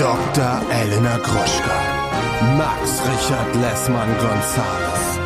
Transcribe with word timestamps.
Dr. 0.00 0.62
Elena 0.72 1.18
Gruschka. 1.18 1.78
Max 2.56 3.02
Richard 3.02 3.54
Lessmann 3.56 4.08
Gonzales. 4.16 5.18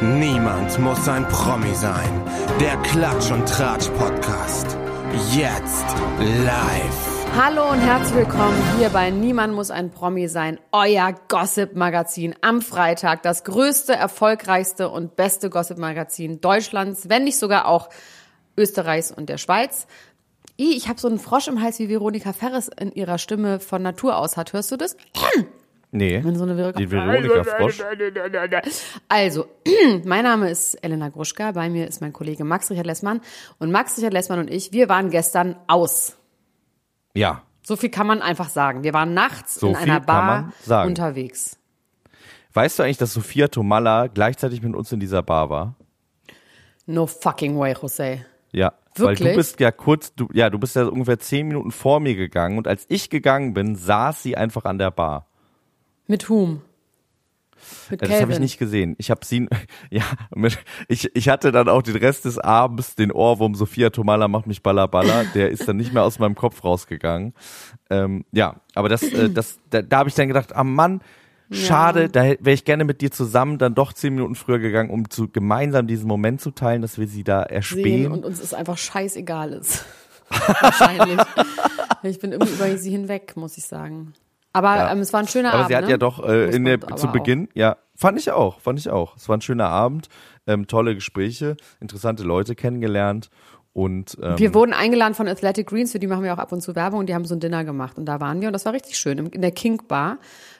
Niemand 0.00 0.78
muss 0.78 1.08
ein 1.08 1.26
Promi 1.26 1.74
sein. 1.74 2.22
Der 2.60 2.76
Klatsch 2.82 3.32
und 3.32 3.48
Tratsch 3.48 3.88
Podcast. 3.98 4.76
Jetzt 5.34 5.86
live. 6.20 7.26
Hallo 7.36 7.68
und 7.68 7.80
herzlich 7.80 8.14
willkommen 8.14 8.62
hier 8.78 8.90
bei 8.90 9.10
Niemand 9.10 9.54
muss 9.54 9.72
ein 9.72 9.90
Promi 9.90 10.28
sein, 10.28 10.60
euer 10.70 11.12
Gossip-Magazin 11.26 12.36
am 12.42 12.62
Freitag. 12.62 13.24
Das 13.24 13.42
größte, 13.42 13.92
erfolgreichste 13.92 14.88
und 14.88 15.16
beste 15.16 15.50
Gossip-Magazin 15.50 16.40
Deutschlands, 16.40 17.08
wenn 17.08 17.24
nicht 17.24 17.40
sogar 17.40 17.66
auch 17.66 17.88
Österreichs 18.56 19.10
und 19.10 19.28
der 19.28 19.38
Schweiz. 19.38 19.88
Ich 20.56 20.88
habe 20.88 20.98
so 20.98 21.08
einen 21.08 21.18
Frosch 21.18 21.48
im 21.48 21.60
Hals, 21.62 21.78
wie 21.78 21.88
Veronika 21.88 22.32
Ferres 22.32 22.68
in 22.68 22.92
ihrer 22.92 23.18
Stimme 23.18 23.60
von 23.60 23.82
Natur 23.82 24.16
aus 24.16 24.36
hat. 24.36 24.52
Hörst 24.52 24.72
du 24.72 24.76
das? 24.76 24.96
Nee, 25.92 26.22
Wenn 26.24 26.36
so 26.36 26.44
eine 26.44 26.56
Veronika 26.56 26.78
die 26.78 26.90
Veronika 26.90 27.44
Frosch. 27.44 27.82
Also, 29.08 29.46
mein 30.04 30.24
Name 30.24 30.50
ist 30.50 30.74
Elena 30.82 31.08
Gruschka, 31.10 31.52
bei 31.52 31.68
mir 31.68 31.86
ist 31.86 32.00
mein 32.00 32.12
Kollege 32.12 32.44
Max 32.44 32.70
Richard 32.70 32.86
Lessmann. 32.86 33.20
Und 33.58 33.70
Max 33.70 33.96
Richard 33.98 34.12
Lessmann 34.12 34.40
und 34.40 34.50
ich, 34.50 34.72
wir 34.72 34.88
waren 34.88 35.10
gestern 35.10 35.56
aus. 35.66 36.16
Ja, 37.14 37.42
So 37.62 37.76
viel 37.76 37.90
kann 37.90 38.06
man 38.06 38.20
einfach 38.22 38.48
sagen. 38.48 38.82
Wir 38.82 38.92
waren 38.94 39.14
nachts 39.14 39.56
So 39.56 39.68
in 39.68 39.76
einer 39.76 40.00
Bar 40.00 40.52
unterwegs. 40.86 41.56
weißt 42.52 42.78
du 42.78 42.82
eigentlich, 42.82 42.98
dass 42.98 43.12
Sophia 43.12 43.48
Tomalla 43.48 44.06
gleichzeitig 44.08 44.62
mit 44.62 44.74
uns 44.74 44.90
in 44.92 45.00
dieser 45.00 45.22
Bar 45.22 45.50
war? 45.50 45.74
No 46.86 47.06
fucking 47.06 47.58
way, 47.58 47.74
Jose. 47.80 48.24
Ja, 48.52 48.72
weil 49.00 49.08
Wirklich? 49.08 49.30
du 49.30 49.36
bist 49.36 49.60
ja 49.60 49.70
kurz, 49.70 50.14
du, 50.14 50.28
ja, 50.32 50.50
du 50.50 50.58
bist 50.58 50.76
ja 50.76 50.86
ungefähr 50.86 51.18
zehn 51.18 51.48
Minuten 51.48 51.70
vor 51.70 52.00
mir 52.00 52.14
gegangen 52.14 52.58
und 52.58 52.68
als 52.68 52.86
ich 52.88 53.10
gegangen 53.10 53.54
bin, 53.54 53.76
saß 53.76 54.22
sie 54.22 54.36
einfach 54.36 54.64
an 54.64 54.78
der 54.78 54.90
Bar. 54.90 55.26
Mit 56.06 56.28
whom? 56.28 56.62
Mit 57.90 58.02
Ja, 58.02 58.08
das 58.08 58.20
habe 58.20 58.32
ich 58.32 58.38
nicht 58.38 58.58
gesehen. 58.58 58.94
Ich 58.98 59.10
habe 59.10 59.24
sie, 59.24 59.48
ja, 59.90 60.04
mit, 60.34 60.58
ich, 60.88 61.10
ich 61.14 61.28
hatte 61.28 61.52
dann 61.52 61.68
auch 61.68 61.82
den 61.82 61.96
Rest 61.96 62.24
des 62.24 62.38
Abends 62.38 62.94
den 62.94 63.10
Ohrwurm 63.10 63.54
Sophia 63.54 63.90
Tomalla 63.90 64.28
macht 64.28 64.46
mich 64.46 64.62
balla 64.62 64.86
balla. 64.86 65.24
Der 65.34 65.50
ist 65.50 65.66
dann 65.68 65.76
nicht 65.76 65.92
mehr 65.92 66.04
aus 66.04 66.18
meinem 66.18 66.34
Kopf 66.34 66.64
rausgegangen. 66.64 67.34
Ähm, 67.90 68.24
ja, 68.32 68.60
aber 68.74 68.88
das, 68.88 69.02
äh, 69.02 69.30
das, 69.32 69.58
da, 69.70 69.82
da 69.82 69.98
habe 69.98 70.08
ich 70.08 70.14
dann 70.14 70.28
gedacht, 70.28 70.54
ah 70.54 70.64
Mann, 70.64 71.00
schade, 71.52 72.08
da 72.08 72.22
wäre 72.24 72.52
ich 72.52 72.64
gerne 72.64 72.84
mit 72.84 73.00
dir 73.00 73.10
zusammen 73.10 73.58
dann 73.58 73.74
doch 73.74 73.92
zehn 73.92 74.14
Minuten 74.14 74.34
früher 74.34 74.58
gegangen, 74.58 74.90
um 74.90 75.08
zu 75.10 75.28
gemeinsam 75.28 75.86
diesen 75.86 76.08
Moment 76.08 76.40
zu 76.40 76.50
teilen, 76.50 76.82
dass 76.82 76.98
wir 76.98 77.06
sie 77.06 77.24
da 77.24 77.42
sehen 77.42 77.50
erspähen. 77.54 78.12
und 78.12 78.24
uns 78.24 78.40
ist 78.40 78.54
einfach 78.54 78.78
scheißegal 78.78 79.52
ist. 79.52 79.84
Wahrscheinlich. 80.60 81.18
ich 82.02 82.18
bin 82.18 82.32
irgendwie 82.32 82.52
über 82.54 82.76
sie 82.76 82.90
hinweg, 82.90 83.36
muss 83.36 83.56
ich 83.58 83.64
sagen. 83.66 84.12
Aber 84.52 84.74
Ja. 84.76 84.92
ähm, 84.92 85.00
es 85.00 85.12
war 85.12 85.20
ein 85.20 85.28
schöner 85.28 85.50
Aber 85.50 85.58
Abend. 85.58 85.68
sie 85.68 85.76
hat 85.76 85.84
ne? 85.84 85.90
ja 85.90 85.98
doch 85.98 86.26
äh, 86.26 86.50
in 86.54 86.64
der, 86.64 86.74
aber 86.82 86.96
zu 86.96 87.08
auch. 87.08 87.12
Beginn, 87.12 87.48
ja, 87.54 87.76
fand 87.94 88.18
ich 88.18 88.30
auch, 88.30 88.60
fand 88.60 88.78
ich 88.78 88.88
auch. 88.88 89.16
Es 89.16 89.28
war 89.28 89.36
ein 89.36 89.42
schöner 89.42 89.68
Abend, 89.68 90.08
ähm, 90.46 90.66
tolle 90.66 90.94
Gespräche, 90.94 91.56
interessante 91.80 92.22
Leute 92.22 92.54
kennengelernt 92.54 93.30
und 93.72 94.16
ähm, 94.22 94.38
Wir 94.38 94.54
wurden 94.54 94.72
eingeladen 94.72 95.12
von 95.14 95.28
Athletic 95.28 95.66
Greens, 95.68 95.92
für 95.92 95.98
die 95.98 96.06
machen 96.06 96.24
wir 96.24 96.32
auch 96.32 96.38
ab 96.38 96.50
und 96.52 96.62
zu 96.62 96.74
Werbung 96.74 97.00
und 97.00 97.06
die 97.10 97.14
haben 97.14 97.26
so 97.26 97.34
ein 97.34 97.40
Dinner 97.40 97.64
gemacht 97.64 97.98
und 97.98 98.06
da 98.06 98.18
waren 98.20 98.40
wir 98.40 98.48
und 98.48 98.54
das 98.54 98.64
war 98.64 98.72
richtig 98.72 98.96
schön 98.98 99.18
in 99.18 99.42
der 99.42 99.52
King 99.52 99.82
Bar, 99.86 100.16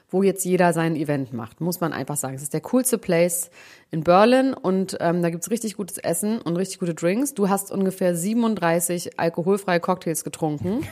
wo 0.08 0.22
jetzt 0.22 0.44
jeder 0.44 0.72
sein 0.72 0.94
Event 0.94 1.32
macht, 1.32 1.60
muss 1.60 1.80
man 1.80 1.92
einfach 1.92 2.16
sagen. 2.16 2.34
Es 2.34 2.42
ist 2.42 2.52
der 2.54 2.60
coolste 2.60 2.96
Place 2.96 3.50
in 3.90 4.04
Berlin 4.04 4.54
und 4.54 4.96
ähm, 5.00 5.22
da 5.22 5.30
gibt's 5.30 5.50
richtig 5.50 5.76
gutes 5.76 5.98
Essen 5.98 6.40
und 6.40 6.56
richtig 6.56 6.78
gute 6.78 6.94
Drinks. 6.94 7.34
Du 7.34 7.48
hast 7.48 7.72
ungefähr 7.72 8.14
37 8.14 9.18
alkoholfreie 9.18 9.80
Cocktails 9.80 10.22
getrunken. 10.24 10.86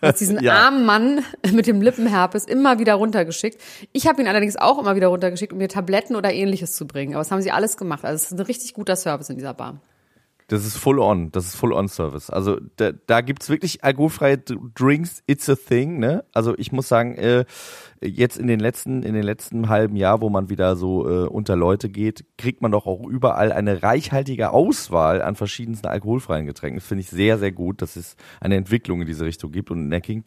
Hast 0.00 0.20
diesen 0.20 0.38
Ja. 0.42 0.54
armen 0.66 0.86
Mann 0.86 1.24
mit 1.52 1.66
dem 1.66 1.82
Lippenherpes 1.82 2.44
immer 2.44 2.78
wieder 2.78 2.94
runtergeschickt. 2.94 3.60
Ich 3.92 4.06
habe 4.06 4.22
ihn 4.22 4.28
allerdings 4.28 4.56
auch 4.56 4.78
immer 4.78 4.94
wieder 4.94 5.08
runtergeschickt, 5.08 5.52
um 5.52 5.58
mir 5.58 5.68
Tabletten 5.68 6.14
oder 6.16 6.32
ähnliches 6.32 6.76
zu 6.76 6.86
bringen. 6.86 7.14
Aber 7.14 7.20
das 7.22 7.30
haben 7.32 7.42
sie 7.42 7.50
alles 7.50 7.76
gemacht. 7.76 8.04
Also 8.04 8.16
es 8.16 8.30
ist 8.32 8.38
ein 8.38 8.46
richtig 8.46 8.74
guter 8.74 8.94
Service 8.96 9.30
in 9.30 9.36
dieser 9.36 9.54
Bar. 9.54 9.80
Das 10.48 10.64
ist 10.64 10.78
full 10.78 10.98
on, 10.98 11.30
das 11.30 11.48
ist 11.48 11.56
full 11.56 11.74
on 11.74 11.88
Service. 11.88 12.30
Also 12.30 12.58
da, 12.76 12.92
da 12.92 13.20
gibt's 13.20 13.50
wirklich 13.50 13.84
alkoholfreie 13.84 14.38
Drinks, 14.38 15.22
it's 15.26 15.46
a 15.50 15.54
thing, 15.54 15.98
ne? 15.98 16.24
Also 16.32 16.56
ich 16.56 16.72
muss 16.72 16.88
sagen, 16.88 17.16
äh, 17.16 17.44
jetzt 18.02 18.38
in 18.38 18.46
den 18.46 18.58
letzten 18.58 19.02
in 19.02 19.12
den 19.12 19.24
letzten 19.24 19.68
halben 19.68 19.94
Jahr, 19.94 20.22
wo 20.22 20.30
man 20.30 20.48
wieder 20.48 20.74
so 20.76 21.06
äh, 21.06 21.28
unter 21.28 21.54
Leute 21.54 21.90
geht, 21.90 22.24
kriegt 22.38 22.62
man 22.62 22.72
doch 22.72 22.86
auch 22.86 23.06
überall 23.06 23.52
eine 23.52 23.82
reichhaltige 23.82 24.50
Auswahl 24.50 25.20
an 25.20 25.34
verschiedensten 25.34 25.86
alkoholfreien 25.86 26.46
Getränken. 26.46 26.78
Das 26.78 26.88
finde 26.88 27.02
ich 27.02 27.10
sehr 27.10 27.36
sehr 27.36 27.52
gut, 27.52 27.82
dass 27.82 27.96
es 27.96 28.16
eine 28.40 28.56
Entwicklung 28.56 29.02
in 29.02 29.06
diese 29.06 29.26
Richtung 29.26 29.52
gibt 29.52 29.70
und 29.70 29.82
in 29.82 29.90
der 29.90 30.00
King 30.00 30.24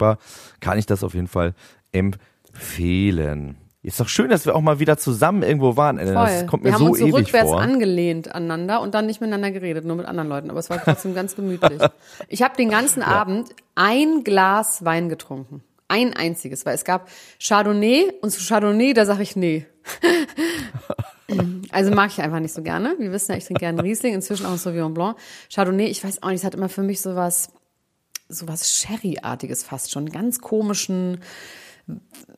kann 0.60 0.78
ich 0.78 0.86
das 0.86 1.02
auf 1.02 1.14
jeden 1.14 1.26
Fall 1.26 1.54
empfehlen. 1.90 3.56
Ist 3.84 3.98
doch 3.98 4.08
schön, 4.08 4.30
dass 4.30 4.46
wir 4.46 4.54
auch 4.54 4.60
mal 4.60 4.78
wieder 4.78 4.96
zusammen 4.96 5.42
irgendwo 5.42 5.76
waren. 5.76 5.98
Elena. 5.98 6.24
Das 6.24 6.34
Voll. 6.38 6.46
kommt 6.46 6.64
wir 6.64 6.70
mir 6.70 6.74
haben 6.74 6.84
so 6.84 6.90
uns 6.90 6.98
so 7.00 7.06
ewig 7.06 7.14
rückwärts 7.14 7.50
vor. 7.50 7.60
angelehnt 7.60 8.32
aneinander 8.32 8.80
und 8.80 8.94
dann 8.94 9.06
nicht 9.06 9.20
miteinander 9.20 9.50
geredet, 9.50 9.84
nur 9.84 9.96
mit 9.96 10.06
anderen 10.06 10.28
Leuten. 10.28 10.50
Aber 10.50 10.60
es 10.60 10.70
war 10.70 10.80
trotzdem 10.82 11.14
ganz 11.14 11.34
gemütlich. 11.34 11.82
Ich 12.28 12.42
habe 12.42 12.56
den 12.56 12.70
ganzen 12.70 13.02
Abend 13.02 13.50
ein 13.74 14.22
Glas 14.22 14.84
Wein 14.84 15.08
getrunken. 15.08 15.64
Ein 15.88 16.14
einziges, 16.14 16.64
weil 16.64 16.76
es 16.76 16.84
gab 16.84 17.08
Chardonnay 17.40 18.12
und 18.22 18.30
zu 18.30 18.40
Chardonnay, 18.40 18.94
da 18.94 19.04
sage 19.04 19.22
ich 19.22 19.36
nee. 19.36 19.66
Also 21.70 21.90
mag 21.90 22.10
ich 22.10 22.20
einfach 22.20 22.40
nicht 22.40 22.52
so 22.52 22.62
gerne. 22.62 22.94
Wir 22.98 23.10
wissen 23.10 23.32
ja, 23.32 23.38
ich 23.38 23.46
trinke 23.46 23.60
gerne 23.60 23.82
Riesling, 23.82 24.14
inzwischen 24.14 24.44
auch 24.44 24.52
ein 24.52 24.58
Sauvignon 24.58 24.92
Blanc. 24.92 25.16
Chardonnay, 25.52 25.86
ich 25.86 26.04
weiß 26.04 26.22
auch 26.22 26.28
nicht, 26.28 26.40
es 26.40 26.44
hat 26.44 26.54
immer 26.54 26.68
für 26.68 26.82
mich 26.82 27.00
sowas, 27.00 27.50
sowas 28.28 28.70
Sherry-artiges 28.70 29.62
fast 29.62 29.90
schon, 29.90 30.10
ganz 30.10 30.40
komischen, 30.40 31.20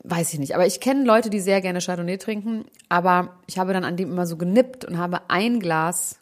weiß 0.03 0.33
ich 0.33 0.39
nicht. 0.39 0.55
Aber 0.55 0.65
ich 0.65 0.79
kenne 0.79 1.03
Leute, 1.05 1.29
die 1.29 1.39
sehr 1.39 1.61
gerne 1.61 1.79
Chardonnay 1.79 2.17
trinken, 2.17 2.65
aber 2.89 3.37
ich 3.47 3.57
habe 3.57 3.73
dann 3.73 3.83
an 3.83 3.97
dem 3.97 4.11
immer 4.11 4.25
so 4.27 4.37
genippt 4.37 4.85
und 4.85 4.97
habe 4.97 5.21
ein 5.29 5.59
Glas 5.59 6.19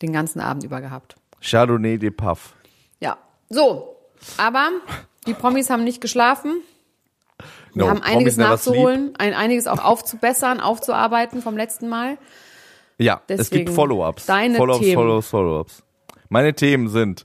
den 0.00 0.12
ganzen 0.12 0.40
Abend 0.40 0.64
über 0.64 0.80
gehabt. 0.80 1.16
Chardonnay 1.40 1.98
de 1.98 2.10
Puff. 2.10 2.54
Ja, 3.00 3.16
so. 3.48 3.96
Aber 4.36 4.70
die 5.26 5.34
Promis 5.34 5.70
haben 5.70 5.84
nicht 5.84 6.00
geschlafen. 6.00 6.60
Wir 7.74 7.84
No, 7.84 7.88
haben 7.88 8.02
einiges 8.02 8.36
nachzuholen, 8.36 9.14
ein, 9.18 9.32
einiges 9.34 9.66
auch 9.66 9.82
aufzubessern, 9.82 10.60
aufzuarbeiten 10.60 11.40
vom 11.42 11.56
letzten 11.56 11.88
Mal. 11.88 12.18
Ja, 12.98 13.22
es 13.26 13.38
Deswegen 13.38 13.64
gibt 13.66 13.74
Follow-ups. 13.74 14.26
deine 14.26 14.56
Follow-ups, 14.56 14.80
Themen. 14.84 14.94
Follow-ups, 14.94 15.28
Follow-ups. 15.28 15.82
Meine 16.28 16.54
Themen 16.54 16.88
sind 16.88 17.24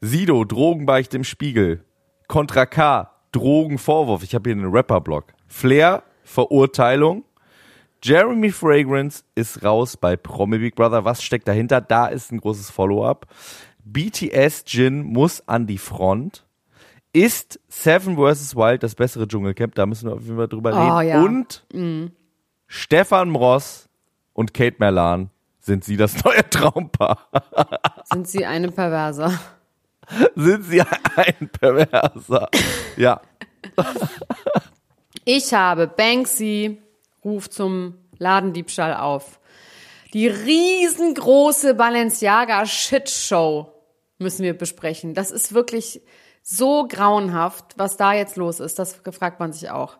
Sido, 0.00 0.44
Drogenbeicht 0.44 1.14
im 1.14 1.24
Spiegel. 1.24 1.84
Contra 2.26 2.66
K, 2.66 3.10
Drogenvorwurf. 3.32 4.22
Ich 4.22 4.34
habe 4.34 4.50
hier 4.50 4.56
einen 4.60 4.70
Rapper-Blog. 4.72 5.24
Flair, 5.46 6.02
Verurteilung. 6.24 7.24
Jeremy 8.02 8.50
Fragrance 8.52 9.24
ist 9.34 9.64
raus 9.64 9.96
bei 9.96 10.16
Promi 10.16 10.58
Big 10.58 10.76
Brother. 10.76 11.04
Was 11.04 11.22
steckt 11.22 11.48
dahinter? 11.48 11.80
Da 11.80 12.06
ist 12.06 12.30
ein 12.32 12.40
großes 12.40 12.70
Follow-up. 12.70 13.26
BTS 13.84 14.64
Jin 14.66 15.02
muss 15.02 15.42
an 15.48 15.66
die 15.66 15.78
Front. 15.78 16.44
Ist 17.12 17.58
Seven 17.68 18.16
vs. 18.16 18.54
Wild 18.54 18.82
das 18.82 18.94
bessere 18.94 19.26
Dschungelcamp? 19.26 19.74
Da 19.74 19.86
müssen 19.86 20.08
wir 20.08 20.14
auf 20.14 20.22
jeden 20.22 20.36
Fall 20.36 20.46
drüber 20.48 20.70
Oh, 20.74 20.96
reden. 20.98 21.08
ja. 21.08 21.22
Und 21.22 21.64
Stefan 22.66 23.30
Mross 23.30 23.88
und 24.34 24.52
Kate 24.54 24.76
Merlan 24.78 25.30
sind 25.58 25.84
sie 25.84 25.96
das 25.96 26.22
neue 26.24 26.48
Traumpaar. 26.50 27.26
Sind 28.04 28.28
sie 28.28 28.44
eine 28.46 28.70
Perverser? 28.70 29.32
sind 30.34 30.64
sie 30.64 30.82
ein 31.16 31.48
Perverser? 31.48 32.48
Ja. 32.96 33.20
Ich 35.30 35.52
habe 35.52 35.88
Banksy 35.88 36.80
ruft 37.22 37.52
zum 37.52 37.98
Ladendiebstahl 38.16 38.94
auf. 38.96 39.40
Die 40.14 40.26
riesengroße 40.26 41.74
Balenciaga 41.74 42.64
Shitshow 42.64 43.70
müssen 44.16 44.42
wir 44.42 44.56
besprechen. 44.56 45.12
Das 45.12 45.30
ist 45.30 45.52
wirklich 45.52 46.00
so 46.42 46.88
grauenhaft, 46.88 47.74
was 47.76 47.98
da 47.98 48.14
jetzt 48.14 48.36
los 48.36 48.58
ist. 48.58 48.78
Das 48.78 48.94
fragt 49.10 49.38
man 49.38 49.52
sich 49.52 49.68
auch. 49.68 49.98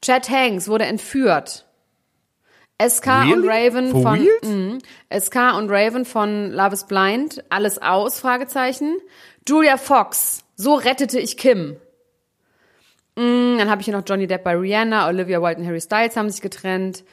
Chad 0.00 0.30
Hanks 0.30 0.68
wurde 0.68 0.86
entführt. 0.86 1.66
SK 2.80 3.06
und 3.06 3.44
Really? 3.44 3.48
Raven 3.48 3.90
For 3.90 4.02
von? 4.02 4.28
Mhm. 4.42 4.78
SK 5.16 5.36
und 5.56 5.70
Raven 5.70 6.04
von 6.04 6.50
Love 6.50 6.72
is 6.72 6.86
Blind, 6.86 7.44
alles 7.50 7.80
aus, 7.80 8.18
Fragezeichen. 8.18 8.96
Julia 9.48 9.76
Fox, 9.76 10.44
so 10.56 10.74
rettete 10.74 11.18
ich 11.18 11.36
Kim. 11.36 11.76
Mm, 13.16 13.58
Dann 13.58 13.70
habe 13.70 13.80
ich 13.80 13.86
hier 13.86 13.96
noch 13.96 14.04
Johnny 14.06 14.26
Depp 14.26 14.44
bei 14.44 14.56
Rihanna, 14.56 15.08
Olivia 15.08 15.42
Wilde 15.42 15.60
und 15.60 15.66
Harry 15.66 15.80
Styles 15.80 16.16
haben 16.16 16.30
sich 16.30 16.40
getrennt. 16.40 17.04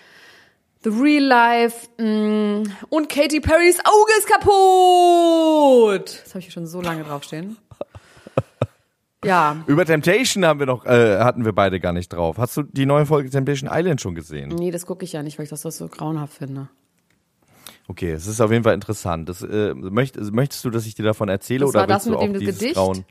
The 0.84 0.90
Real 0.90 1.24
Life 1.24 1.88
mm, 2.02 2.64
und 2.90 3.10
Katy 3.10 3.42
Perrys 3.42 3.80
Auge 3.84 4.12
ist 4.18 4.28
kaputt. 4.28 6.22
Das 6.24 6.30
habe 6.30 6.40
ich 6.40 6.46
hier 6.46 6.54
schon 6.54 6.68
so 6.68 6.82
lange 6.82 7.04
draufstehen. 7.04 7.58
Ja, 9.26 9.58
Über 9.68 9.86
Temptation 9.86 10.46
haben 10.46 10.60
wir 10.60 10.66
noch, 10.66 10.86
äh, 10.86 11.20
hatten 11.20 11.44
wir 11.44 11.52
beide 11.52 11.82
gar 11.82 11.92
nicht 11.92 12.08
drauf. 12.08 12.38
Hast 12.38 12.56
du 12.56 12.64
die 12.64 12.86
neue 12.86 13.06
Folge 13.06 13.30
Temptation 13.30 13.70
Island 13.70 14.00
schon 14.00 14.16
gesehen? 14.16 14.48
nee, 14.48 14.72
das 14.72 14.86
gucke 14.86 15.04
ich 15.04 15.12
ja 15.12 15.22
nicht, 15.24 15.38
weil 15.38 15.44
ich 15.44 15.50
das 15.50 15.62
so 15.64 15.88
grauenhaft 15.90 16.36
finde. 16.38 16.70
Okay, 17.90 18.12
es 18.12 18.28
ist 18.28 18.40
auf 18.40 18.52
jeden 18.52 18.64
Fall 18.64 18.76
interessant. 18.76 19.28
Das, 19.28 19.42
äh, 19.42 19.74
möcht, 19.74 20.16
möchtest 20.32 20.64
du, 20.64 20.70
dass 20.70 20.86
ich 20.86 20.94
dir 20.94 21.04
davon 21.04 21.28
erzähle 21.28 21.62
Das 21.62 21.70
oder 21.70 21.80
war 21.80 21.88
das 21.88 22.06
willst 22.06 22.22
du 22.22 22.24
mit 22.28 22.36
dem 22.36 22.40
dieses 22.40 22.60
Gedicht? 22.60 22.76
Grauen? 22.76 23.04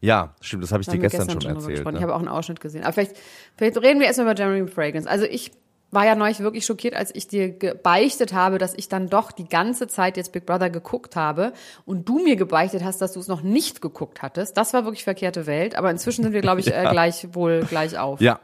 Ja, 0.00 0.34
stimmt, 0.40 0.62
das 0.62 0.70
habe 0.70 0.82
ich 0.82 0.86
Da 0.86 0.92
dir 0.92 1.02
wir 1.02 1.08
gestern, 1.08 1.28
schon 1.28 1.50
erzählt. 1.50 1.84
Ne? 1.84 1.92
Ich 1.96 2.02
habe 2.02 2.14
auch 2.14 2.20
einen 2.20 2.28
Ausschnitt 2.28 2.60
gesehen. 2.60 2.84
Aber 2.84 2.92
vielleicht, 2.92 3.16
vielleicht 3.56 3.76
reden 3.82 3.98
wir 3.98 4.06
erstmal 4.06 4.26
über 4.30 4.38
Jeremy 4.40 4.68
Fragrance. 4.68 5.10
Also 5.10 5.24
ich 5.24 5.50
war 5.90 6.06
ja 6.06 6.14
neulich 6.14 6.38
wirklich 6.38 6.64
schockiert, 6.64 6.94
als 6.94 7.12
ich 7.12 7.26
dir 7.26 7.50
gebeichtet 7.50 8.32
habe, 8.32 8.58
dass 8.58 8.74
ich 8.74 8.88
dann 8.88 9.08
doch 9.08 9.32
die 9.32 9.48
ganze 9.48 9.88
Zeit 9.88 10.16
jetzt 10.16 10.30
Big 10.30 10.46
Brother 10.46 10.70
geguckt 10.70 11.16
habe 11.16 11.52
und 11.84 12.08
du 12.08 12.20
mir 12.20 12.36
gebeichtet 12.36 12.84
hast, 12.84 13.00
dass 13.02 13.12
du 13.12 13.18
es 13.18 13.26
noch 13.26 13.42
nicht 13.42 13.82
geguckt 13.82 14.22
hattest. 14.22 14.56
Das 14.56 14.72
war 14.72 14.84
wirklich 14.84 15.02
verkehrte 15.02 15.46
Welt. 15.46 15.74
Aber 15.74 15.90
inzwischen 15.90 16.22
sind 16.22 16.32
wir, 16.32 16.42
glaube 16.42 16.60
ich, 16.60 16.68
äh, 16.72 16.86
gleich 16.88 17.34
wohl 17.34 17.64
gleich 17.68 17.98
auf. 17.98 18.20
Ja, 18.20 18.38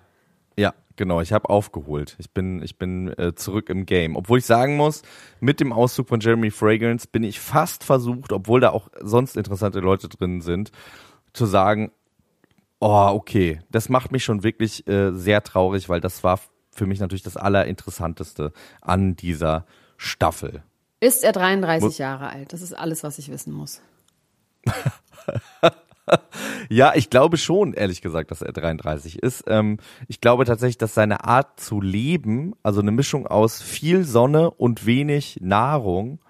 ja, 0.56 0.74
genau. 0.96 1.20
Ich 1.20 1.32
habe 1.32 1.48
aufgeholt. 1.50 2.16
Ich 2.18 2.30
bin, 2.32 2.62
ich 2.62 2.78
bin 2.78 3.08
äh, 3.18 3.34
zurück 3.34 3.68
im 3.68 3.86
Game. 3.86 4.16
Obwohl 4.16 4.38
ich 4.38 4.46
sagen 4.46 4.76
muss, 4.76 5.02
mit 5.40 5.60
dem 5.60 5.72
Auszug 5.72 6.08
von 6.08 6.20
Jeremy 6.20 6.50
Fragrance 6.50 7.06
bin 7.10 7.22
ich 7.24 7.40
fast 7.40 7.84
versucht, 7.84 8.32
obwohl 8.32 8.60
da 8.60 8.70
auch 8.70 8.88
sonst 9.00 9.36
interessante 9.36 9.80
Leute 9.80 10.08
drin 10.08 10.40
sind, 10.40 10.72
zu 11.32 11.46
sagen, 11.46 11.92
oh, 12.80 13.10
okay, 13.12 13.60
das 13.70 13.88
macht 13.88 14.12
mich 14.12 14.24
schon 14.24 14.42
wirklich 14.42 14.86
äh, 14.88 15.12
sehr 15.12 15.42
traurig, 15.42 15.88
weil 15.88 16.00
das 16.00 16.24
war 16.24 16.40
für 16.74 16.86
mich 16.86 17.00
natürlich 17.00 17.22
das 17.22 17.36
Allerinteressanteste 17.36 18.52
an 18.80 19.14
dieser 19.16 19.66
Staffel. 19.96 20.62
Ist 21.00 21.24
er 21.24 21.32
33 21.32 21.82
Muss- 21.84 21.98
Jahre 21.98 22.28
alt? 22.30 22.52
Das 22.52 22.62
ist 22.62 22.72
alles, 22.72 23.02
was 23.02 23.18
ich 23.18 23.30
wissen 23.30 23.52
muss. 23.52 23.80
Ja, 26.68 26.92
ich 26.94 27.10
glaube 27.10 27.36
schon, 27.36 27.74
ehrlich 27.74 28.00
gesagt, 28.00 28.30
dass 28.30 28.40
er 28.40 28.52
33 28.52 29.18
ist. 29.22 29.44
Ähm, 29.46 29.78
ich 30.08 30.20
glaube 30.20 30.44
tatsächlich, 30.44 30.78
dass 30.78 30.94
seine 30.94 31.24
Art 31.24 31.60
zu 31.60 31.80
leben, 31.80 32.54
also 32.62 32.80
eine 32.80 32.92
Mischung 32.92 33.26
aus 33.26 33.60
viel 33.60 34.04
Sonne 34.04 34.50
und 34.50 34.86
wenig 34.86 35.38
Nahrung, 35.42 36.20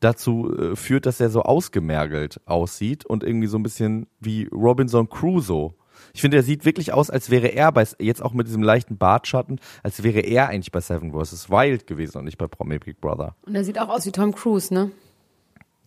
dazu 0.00 0.56
äh, 0.56 0.76
führt, 0.76 1.06
dass 1.06 1.20
er 1.20 1.30
so 1.30 1.42
ausgemergelt 1.42 2.40
aussieht 2.46 3.04
und 3.04 3.22
irgendwie 3.22 3.46
so 3.46 3.58
ein 3.58 3.62
bisschen 3.62 4.06
wie 4.20 4.48
Robinson 4.52 5.08
Crusoe. 5.08 5.74
Ich 6.14 6.22
finde, 6.22 6.38
er 6.38 6.42
sieht 6.42 6.64
wirklich 6.64 6.92
aus, 6.92 7.10
als 7.10 7.30
wäre 7.30 7.48
er 7.48 7.70
bei, 7.72 7.84
jetzt 7.98 8.22
auch 8.22 8.32
mit 8.32 8.46
diesem 8.46 8.62
leichten 8.62 8.96
Bartschatten, 8.96 9.60
als 9.82 10.02
wäre 10.02 10.20
er 10.20 10.48
eigentlich 10.48 10.72
bei 10.72 10.80
Seven 10.80 11.12
vs. 11.12 11.50
Wild 11.50 11.86
gewesen 11.86 12.18
und 12.18 12.24
nicht 12.24 12.38
bei 12.38 12.46
Promi 12.46 12.78
Big 12.78 13.00
Brother. 13.00 13.36
Und 13.42 13.54
er 13.54 13.64
sieht 13.64 13.78
auch 13.78 13.88
aus 13.88 14.06
wie 14.06 14.12
Tom 14.12 14.34
Cruise, 14.34 14.72
ne? 14.72 14.90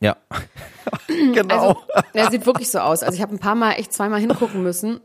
Ja. 0.04 0.18
genau. 1.08 1.56
Also, 1.70 1.78
er 2.14 2.32
sieht 2.32 2.46
wirklich 2.46 2.70
so 2.70 2.80
aus. 2.80 3.04
Also 3.04 3.16
ich 3.16 3.22
habe 3.22 3.34
ein 3.34 3.40
paar 3.40 3.56
Mal, 3.56 3.74
echt 3.74 3.94
zweimal 3.94 4.20
hingucken 4.20 4.62
müssen. 4.64 5.00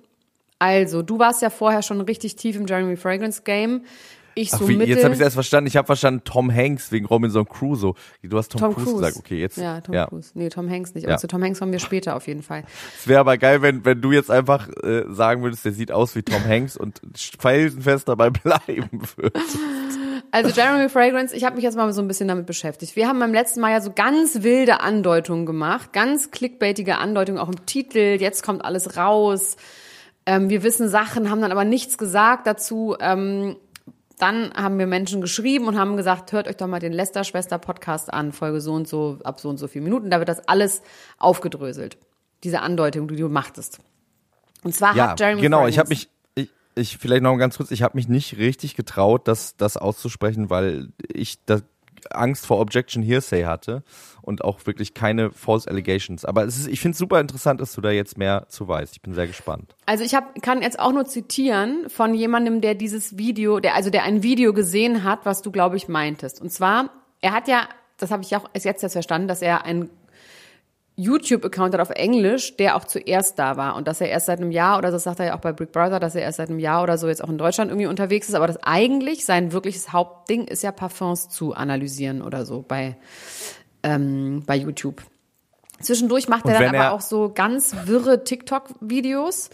Also, 0.58 1.02
du 1.02 1.18
warst 1.20 1.40
ja 1.40 1.50
vorher 1.50 1.82
schon 1.82 2.00
richtig 2.00 2.34
tief 2.36 2.56
im 2.56 2.66
Jeremy 2.66 2.96
Fragrance 2.96 3.42
Game. 3.44 3.82
Ich 4.34 4.50
so 4.52 4.58
Ach, 4.62 4.68
wie, 4.68 4.76
mittel. 4.76 4.94
jetzt 4.94 5.04
habe 5.04 5.14
ich 5.14 5.20
erst 5.20 5.34
verstanden. 5.34 5.66
Ich 5.66 5.76
habe 5.76 5.86
verstanden 5.86 6.22
Tom 6.24 6.52
Hanks 6.54 6.92
wegen 6.92 7.06
Robinson 7.06 7.44
Crusoe. 7.44 7.94
Du 8.22 8.38
hast 8.38 8.52
Tom, 8.52 8.60
Tom 8.60 8.72
Cruise, 8.74 8.86
Cruise. 8.90 9.00
gesagt. 9.00 9.16
Okay, 9.18 9.40
jetzt. 9.40 9.56
Ja, 9.56 9.80
Tom 9.80 9.96
Cruise. 10.08 10.30
Nee, 10.34 10.48
Tom 10.48 10.70
Hanks 10.70 10.94
nicht. 10.94 11.04
Aber 11.06 11.14
Ja. 11.14 11.18
zu 11.18 11.26
Tom 11.26 11.42
Hanks 11.42 11.58
kommen 11.58 11.72
wir 11.72 11.80
später 11.80 12.14
auf 12.14 12.28
jeden 12.28 12.42
Fall. 12.42 12.62
Es 12.96 13.08
wäre 13.08 13.18
aber 13.18 13.36
geil, 13.36 13.62
wenn, 13.62 13.84
wenn 13.84 14.00
du 14.00 14.12
jetzt 14.12 14.30
einfach 14.30 14.68
äh, 14.84 15.04
sagen 15.08 15.42
würdest, 15.42 15.64
der 15.64 15.72
sieht 15.72 15.90
aus 15.90 16.14
wie 16.14 16.22
Tom 16.22 16.44
Hanks 16.44 16.76
und 16.76 17.00
felsenfest 17.40 18.08
dabei 18.08 18.30
bleiben 18.30 19.00
würdest. 19.16 19.58
Also 20.30 20.50
Jeremy 20.50 20.88
Fragrance, 20.88 21.34
ich 21.34 21.44
habe 21.44 21.56
mich 21.56 21.64
jetzt 21.64 21.76
mal 21.76 21.90
so 21.92 22.02
ein 22.02 22.08
bisschen 22.08 22.28
damit 22.28 22.46
beschäftigt. 22.46 22.96
Wir 22.96 23.08
haben 23.08 23.18
beim 23.18 23.32
letzten 23.32 23.60
Mal 23.60 23.72
ja 23.72 23.80
so 23.80 23.92
ganz 23.92 24.42
wilde 24.42 24.80
Andeutungen 24.80 25.46
gemacht, 25.46 25.92
ganz 25.92 26.30
clickbaitige 26.30 26.98
Andeutungen, 26.98 27.40
auch 27.40 27.48
im 27.48 27.66
Titel, 27.66 28.18
jetzt 28.20 28.42
kommt 28.42 28.64
alles 28.64 28.96
raus. 28.96 29.56
Ähm, 30.26 30.50
wir 30.50 30.62
wissen 30.62 30.88
Sachen, 30.88 31.30
haben 31.30 31.40
dann 31.40 31.52
aber 31.52 31.64
nichts 31.64 31.96
gesagt 31.96 32.46
dazu. 32.46 32.96
Ähm, 33.00 33.56
dann 34.18 34.52
haben 34.54 34.78
wir 34.78 34.86
Menschen 34.86 35.20
geschrieben 35.20 35.68
und 35.68 35.78
haben 35.78 35.96
gesagt, 35.96 36.32
hört 36.32 36.48
euch 36.48 36.56
doch 36.56 36.66
mal 36.66 36.80
den 36.80 36.92
Lester-Schwester-Podcast 36.92 38.12
an, 38.12 38.32
Folge 38.32 38.60
so 38.60 38.74
und 38.74 38.88
so, 38.88 39.18
ab 39.24 39.40
so 39.40 39.48
und 39.48 39.58
so 39.58 39.68
vielen 39.68 39.84
Minuten. 39.84 40.10
Da 40.10 40.18
wird 40.18 40.28
das 40.28 40.46
alles 40.48 40.82
aufgedröselt. 41.18 41.96
Diese 42.44 42.60
Andeutung, 42.60 43.08
die 43.08 43.16
du 43.16 43.28
machtest. 43.28 43.78
Und 44.64 44.74
zwar 44.74 44.94
Ja, 44.96 45.10
hat 45.10 45.20
Jeremy 45.20 45.40
genau. 45.40 45.58
Fragrance, 45.58 45.74
Ich 45.74 45.78
habe 45.78 45.88
mich, 45.88 46.08
ich, 46.78 46.94
ich 46.94 46.98
vielleicht 46.98 47.22
noch 47.22 47.36
ganz 47.36 47.56
kurz, 47.56 47.70
ich 47.70 47.82
habe 47.82 47.96
mich 47.96 48.08
nicht 48.08 48.38
richtig 48.38 48.74
getraut, 48.74 49.28
das, 49.28 49.56
das 49.56 49.76
auszusprechen, 49.76 50.50
weil 50.50 50.88
ich 51.12 51.44
da 51.44 51.60
Angst 52.10 52.46
vor 52.46 52.60
Objection 52.60 53.02
Hearsay 53.02 53.44
hatte 53.44 53.82
und 54.22 54.44
auch 54.44 54.66
wirklich 54.66 54.94
keine 54.94 55.30
False 55.30 55.68
Allegations. 55.68 56.24
Aber 56.24 56.44
ist, 56.44 56.66
ich 56.66 56.80
finde 56.80 56.92
es 56.92 56.98
super 56.98 57.20
interessant, 57.20 57.60
dass 57.60 57.74
du 57.74 57.80
da 57.80 57.90
jetzt 57.90 58.18
mehr 58.18 58.46
zu 58.48 58.68
weißt. 58.68 58.94
Ich 58.94 59.02
bin 59.02 59.14
sehr 59.14 59.26
gespannt. 59.26 59.74
Also 59.86 60.04
ich 60.04 60.14
hab, 60.14 60.40
kann 60.42 60.62
jetzt 60.62 60.78
auch 60.78 60.92
nur 60.92 61.06
zitieren 61.06 61.88
von 61.88 62.14
jemandem, 62.14 62.60
der 62.60 62.74
dieses 62.74 63.18
Video, 63.18 63.60
der 63.60 63.74
also 63.74 63.90
der 63.90 64.04
ein 64.04 64.22
Video 64.22 64.52
gesehen 64.52 65.04
hat, 65.04 65.20
was 65.24 65.42
du 65.42 65.50
glaube 65.50 65.76
ich 65.76 65.88
meintest. 65.88 66.40
Und 66.40 66.50
zwar, 66.50 66.90
er 67.20 67.32
hat 67.32 67.48
ja, 67.48 67.68
das 67.98 68.10
habe 68.10 68.22
ich 68.22 68.36
auch 68.36 68.48
erst 68.52 68.64
jetzt 68.64 68.82
erst 68.82 68.92
verstanden, 68.92 69.28
dass 69.28 69.42
er 69.42 69.64
einen 69.64 69.90
YouTube-Account 70.98 71.74
hat 71.74 71.80
auf 71.80 71.90
Englisch, 71.90 72.56
der 72.56 72.74
auch 72.76 72.84
zuerst 72.84 73.38
da 73.38 73.56
war 73.56 73.76
und 73.76 73.86
dass 73.86 74.00
er 74.00 74.08
erst 74.08 74.26
seit 74.26 74.40
einem 74.40 74.50
Jahr 74.50 74.78
oder 74.78 74.90
das 74.90 75.04
sagt 75.04 75.20
er 75.20 75.26
ja 75.26 75.36
auch 75.36 75.40
bei 75.40 75.52
Big 75.52 75.70
Brother, 75.70 76.00
dass 76.00 76.14
er 76.16 76.22
erst 76.22 76.38
seit 76.38 76.48
einem 76.50 76.58
Jahr 76.58 76.82
oder 76.82 76.98
so 76.98 77.06
jetzt 77.08 77.22
auch 77.22 77.28
in 77.28 77.38
Deutschland 77.38 77.70
irgendwie 77.70 77.86
unterwegs 77.86 78.28
ist, 78.28 78.34
aber 78.34 78.48
das 78.48 78.62
eigentlich 78.64 79.24
sein 79.24 79.52
wirkliches 79.52 79.92
Hauptding 79.92 80.44
ist 80.48 80.62
ja 80.64 80.72
Parfums 80.72 81.28
zu 81.28 81.54
analysieren 81.54 82.20
oder 82.20 82.44
so 82.44 82.64
bei 82.66 82.96
ähm, 83.84 84.42
bei 84.44 84.56
YouTube. 84.56 85.02
Zwischendurch 85.80 86.28
macht 86.28 86.46
er 86.46 86.54
dann 86.58 86.68
aber 86.74 86.78
er- 86.78 86.92
auch 86.92 87.00
so 87.00 87.30
ganz 87.32 87.74
wirre 87.84 88.24
TikTok-Videos 88.24 89.50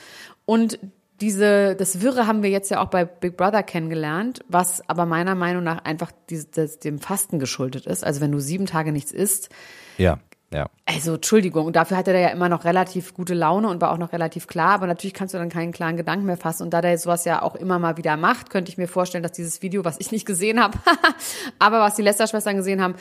und 0.46 0.78
diese, 1.20 1.76
das 1.76 2.00
Wirre 2.00 2.26
haben 2.26 2.42
wir 2.42 2.50
jetzt 2.50 2.70
ja 2.70 2.82
auch 2.82 2.88
bei 2.88 3.04
Big 3.04 3.36
Brother 3.36 3.62
kennengelernt, 3.62 4.40
was 4.48 4.86
aber 4.88 5.06
meiner 5.06 5.34
Meinung 5.34 5.62
nach 5.62 5.84
einfach 5.84 6.10
dieses, 6.28 6.50
das, 6.50 6.78
dem 6.80 6.98
Fasten 6.98 7.38
geschuldet 7.38 7.86
ist. 7.86 8.02
Also 8.04 8.20
wenn 8.20 8.32
du 8.32 8.40
sieben 8.40 8.66
Tage 8.66 8.90
nichts 8.90 9.12
isst, 9.12 9.48
Ja, 9.96 10.18
ja. 10.54 10.70
also 10.86 11.14
Entschuldigung, 11.14 11.66
und 11.66 11.76
dafür 11.76 11.96
hatte 11.96 12.12
der 12.12 12.20
ja 12.20 12.28
immer 12.28 12.48
noch 12.48 12.64
relativ 12.64 13.12
gute 13.12 13.34
Laune 13.34 13.68
und 13.68 13.80
war 13.80 13.90
auch 13.90 13.98
noch 13.98 14.12
relativ 14.12 14.46
klar, 14.46 14.70
aber 14.70 14.86
natürlich 14.86 15.14
kannst 15.14 15.34
du 15.34 15.38
dann 15.38 15.48
keinen 15.48 15.72
klaren 15.72 15.96
Gedanken 15.96 16.26
mehr 16.26 16.36
fassen. 16.36 16.62
Und 16.62 16.70
da 16.70 16.80
der 16.80 16.96
sowas 16.96 17.24
ja 17.24 17.42
auch 17.42 17.56
immer 17.56 17.78
mal 17.78 17.96
wieder 17.96 18.16
macht, 18.16 18.50
könnte 18.50 18.70
ich 18.70 18.78
mir 18.78 18.86
vorstellen, 18.86 19.22
dass 19.22 19.32
dieses 19.32 19.62
Video, 19.62 19.84
was 19.84 19.98
ich 19.98 20.12
nicht 20.12 20.26
gesehen 20.26 20.62
habe, 20.62 20.78
aber 21.58 21.80
was 21.80 21.96
die 21.96 22.02
Lester-Schwestern 22.02 22.56
gesehen 22.56 22.80
haben, 22.80 22.94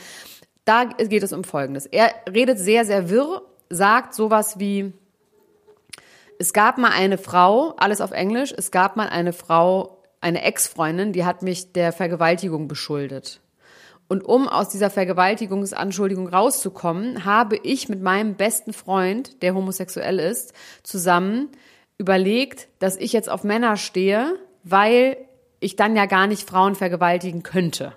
da 0.64 0.84
geht 0.84 1.22
es 1.22 1.32
um 1.32 1.44
Folgendes. 1.44 1.86
Er 1.86 2.10
redet 2.28 2.58
sehr, 2.58 2.84
sehr 2.84 3.08
wirr, 3.08 3.42
sagt 3.70 4.14
sowas 4.14 4.58
wie, 4.58 4.92
es 6.38 6.52
gab 6.52 6.78
mal 6.78 6.90
eine 6.90 7.18
Frau, 7.18 7.74
alles 7.76 8.00
auf 8.00 8.10
Englisch, 8.10 8.52
es 8.56 8.70
gab 8.70 8.96
mal 8.96 9.08
eine 9.08 9.32
Frau, 9.32 10.02
eine 10.20 10.42
Ex-Freundin, 10.42 11.12
die 11.12 11.24
hat 11.24 11.42
mich 11.42 11.72
der 11.72 11.92
Vergewaltigung 11.92 12.66
beschuldet. 12.66 13.40
Und 14.06 14.24
um 14.24 14.48
aus 14.48 14.68
dieser 14.68 14.90
Vergewaltigungsanschuldigung 14.90 16.28
rauszukommen, 16.28 17.24
habe 17.24 17.56
ich 17.56 17.88
mit 17.88 18.02
meinem 18.02 18.34
besten 18.34 18.72
Freund, 18.72 19.42
der 19.42 19.54
homosexuell 19.54 20.18
ist, 20.18 20.52
zusammen 20.82 21.48
überlegt, 21.96 22.68
dass 22.80 22.96
ich 22.96 23.12
jetzt 23.12 23.30
auf 23.30 23.44
Männer 23.44 23.76
stehe, 23.76 24.38
weil 24.62 25.16
ich 25.60 25.76
dann 25.76 25.96
ja 25.96 26.06
gar 26.06 26.26
nicht 26.26 26.48
Frauen 26.48 26.74
vergewaltigen 26.74 27.42
könnte. 27.42 27.94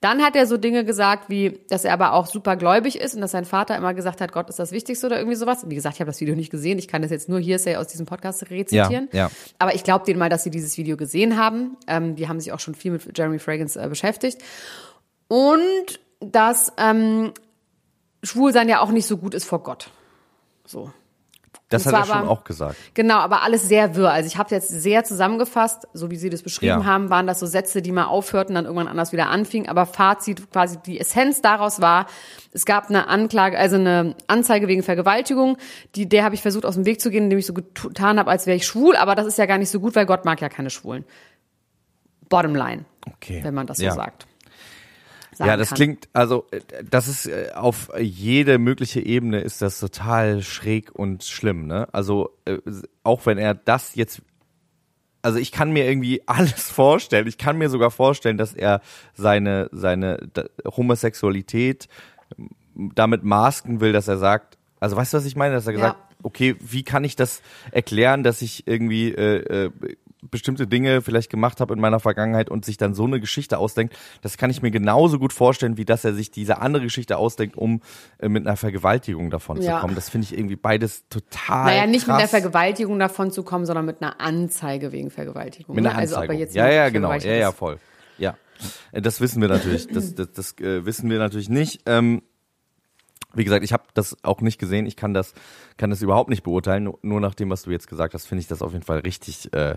Dann 0.00 0.22
hat 0.22 0.36
er 0.36 0.46
so 0.46 0.58
Dinge 0.58 0.84
gesagt, 0.84 1.30
wie, 1.30 1.60
dass 1.70 1.84
er 1.84 1.94
aber 1.94 2.12
auch 2.12 2.26
super 2.26 2.56
gläubig 2.56 3.00
ist 3.00 3.14
und 3.14 3.22
dass 3.22 3.30
sein 3.30 3.46
Vater 3.46 3.76
immer 3.76 3.94
gesagt 3.94 4.20
hat, 4.20 4.30
Gott 4.30 4.50
ist 4.50 4.58
das 4.58 4.70
Wichtigste 4.70 5.06
oder 5.06 5.18
irgendwie 5.18 5.36
sowas. 5.36 5.64
Wie 5.68 5.74
gesagt, 5.74 5.94
ich 5.96 6.00
habe 6.00 6.10
das 6.10 6.20
Video 6.20 6.34
nicht 6.34 6.50
gesehen. 6.50 6.78
Ich 6.78 6.86
kann 6.86 7.00
das 7.00 7.10
jetzt 7.10 7.28
nur 7.28 7.40
hier 7.40 7.56
aus 7.78 7.86
diesem 7.86 8.04
Podcast 8.04 8.42
rezitieren. 8.50 9.08
Ja, 9.12 9.18
ja. 9.18 9.30
Aber 9.58 9.74
ich 9.74 9.84
glaube 9.84 10.04
denen 10.04 10.18
mal, 10.18 10.28
dass 10.28 10.44
sie 10.44 10.50
dieses 10.50 10.76
Video 10.76 10.98
gesehen 10.98 11.38
haben. 11.38 11.78
Ähm, 11.86 12.14
die 12.14 12.28
haben 12.28 12.40
sich 12.40 12.52
auch 12.52 12.60
schon 12.60 12.74
viel 12.74 12.92
mit 12.92 13.16
Jeremy 13.16 13.38
Fragrance 13.38 13.80
äh, 13.80 13.88
beschäftigt. 13.88 14.42
Und 15.28 15.98
dass 16.20 16.72
ähm, 16.76 17.32
Schwulsein 18.22 18.68
ja 18.68 18.80
auch 18.80 18.90
nicht 18.90 19.06
so 19.06 19.16
gut 19.16 19.34
ist 19.34 19.44
vor 19.44 19.62
Gott. 19.62 19.90
So. 20.66 20.92
Das 21.68 21.84
hat 21.84 21.94
er 21.94 22.04
schon 22.04 22.16
aber- 22.18 22.30
auch 22.30 22.44
gesagt. 22.44 22.76
Genau, 22.94 23.16
aber 23.16 23.42
alles 23.42 23.66
sehr 23.66 23.96
wirr. 23.96 24.12
Also 24.12 24.28
ich 24.28 24.36
habe 24.38 24.54
jetzt 24.54 24.68
sehr 24.68 25.02
zusammengefasst, 25.02 25.88
so 25.92 26.10
wie 26.12 26.16
Sie 26.16 26.30
das 26.30 26.42
beschrieben 26.42 26.80
Ja. 26.82 26.84
haben, 26.84 27.10
waren 27.10 27.26
das 27.26 27.40
so 27.40 27.46
Sätze, 27.46 27.82
die 27.82 27.90
mal 27.90 28.04
aufhörten, 28.04 28.54
dann 28.54 28.66
irgendwann 28.66 28.86
anders 28.86 29.10
wieder 29.12 29.30
anfingen. 29.30 29.68
Aber 29.68 29.84
Fazit, 29.84 30.48
quasi 30.52 30.78
die 30.86 31.00
Essenz 31.00 31.42
daraus 31.42 31.80
war, 31.80 32.06
es 32.52 32.66
gab 32.66 32.88
eine 32.88 33.08
Anklage, 33.08 33.58
also 33.58 33.74
eine 33.76 34.14
Anzeige 34.28 34.68
wegen 34.68 34.84
Vergewaltigung. 34.84 35.56
Die, 35.96 36.08
der 36.08 36.22
habe 36.22 36.36
ich 36.36 36.42
versucht 36.42 36.64
aus 36.64 36.74
dem 36.74 36.86
Weg 36.86 37.00
zu 37.00 37.10
gehen, 37.10 37.24
indem 37.24 37.40
ich 37.40 37.46
so 37.46 37.52
getan 37.54 38.20
habe, 38.20 38.30
als 38.30 38.46
wäre 38.46 38.56
ich 38.56 38.64
schwul. 38.64 38.94
Aber 38.94 39.16
das 39.16 39.26
ist 39.26 39.36
ja 39.36 39.46
gar 39.46 39.58
nicht 39.58 39.70
so 39.70 39.80
gut, 39.80 39.96
weil 39.96 40.06
Gott 40.06 40.24
mag 40.24 40.40
ja 40.40 40.48
keine 40.48 40.70
Schwulen. 40.70 41.04
Bottom 42.28 42.54
line, 42.54 42.84
Okay. 43.14 43.40
wenn 43.42 43.54
man 43.54 43.66
das 43.66 43.78
so 43.78 43.84
Ja. 43.84 43.94
Sagt. 45.36 45.46
Ja, 45.46 45.52
Sagen 45.52 45.58
das 45.58 45.68
kann. 45.68 45.76
klingt, 45.76 46.08
also 46.12 46.46
äh, 46.50 46.60
das 46.88 47.08
ist 47.08 47.26
äh, 47.26 47.50
auf 47.54 47.90
jede 47.98 48.58
mögliche 48.58 49.00
Ebene 49.00 49.40
ist 49.40 49.62
das 49.62 49.78
total 49.80 50.42
schräg 50.42 50.94
und 50.94 51.24
schlimm, 51.24 51.66
ne? 51.66 51.88
Also 51.92 52.30
äh, 52.44 52.58
auch 53.02 53.26
wenn 53.26 53.38
er 53.38 53.54
das 53.54 53.94
jetzt 53.94 54.22
also 55.22 55.38
ich 55.38 55.50
kann 55.50 55.72
mir 55.72 55.86
irgendwie 55.88 56.22
alles 56.26 56.70
vorstellen. 56.70 57.26
Ich 57.26 57.36
kann 57.38 57.58
mir 57.58 57.68
sogar 57.68 57.90
vorstellen, 57.90 58.38
dass 58.38 58.52
er 58.54 58.80
seine 59.14 59.68
seine 59.72 60.18
Homosexualität 60.76 61.88
damit 62.74 63.24
masken 63.24 63.80
will, 63.80 63.92
dass 63.92 64.06
er 64.08 64.18
sagt, 64.18 64.58
also 64.80 64.96
weißt 64.96 65.12
du, 65.14 65.18
was 65.18 65.24
ich 65.24 65.36
meine, 65.36 65.54
dass 65.54 65.66
er 65.66 65.72
gesagt, 65.72 65.96
Ja. 65.98 66.16
okay, 66.22 66.56
wie 66.60 66.82
kann 66.82 67.04
ich 67.04 67.16
das 67.16 67.40
erklären, 67.72 68.22
dass 68.22 68.42
ich 68.42 68.66
irgendwie 68.66 69.10
äh, 69.12 69.66
äh, 69.66 69.70
bestimmte 70.30 70.66
Dinge 70.66 71.02
vielleicht 71.02 71.30
gemacht 71.30 71.60
habe 71.60 71.74
in 71.74 71.80
meiner 71.80 72.00
Vergangenheit 72.00 72.50
und 72.50 72.64
sich 72.64 72.76
dann 72.76 72.94
so 72.94 73.04
eine 73.04 73.20
Geschichte 73.20 73.58
ausdenkt, 73.58 73.96
das 74.22 74.36
kann 74.36 74.50
ich 74.50 74.62
mir 74.62 74.70
genauso 74.70 75.18
gut 75.18 75.32
vorstellen, 75.32 75.76
wie 75.76 75.84
dass 75.84 76.04
er 76.04 76.14
sich 76.14 76.30
diese 76.30 76.58
andere 76.58 76.82
Geschichte 76.84 77.16
ausdenkt, 77.16 77.56
um 77.56 77.80
äh, 78.18 78.28
mit 78.28 78.46
einer 78.46 78.56
Vergewaltigung 78.56 79.30
davon 79.30 79.60
Ja. 79.62 79.76
zu 79.76 79.80
kommen. 79.80 79.94
Das 79.94 80.08
finde 80.08 80.26
ich 80.26 80.36
irgendwie 80.36 80.56
beides 80.56 81.08
total 81.08 81.64
Naja, 81.66 81.86
nicht 81.86 82.06
mit 82.06 82.16
krass. 82.16 82.30
der 82.30 82.40
Vergewaltigung 82.40 82.98
davon 82.98 83.30
zu 83.30 83.42
kommen, 83.42 83.66
sondern 83.66 83.86
mit 83.86 84.02
einer 84.02 84.20
Anzeige 84.20 84.92
wegen 84.92 85.10
Vergewaltigung. 85.10 85.74
Mit 85.74 85.84
ne? 85.84 85.90
einer 85.90 85.98
Also 85.98 86.16
ob 86.16 86.22
er 86.22 86.22
Anzeigung. 86.24 86.40
jetzt 86.40 86.54
ja, 86.54 86.68
ja, 86.70 86.88
genau. 86.90 87.12
Ja, 87.12 87.34
ja, 87.34 87.52
voll. 87.52 87.78
Ja. 88.18 88.36
Äh, 88.92 89.02
Das 89.02 89.20
wissen 89.20 89.40
wir 89.40 89.48
natürlich. 89.48 89.86
Das, 89.88 90.14
das, 90.14 90.32
das 90.32 90.52
äh, 90.60 90.84
wissen 90.86 91.10
wir 91.10 91.18
natürlich 91.18 91.48
nicht. 91.48 91.82
Ähm, 91.86 92.22
wie 93.36 93.44
gesagt, 93.44 93.64
ich 93.64 93.72
habe 93.72 93.84
das 93.94 94.16
auch 94.22 94.40
nicht 94.40 94.58
gesehen. 94.58 94.86
Ich 94.86 94.96
kann 94.96 95.14
das, 95.14 95.34
kann 95.76 95.90
das 95.90 96.02
überhaupt 96.02 96.30
nicht 96.30 96.42
beurteilen. 96.42 96.84
Nur, 96.84 96.98
nur 97.02 97.20
nach 97.20 97.34
dem, 97.34 97.50
was 97.50 97.62
du 97.62 97.70
jetzt 97.70 97.88
gesagt 97.88 98.14
hast, 98.14 98.26
finde 98.26 98.40
ich 98.40 98.48
das 98.48 98.62
auf 98.62 98.72
jeden 98.72 98.84
Fall 98.84 99.00
richtig, 99.00 99.52
äh, 99.52 99.76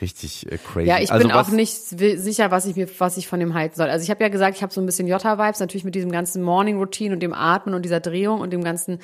richtig 0.00 0.50
äh, 0.50 0.58
crazy. 0.58 0.88
Ja, 0.88 0.98
ich 1.00 1.10
also 1.10 1.26
bin 1.26 1.36
auch 1.36 1.48
nicht 1.48 1.74
sicher, 1.74 2.50
was 2.50 2.66
ich 2.66 2.76
mir, 2.76 2.88
was 2.98 3.16
ich 3.16 3.28
von 3.28 3.40
dem 3.40 3.54
halten 3.54 3.76
soll. 3.76 3.88
Also 3.88 4.02
ich 4.02 4.10
habe 4.10 4.22
ja 4.22 4.28
gesagt, 4.28 4.56
ich 4.56 4.62
habe 4.62 4.72
so 4.72 4.80
ein 4.80 4.86
bisschen 4.86 5.08
Jota-Vibes, 5.08 5.60
natürlich 5.60 5.84
mit 5.84 5.94
diesem 5.94 6.12
ganzen 6.12 6.42
Morning 6.42 6.78
Routine 6.78 7.14
und 7.14 7.20
dem 7.20 7.32
Atmen 7.32 7.74
und 7.74 7.82
dieser 7.82 8.00
Drehung 8.00 8.40
und 8.40 8.52
dem 8.52 8.64
ganzen. 8.64 8.98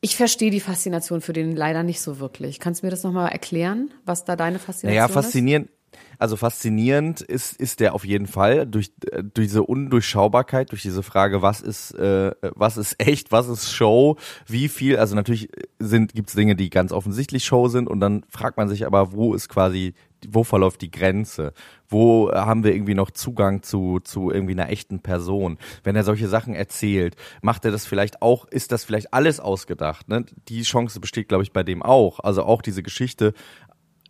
Ich 0.00 0.16
verstehe 0.16 0.52
die 0.52 0.60
Faszination 0.60 1.20
für 1.20 1.32
den 1.32 1.56
leider 1.56 1.82
nicht 1.82 2.00
so 2.00 2.20
wirklich. 2.20 2.60
Kannst 2.60 2.82
du 2.82 2.86
mir 2.86 2.90
das 2.92 3.02
nochmal 3.02 3.32
erklären, 3.32 3.90
was 4.04 4.24
da 4.24 4.36
deine 4.36 4.60
Faszination 4.60 4.94
Naja, 4.94 5.06
ist? 5.06 5.12
faszinierend. 5.12 5.70
Also 6.18 6.36
faszinierend 6.36 7.20
ist, 7.20 7.56
ist 7.56 7.80
der 7.80 7.94
auf 7.94 8.04
jeden 8.04 8.26
Fall 8.26 8.66
durch, 8.66 8.90
äh, 9.10 9.22
durch 9.22 9.48
diese 9.48 9.62
Undurchschaubarkeit, 9.62 10.72
durch 10.72 10.82
diese 10.82 11.02
Frage, 11.02 11.42
was 11.42 11.60
ist, 11.60 11.92
äh, 11.92 12.32
was 12.54 12.76
ist 12.76 12.96
echt, 12.98 13.30
was 13.30 13.48
ist 13.48 13.72
Show, 13.72 14.16
wie 14.46 14.68
viel, 14.68 14.96
also 14.98 15.14
natürlich 15.14 15.48
sind, 15.78 16.14
gibt's 16.14 16.34
Dinge, 16.34 16.56
die 16.56 16.70
ganz 16.70 16.92
offensichtlich 16.92 17.44
Show 17.44 17.68
sind 17.68 17.88
und 17.88 18.00
dann 18.00 18.24
fragt 18.28 18.56
man 18.56 18.68
sich 18.68 18.84
aber, 18.84 19.12
wo 19.12 19.32
ist 19.34 19.48
quasi, 19.48 19.94
wo 20.28 20.42
verläuft 20.42 20.82
die 20.82 20.90
Grenze? 20.90 21.52
Wo 21.88 22.32
haben 22.32 22.64
wir 22.64 22.74
irgendwie 22.74 22.94
noch 22.94 23.12
Zugang 23.12 23.62
zu, 23.62 24.00
zu 24.00 24.32
irgendwie 24.32 24.54
einer 24.54 24.68
echten 24.68 25.00
Person? 25.00 25.58
Wenn 25.84 25.94
er 25.94 26.02
solche 26.02 26.28
Sachen 26.28 26.54
erzählt, 26.54 27.14
macht 27.40 27.64
er 27.64 27.70
das 27.70 27.86
vielleicht 27.86 28.20
auch, 28.20 28.44
ist 28.46 28.72
das 28.72 28.84
vielleicht 28.84 29.14
alles 29.14 29.38
ausgedacht? 29.38 30.08
Ne? 30.08 30.24
Die 30.48 30.62
Chance 30.62 30.98
besteht, 30.98 31.28
glaube 31.28 31.44
ich, 31.44 31.52
bei 31.52 31.62
dem 31.62 31.82
auch. 31.82 32.18
Also 32.20 32.42
auch 32.42 32.62
diese 32.62 32.82
Geschichte 32.82 33.32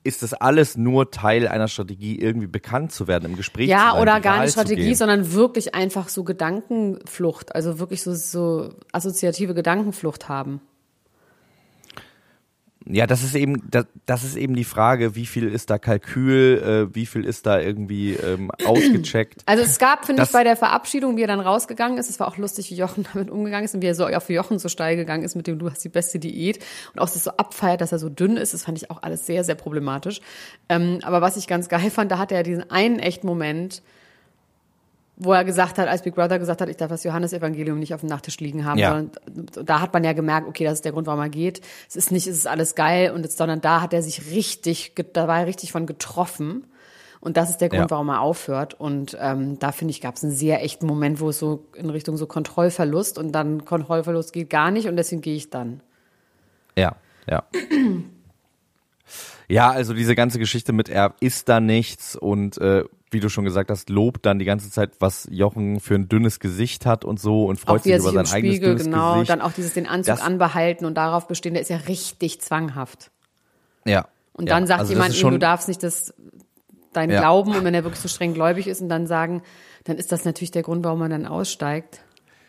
ist 0.04 0.22
das 0.22 0.34
alles 0.34 0.76
nur 0.76 1.10
Teil 1.10 1.48
einer 1.48 1.68
Strategie, 1.68 2.18
irgendwie 2.18 2.46
bekannt 2.46 2.92
zu 2.92 3.06
werden, 3.06 3.24
im 3.26 3.36
Gespräch 3.36 3.66
zu 3.66 3.72
Ja, 3.72 3.98
oder 4.00 4.20
gar 4.20 4.40
nicht 4.40 4.52
Strategie, 4.52 4.94
sondern 4.94 5.32
wirklich 5.32 5.74
einfach 5.74 6.08
so 6.08 6.24
Gedankenflucht, 6.24 7.54
also 7.54 7.78
wirklich 7.78 8.02
so, 8.02 8.14
so 8.14 8.74
assoziative 8.92 9.54
Gedankenflucht 9.54 10.28
haben. 10.28 10.60
Ja, 12.86 13.06
das 13.06 13.22
ist 13.22 13.34
eben, 13.34 13.68
das, 13.70 13.86
das 14.06 14.24
ist 14.24 14.36
eben 14.36 14.54
die 14.54 14.64
Frage, 14.64 15.14
wie 15.14 15.26
viel 15.26 15.48
ist 15.48 15.68
da 15.68 15.78
Kalkül, 15.78 16.88
äh, 16.90 16.94
wie 16.94 17.06
viel 17.06 17.24
ist 17.24 17.46
da 17.46 17.60
irgendwie 17.60 18.14
ähm, 18.14 18.50
ausgecheckt. 18.64 19.42
Also 19.46 19.64
es 19.64 19.78
gab, 19.78 20.06
finde 20.06 20.22
ich, 20.22 20.30
bei 20.30 20.44
der 20.44 20.56
Verabschiedung, 20.56 21.16
wie 21.16 21.22
er 21.22 21.28
dann 21.28 21.40
rausgegangen 21.40 21.98
ist, 21.98 22.08
es 22.08 22.18
war 22.20 22.28
auch 22.28 22.38
lustig, 22.38 22.70
wie 22.70 22.76
Jochen 22.76 23.04
damit 23.12 23.30
umgegangen 23.30 23.64
ist 23.64 23.74
und 23.74 23.82
wie 23.82 23.86
er 23.86 23.94
so 23.94 24.06
auf 24.06 24.30
Jochen 24.30 24.58
so 24.58 24.68
steil 24.68 24.96
gegangen 24.96 25.22
ist 25.22 25.34
mit 25.34 25.46
dem 25.46 25.58
Du 25.58 25.70
hast 25.70 25.84
die 25.84 25.88
beste 25.88 26.18
Diät 26.18 26.64
und 26.94 27.00
auch 27.00 27.10
das 27.10 27.24
so 27.24 27.30
abfeiert, 27.32 27.80
dass 27.80 27.92
er 27.92 27.98
so 27.98 28.08
dünn 28.08 28.36
ist, 28.36 28.54
das 28.54 28.64
fand 28.64 28.78
ich 28.78 28.90
auch 28.90 29.02
alles 29.02 29.26
sehr, 29.26 29.44
sehr 29.44 29.56
problematisch. 29.56 30.20
Ähm, 30.68 31.00
aber 31.02 31.20
was 31.20 31.36
ich 31.36 31.46
ganz 31.46 31.68
geil 31.68 31.90
fand, 31.90 32.10
da 32.10 32.18
hatte 32.18 32.36
er 32.36 32.42
diesen 32.42 32.70
einen 32.70 33.00
echten 33.00 33.26
Moment, 33.26 33.82
wo 35.20 35.32
er 35.32 35.44
gesagt 35.44 35.78
hat, 35.78 35.88
als 35.88 36.02
Big 36.02 36.14
Brother 36.14 36.38
gesagt 36.38 36.60
hat, 36.60 36.68
ich 36.68 36.76
darf 36.76 36.88
das 36.90 37.02
Johannesevangelium 37.04 37.78
nicht 37.78 37.92
auf 37.92 38.00
dem 38.00 38.08
Nachttisch 38.08 38.38
liegen 38.38 38.64
haben, 38.64 38.78
Ja. 38.78 39.02
da 39.64 39.80
hat 39.80 39.92
man 39.92 40.04
ja 40.04 40.12
gemerkt, 40.12 40.46
okay, 40.46 40.64
das 40.64 40.74
ist 40.74 40.84
der 40.84 40.92
Grund, 40.92 41.06
warum 41.08 41.20
er 41.20 41.28
geht. 41.28 41.60
Es 41.88 41.96
ist 41.96 42.12
nicht, 42.12 42.26
es 42.26 42.36
ist 42.36 42.46
alles 42.46 42.74
geil 42.76 43.10
und 43.10 43.22
jetzt, 43.24 43.36
sondern 43.36 43.60
da 43.60 43.80
hat 43.80 43.92
er 43.92 44.02
sich 44.02 44.30
richtig, 44.30 44.94
da 45.12 45.26
war 45.26 45.40
er 45.40 45.46
richtig 45.46 45.72
von 45.72 45.86
getroffen. 45.86 46.66
Und 47.20 47.36
das 47.36 47.50
ist 47.50 47.56
der 47.60 47.68
Grund, 47.68 47.82
Ja. 47.82 47.90
warum 47.90 48.10
er 48.10 48.20
aufhört. 48.20 48.74
Und 48.74 49.16
ähm, 49.20 49.58
da 49.58 49.72
finde 49.72 49.90
ich, 49.90 50.00
gab 50.00 50.14
es 50.14 50.22
einen 50.22 50.32
sehr 50.32 50.62
echten 50.62 50.86
Moment, 50.86 51.18
wo 51.18 51.30
es 51.30 51.38
so 51.40 51.66
in 51.74 51.90
Richtung 51.90 52.16
so 52.16 52.26
Kontrollverlust 52.28 53.18
und 53.18 53.32
dann 53.32 53.64
Kontrollverlust 53.64 54.32
geht 54.32 54.50
gar 54.50 54.70
nicht 54.70 54.86
und 54.86 54.94
deswegen 54.94 55.20
gehe 55.20 55.34
ich 55.34 55.50
dann. 55.50 55.80
Ja, 56.76 56.94
ja. 57.28 57.42
Ja, 59.48 59.70
also 59.70 59.94
diese 59.94 60.14
ganze 60.14 60.38
Geschichte 60.38 60.72
mit 60.74 60.88
er 60.90 61.14
ist 61.20 61.48
da 61.48 61.60
nichts 61.60 62.14
und 62.16 62.58
äh, 62.58 62.84
wie 63.10 63.20
du 63.20 63.28
schon 63.28 63.44
gesagt 63.44 63.70
hast, 63.70 63.88
lobt 63.90 64.24
dann 64.26 64.38
die 64.38 64.44
ganze 64.44 64.70
Zeit, 64.70 64.92
was 65.00 65.26
Jochen 65.30 65.80
für 65.80 65.94
ein 65.94 66.08
dünnes 66.08 66.40
Gesicht 66.40 66.86
hat 66.86 67.04
und 67.04 67.18
so 67.20 67.44
und 67.46 67.58
freut 67.58 67.80
auch 67.82 67.86
er 67.86 68.00
sich 68.00 68.12
über 68.12 68.24
sein 68.24 68.26
im 68.26 68.32
eigenes 68.32 68.54
Spiegel, 68.56 68.68
dünnes 68.70 68.84
genau, 68.84 69.14
Gesicht. 69.14 69.30
dann 69.30 69.40
auch 69.40 69.52
dieses 69.52 69.74
den 69.74 69.86
Anzug 69.86 70.14
Das- 70.16 70.20
anbehalten 70.24 70.84
und 70.84 70.94
darauf 70.94 71.26
bestehen, 71.28 71.54
der 71.54 71.62
ist 71.62 71.70
ja 71.70 71.76
richtig 71.78 72.40
zwanghaft. 72.40 73.10
ja. 73.84 74.06
Und 74.34 74.48
ja. 74.48 74.54
dann 74.54 74.68
sagt 74.68 74.78
also 74.80 74.92
jemand 74.92 75.14
ihm, 75.14 75.18
schon, 75.18 75.32
du 75.32 75.38
darfst 75.40 75.66
nicht 75.66 75.82
das 75.82 76.14
dein 76.92 77.10
Ja. 77.10 77.18
Glauben 77.18 77.56
und 77.56 77.64
wenn 77.64 77.74
er 77.74 77.82
wirklich 77.82 78.00
so 78.00 78.06
streng 78.08 78.34
gläubig 78.34 78.68
ist 78.68 78.80
und 78.80 78.88
dann 78.88 79.08
sagen, 79.08 79.42
dann 79.82 79.96
ist 79.96 80.12
das 80.12 80.24
natürlich 80.24 80.52
der 80.52 80.62
Grund, 80.62 80.84
warum 80.84 81.02
er 81.02 81.08
dann 81.08 81.26
aussteigt. 81.26 82.00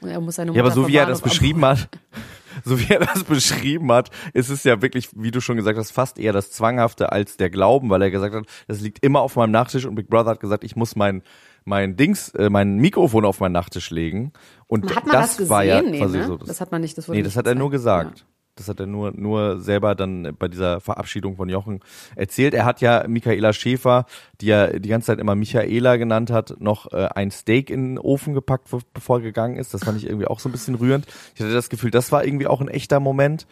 Und 0.01 0.09
er 0.09 0.21
muss 0.21 0.35
seine 0.35 0.51
Mutter 0.51 0.59
Ja, 0.59 0.65
aber 0.65 0.71
so 0.75 0.87
wie 0.87 0.95
er 0.95 1.07
das 1.07 1.21
beschrieben 1.21 1.65
hat, 1.65 1.89
so 2.63 2.79
wie 2.79 2.93
er 2.93 2.99
das 2.99 3.23
beschrieben 3.23 3.91
hat, 3.91 4.09
ist 4.33 4.49
es 4.49 4.63
ja 4.63 4.81
wirklich, 4.81 5.09
wie 5.15 5.31
du 5.31 5.41
schon 5.41 5.57
gesagt 5.57 5.77
hast, 5.77 5.91
fast 5.91 6.19
eher 6.19 6.33
das 6.33 6.51
Zwanghafte 6.51 7.11
als 7.11 7.37
der 7.37 7.49
Glauben, 7.49 7.89
weil 7.89 8.01
er 8.01 8.11
gesagt 8.11 8.35
hat, 8.35 8.45
das 8.67 8.81
liegt 8.81 9.03
immer 9.03 9.21
auf 9.21 9.35
meinem 9.35 9.51
Nachttisch 9.51 9.85
und 9.85 9.95
Big 9.95 10.09
Brother 10.09 10.31
hat 10.31 10.39
gesagt, 10.39 10.63
ich 10.63 10.75
muss 10.75 10.95
mein 10.95 11.23
mein 11.65 11.95
Dings, 11.95 12.29
äh, 12.29 12.49
mein 12.49 12.77
Mikrofon 12.77 13.25
auf 13.25 13.39
meinen 13.41 13.51
Nachttisch 13.51 13.91
legen. 13.91 14.31
Und 14.67 14.95
Hat 14.95 15.05
man 15.05 15.13
das, 15.13 15.27
das, 15.27 15.37
gesehen? 15.37 15.49
war 15.49 15.63
ja 15.63 15.81
nee, 15.81 15.99
quasi 15.99 16.17
ne? 16.17 16.25
so. 16.25 16.37
das 16.37 16.61
hat 16.61 16.71
man 16.71 16.81
nicht. 16.81 16.97
Das 16.97 17.07
wurde 17.07 17.17
nee, 17.17 17.23
das 17.23 17.35
hat 17.35 17.47
er 17.47 17.55
nur 17.55 17.69
gesagt. 17.69 18.25
Das 18.59 18.67
hat 18.67 18.79
er 18.79 18.85
nur, 18.85 19.11
nur 19.15 19.59
selber 19.61 19.95
dann 19.95 20.35
bei 20.37 20.47
dieser 20.49 20.81
Verabschiedung 20.81 21.37
von 21.37 21.47
Jochen 21.49 21.79
erzählt. 22.15 22.53
Er 22.53 22.65
hat 22.65 22.81
ja 22.81 23.05
Michaela 23.07 23.53
Schäfer, 23.53 24.05
die 24.41 24.49
er 24.51 24.79
die 24.79 24.89
ganze 24.89 25.07
Zeit 25.07 25.19
immer 25.19 25.33
Michaela 25.33 25.95
genannt 25.95 26.29
hat, 26.29 26.55
noch 26.59 26.91
äh, 26.91 27.07
ein 27.15 27.31
Steak 27.31 27.69
in 27.69 27.95
den 27.95 27.99
Ofen 27.99 28.33
gepackt, 28.33 28.67
bevor 28.93 29.17
er 29.17 29.21
gegangen 29.23 29.55
ist. 29.57 29.73
Das 29.73 29.83
fand 29.85 29.97
ich 29.97 30.05
irgendwie 30.05 30.27
auch 30.27 30.39
so 30.39 30.49
ein 30.49 30.51
bisschen 30.51 30.75
rührend. 30.75 31.07
Ich 31.35 31.41
hatte 31.41 31.53
das 31.53 31.69
Gefühl, 31.69 31.89
das 31.89 32.11
war 32.11 32.25
irgendwie 32.25 32.47
auch 32.47 32.61
ein 32.61 32.67
echter 32.67 32.99
Moment. 32.99 33.47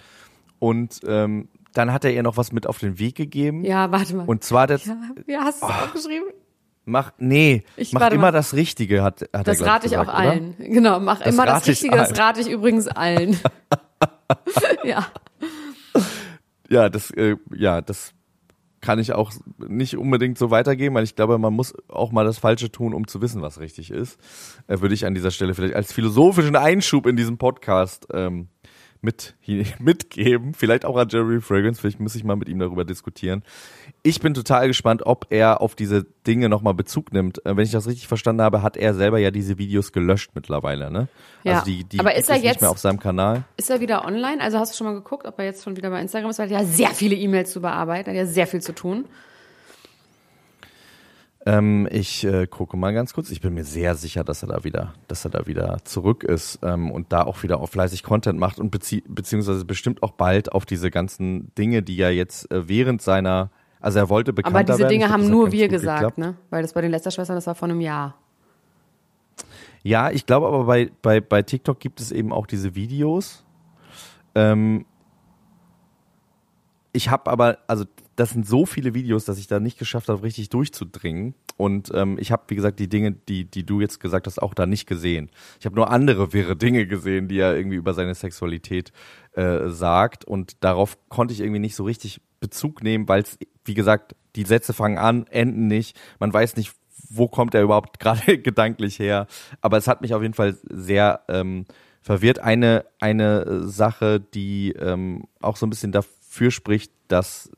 Und 0.60 1.00
ähm, 1.08 1.48
dann 1.74 1.94
hat 1.94 2.04
er 2.04 2.12
ihr 2.12 2.24
noch 2.24 2.38
was 2.38 2.52
mit 2.52 2.68
auf 2.68 2.80
den 2.80 3.00
Weg 3.00 3.16
gegeben. 3.16 3.64
Ja, 3.64 3.86
ja 3.86 3.92
warte 3.92 4.16
mal. 4.16 4.26
Und 4.26 4.44
zwar 4.44 4.68
das, 4.68 4.86
ja, 4.86 4.98
ja, 5.28 5.40
hast 5.44 5.62
du 5.62 5.68
es 5.68 5.72
aufgeschrieben? 5.74 6.28
mach, 6.86 7.12
nee, 7.18 7.64
Ich- 7.76 7.94
mach 7.94 8.10
immer 8.12 8.24
mal. 8.24 8.32
das 8.32 8.54
Richtige, 8.54 9.04
hat, 9.04 9.22
hat 9.22 9.30
er 9.34 9.44
Das 9.44 9.62
rate 9.62 9.86
ich 9.86 9.92
gesagt, 9.92 10.10
auch 10.10 10.14
oder? 10.14 10.30
allen. 10.32 10.56
Genau, 10.58 11.00
mach 11.00 11.20
Das 11.20 11.34
immer 11.34 11.46
das 11.46 11.68
Richtige, 11.68 11.96
das 11.96 12.18
rate 12.18 12.42
ich 12.42 12.50
übrigens 12.50 12.88
allen. 12.88 13.38
ja. 14.84 15.08
Ja, 16.70 16.90
das, 16.90 17.12
äh, 17.12 17.38
ja, 17.56 17.82
das 17.82 18.14
kann 18.82 19.00
ich 19.00 19.14
auch 19.14 19.32
nicht 19.58 19.98
unbedingt 19.98 20.38
so 20.38 20.52
weitergeben, 20.52 20.96
weil 20.96 21.04
ich 21.04 21.16
glaube, 21.16 21.38
man 21.38 21.54
muss 21.54 21.74
auch 21.88 22.12
mal 22.12 22.26
das 22.26 22.38
Falsche 22.38 22.72
tun, 22.72 22.94
um 22.94 23.08
zu 23.08 23.22
wissen, 23.22 23.42
was 23.42 23.60
richtig 23.60 23.92
ist. 23.92 24.20
Äh, 24.68 24.82
würde 24.82 24.94
ich 24.94 25.06
an 25.06 25.16
dieser 25.16 25.32
Stelle 25.32 25.54
vielleicht 25.54 25.76
als 25.76 25.94
philosophischen 25.94 26.56
Einschub 26.56 27.06
in 27.08 27.16
diesem 27.16 27.38
Podcast 27.38 28.08
ähm, 28.14 28.50
mit, 29.02 29.36
mitgeben. 29.80 30.54
Vielleicht 30.54 30.86
auch 30.86 30.96
an 30.98 31.08
Jerry 31.10 31.42
Fragrance, 31.42 31.80
vielleicht 31.82 32.00
muss 32.00 32.16
ich 32.16 32.24
mal 32.24 32.36
mit 32.36 32.50
ihm 32.50 32.60
darüber 32.60 32.86
diskutieren. 32.86 33.44
Ich 34.04 34.20
bin 34.20 34.34
total 34.34 34.68
gespannt, 34.68 35.04
ob 35.06 35.28
er 35.30 35.62
auf 35.62 35.76
diese 35.76 36.06
Dinge 36.26 36.50
nochmal 36.50 36.74
Bezug 36.74 37.12
nimmt. 37.14 37.46
Äh, 37.46 37.56
wenn 37.58 37.64
ich 37.64 37.72
das 37.72 37.88
richtig 37.88 38.08
verstanden 38.08 38.42
habe, 38.42 38.62
hat 38.62 38.78
er 38.78 38.94
selber 38.94 39.18
ja 39.20 39.32
diese 39.32 39.58
Videos 39.58 39.92
gelöscht 39.92 40.32
mittlerweile, 40.36 40.92
ne? 40.92 41.08
Ja. 41.44 41.54
Also 41.60 41.66
die, 41.66 41.84
die 41.84 42.00
Aber 42.00 42.16
ist 42.16 42.30
er 42.30 42.36
es 42.36 42.42
nicht 42.42 42.52
jetzt- 42.52 42.62
mehr 42.62 42.70
auf 42.70 42.80
seinem 42.80 43.00
Kanal. 43.00 43.44
Ist 43.58 43.70
er 43.70 43.80
wieder 43.80 44.06
online? 44.06 44.42
Also 44.42 44.60
hast 44.60 44.74
du 44.74 44.78
schon 44.78 44.88
mal 44.88 44.94
geguckt, 44.94 45.26
ob 45.26 45.38
er 45.40 45.46
jetzt 45.46 45.64
schon 45.64 45.78
wieder 45.78 45.90
bei 45.90 46.02
Instagram 46.02 46.30
ist? 46.30 46.40
Weil 46.40 46.52
er 46.52 46.58
hat 46.60 46.66
ja 46.66 46.70
sehr 46.72 46.90
viele 46.92 47.16
E-Mails 47.16 47.52
zu 47.52 47.62
bearbeiten, 47.62 48.10
hat 48.10 48.16
ja 48.18 48.26
sehr 48.26 48.48
viel 48.48 48.62
zu 48.62 48.74
tun. 48.74 49.06
Ähm, 51.48 51.88
ich 51.90 52.26
äh, 52.26 52.46
gucke 52.46 52.76
mal 52.76 52.94
ganz 52.94 53.14
kurz. 53.14 53.32
Ich 53.32 53.40
bin 53.40 53.54
mir 53.54 53.64
sehr 53.64 53.96
sicher, 53.96 54.26
dass 54.26 54.44
er 54.44 54.50
da 54.50 54.66
wieder, 54.66 54.94
dass 55.08 55.24
er 55.24 55.32
da 55.32 55.48
wieder 55.48 55.78
zurück 55.86 56.26
ist 56.26 56.60
ähm, 56.62 56.92
und 56.92 57.14
da 57.14 57.24
auch 57.24 57.42
wieder 57.42 57.62
auf 57.62 57.70
fleißig 57.70 58.04
Content 58.04 58.38
macht 58.38 58.60
und 58.60 58.70
bezie 58.70 59.02
beziehungsweise 59.08 59.64
bestimmt 59.64 60.04
auch 60.04 60.12
bald 60.12 60.52
auf 60.52 60.66
diese 60.66 60.92
ganzen 60.92 61.56
Dinge, 61.56 61.84
die 61.84 61.98
er 62.02 62.12
jetzt 62.14 62.52
äh, 62.52 62.68
während 62.68 63.02
seiner, 63.02 63.50
also 63.80 63.98
er 63.98 64.10
wollte 64.10 64.34
bekannter 64.34 64.58
Aber 64.58 64.64
diese 64.66 64.80
werden. 64.80 64.90
Dinge 64.90 65.06
glaub, 65.06 65.14
haben 65.20 65.30
nur 65.30 65.54
wir 65.54 65.70
gesagt, 65.70 66.00
geklappt. 66.00 66.18
ne? 66.18 66.36
Weil 66.50 66.64
das 66.64 66.74
bei 66.74 66.82
den 66.82 66.92
Lästerschwestern, 66.92 67.38
das 67.38 67.48
war 67.48 67.56
vor 67.56 67.70
einem 67.70 67.80
Jahr. 67.80 68.16
Ja, 69.84 70.12
ich 70.12 70.26
glaube 70.26 70.48
aber 70.48 70.66
bei, 70.66 70.92
bei, 71.02 71.22
bei 71.22 71.44
TikTok 71.44 71.80
gibt 71.80 72.02
es 72.02 72.12
eben 72.12 72.34
auch 72.34 72.46
diese 72.46 72.76
Videos. 72.76 73.46
Ähm, 74.36 74.86
ich 76.98 77.10
habe 77.10 77.30
aber, 77.30 77.60
also 77.68 77.86
das 78.16 78.32
sind 78.32 78.48
so 78.48 78.66
viele 78.66 78.96
Videos, 78.96 79.24
dass 79.24 79.38
ich 79.38 79.46
da 79.46 79.60
nicht 79.60 79.78
geschafft 79.78 80.10
habe, 80.10 80.24
richtig 80.24 80.50
durchzudringen. 80.50 81.36
Und 81.56 81.92
ähm, 81.94 82.18
ich 82.20 82.32
habe, 82.32 82.46
wie 82.48 82.56
gesagt, 82.56 82.80
die 82.80 82.90
Dinge, 82.90 83.12
die, 83.12 83.46
die 83.46 83.64
du 83.64 83.80
jetzt 83.82 84.00
gesagt 84.00 84.26
hast, 84.26 84.42
auch 84.42 84.56
da 84.56 84.66
nicht 84.66 84.88
gesehen. 84.88 85.30
Ich 85.60 85.68
habe 85.68 85.76
nur 85.76 85.92
andere 85.92 86.34
wirre 86.34 86.56
Dinge 86.56 86.88
gesehen, 86.88 87.28
die 87.28 87.38
er 87.38 87.56
irgendwie 87.56 87.76
über 87.76 87.94
seine 87.94 88.16
Sexualität 88.16 88.92
äh, 89.34 89.70
sagt. 89.70 90.26
Und 90.26 90.64
darauf 90.64 90.98
konnte 91.08 91.36
ich 91.36 91.42
irgendwie 91.42 91.60
nicht 91.60 91.76
so 91.76 91.84
richtig 91.84 92.20
Bezug 92.40 92.82
nehmen, 92.82 93.08
weil 93.08 93.22
es, 93.22 93.38
wie 93.64 93.76
gesagt, 93.76 94.16
die 94.36 94.46
Sätze 94.46 94.74
fangen 94.74 94.98
an, 94.98 95.28
enden 95.28 95.68
nicht. 95.68 95.96
Man 96.20 96.34
weiß 96.34 96.56
nicht, 96.56 96.74
wo 97.10 97.28
kommt 97.28 97.54
er 97.54 97.62
überhaupt 97.62 98.00
gerade 98.00 98.40
gedanklich 98.40 98.98
her. 98.98 99.28
Aber 99.62 99.78
es 99.78 99.88
hat 99.88 100.02
mich 100.02 100.16
auf 100.16 100.24
jeden 100.24 100.34
Fall 100.34 100.58
sehr 100.68 101.22
ähm, 101.28 101.66
verwirrt. 102.02 102.40
Eine, 102.40 102.86
eine 103.00 103.68
Sache, 103.68 104.20
die 104.20 104.72
ähm, 104.72 105.26
auch 105.42 105.58
so 105.58 105.68
ein 105.68 105.70
bisschen 105.70 105.92
dafür 105.92 106.17
spricht, 106.52 106.92
dass 107.08 107.50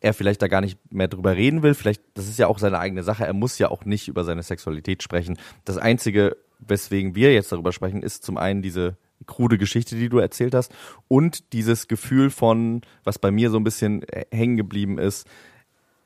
er 0.00 0.14
vielleicht 0.14 0.42
da 0.42 0.48
gar 0.48 0.60
nicht 0.60 0.78
mehr 0.92 1.08
drüber 1.08 1.36
reden 1.36 1.62
will. 1.62 1.74
Vielleicht, 1.74 2.02
das 2.14 2.26
ist 2.26 2.38
ja 2.38 2.46
auch 2.46 2.58
seine 2.58 2.78
eigene 2.78 3.02
Sache. 3.02 3.26
Er 3.26 3.34
muss 3.34 3.58
ja 3.58 3.70
auch 3.70 3.84
nicht 3.84 4.08
über 4.08 4.24
seine 4.24 4.42
Sexualität 4.42 5.02
sprechen. 5.02 5.38
Das 5.64 5.76
Einzige, 5.76 6.36
weswegen 6.58 7.14
wir 7.14 7.32
jetzt 7.32 7.52
darüber 7.52 7.72
sprechen, 7.72 8.02
ist 8.02 8.24
zum 8.24 8.38
einen 8.38 8.62
diese 8.62 8.96
krude 9.26 9.58
Geschichte, 9.58 9.96
die 9.96 10.08
du 10.08 10.18
erzählt 10.18 10.54
hast 10.54 10.72
und 11.06 11.52
dieses 11.52 11.88
Gefühl 11.88 12.30
von, 12.30 12.80
was 13.04 13.18
bei 13.18 13.30
mir 13.30 13.50
so 13.50 13.58
ein 13.58 13.64
bisschen 13.64 14.04
hängen 14.32 14.56
geblieben 14.56 14.98
ist. 14.98 15.26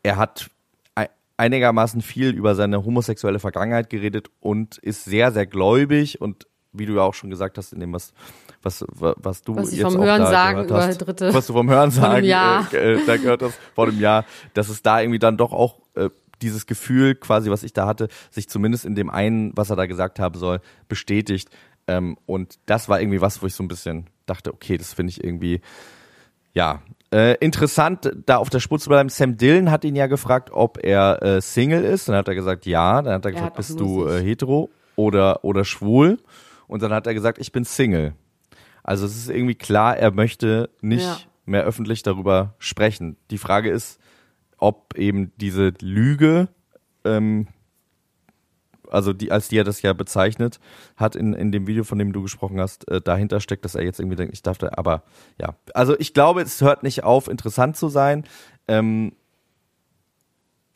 Er 0.02 0.16
hat 0.16 0.50
einigermaßen 1.36 2.00
viel 2.00 2.30
über 2.30 2.54
seine 2.54 2.84
homosexuelle 2.84 3.38
Vergangenheit 3.38 3.90
geredet 3.90 4.30
und 4.40 4.78
ist 4.78 5.04
sehr, 5.04 5.32
sehr 5.32 5.46
gläubig 5.46 6.20
und 6.20 6.46
wie 6.72 6.86
du 6.86 6.94
ja 6.94 7.02
auch 7.02 7.14
schon 7.14 7.30
gesagt 7.30 7.58
hast, 7.58 7.72
in 7.72 7.80
dem, 7.80 7.92
was, 7.92 8.12
was, 8.64 8.84
was 8.88 9.42
du 9.42 9.56
was 9.56 9.72
jetzt 9.72 9.82
vom 9.82 9.96
auch 9.96 10.04
Hören 10.04 10.22
da 10.22 10.30
sagen 10.30 10.66
gehört 10.66 10.82
hast, 10.88 11.02
über 11.02 11.12
Dritte. 11.12 11.34
was 11.34 11.46
du 11.46 11.52
vom 11.52 11.70
Hören 11.70 11.90
sagen 11.90 12.24
äh, 12.24 12.94
äh, 12.94 13.06
da 13.06 13.16
gehört 13.16 13.42
hast, 13.42 13.58
vor 13.74 13.86
dem 13.86 14.00
Jahr, 14.00 14.24
dass 14.54 14.68
es 14.68 14.82
da 14.82 15.00
irgendwie 15.00 15.18
dann 15.18 15.36
doch 15.36 15.52
auch 15.52 15.80
äh, 15.94 16.10
dieses 16.42 16.66
Gefühl 16.66 17.14
quasi, 17.14 17.50
was 17.50 17.62
ich 17.62 17.72
da 17.72 17.86
hatte, 17.86 18.08
sich 18.30 18.48
zumindest 18.48 18.84
in 18.84 18.94
dem 18.94 19.10
einen, 19.10 19.52
was 19.56 19.70
er 19.70 19.76
da 19.76 19.86
gesagt 19.86 20.18
haben 20.18 20.38
soll, 20.38 20.60
bestätigt. 20.88 21.48
Ähm, 21.86 22.16
und 22.26 22.58
das 22.66 22.88
war 22.88 23.00
irgendwie 23.00 23.20
was, 23.20 23.42
wo 23.42 23.46
ich 23.46 23.54
so 23.54 23.62
ein 23.62 23.68
bisschen 23.68 24.06
dachte, 24.26 24.52
okay, 24.52 24.76
das 24.76 24.94
finde 24.94 25.10
ich 25.10 25.22
irgendwie, 25.22 25.60
ja, 26.52 26.82
äh, 27.12 27.36
interessant, 27.38 28.10
da 28.26 28.38
auf 28.38 28.50
der 28.50 28.60
Spur 28.60 28.78
zu 28.78 28.88
bleiben. 28.88 29.08
Sam 29.08 29.36
Dillon 29.36 29.70
hat 29.70 29.84
ihn 29.84 29.96
ja 29.96 30.06
gefragt, 30.06 30.50
ob 30.52 30.82
er 30.82 31.22
äh, 31.22 31.40
Single 31.40 31.84
ist. 31.84 32.08
Dann 32.08 32.16
hat 32.16 32.28
er 32.28 32.34
gesagt, 32.34 32.66
ja. 32.66 33.02
Dann 33.02 33.14
hat 33.14 33.24
er 33.24 33.32
gefragt, 33.32 33.46
hat 33.46 33.52
auch 33.52 33.56
bist 33.56 33.78
du 33.78 34.06
äh, 34.06 34.22
hetero 34.22 34.70
oder, 34.96 35.44
oder 35.44 35.64
schwul? 35.64 36.18
Und 36.66 36.82
dann 36.82 36.92
hat 36.92 37.06
er 37.06 37.14
gesagt, 37.14 37.38
ich 37.38 37.52
bin 37.52 37.64
Single. 37.64 38.14
Also 38.84 39.06
es 39.06 39.16
ist 39.16 39.30
irgendwie 39.30 39.54
klar, 39.56 39.96
er 39.96 40.12
möchte 40.12 40.70
nicht 40.80 41.02
Ja. 41.04 41.16
mehr 41.46 41.64
öffentlich 41.64 42.02
darüber 42.04 42.54
sprechen. 42.58 43.16
Die 43.30 43.38
Frage 43.38 43.70
ist, 43.70 43.98
ob 44.58 44.96
eben 44.96 45.32
diese 45.38 45.72
Lüge, 45.80 46.48
ähm, 47.04 47.48
also 48.90 49.12
die, 49.12 49.32
als 49.32 49.48
die 49.48 49.58
er 49.58 49.64
das 49.64 49.82
ja 49.82 49.92
bezeichnet 49.94 50.60
hat 50.96 51.16
in, 51.16 51.32
in 51.32 51.50
dem 51.50 51.66
Video, 51.66 51.82
von 51.82 51.98
dem 51.98 52.12
du 52.12 52.22
gesprochen 52.22 52.60
hast, 52.60 52.86
äh, 52.88 53.00
dahinter 53.00 53.40
steckt, 53.40 53.64
dass 53.64 53.74
er 53.74 53.82
jetzt 53.82 53.98
irgendwie 53.98 54.16
denkt, 54.16 54.34
ich 54.34 54.42
darf 54.42 54.58
da, 54.58 54.70
aber 54.76 55.02
ja. 55.40 55.56
Also 55.74 55.98
ich 55.98 56.14
glaube, 56.14 56.42
es 56.42 56.60
hört 56.60 56.82
nicht 56.82 57.02
auf, 57.02 57.26
interessant 57.28 57.76
zu 57.76 57.88
sein. 57.88 58.24
Ähm, 58.68 59.12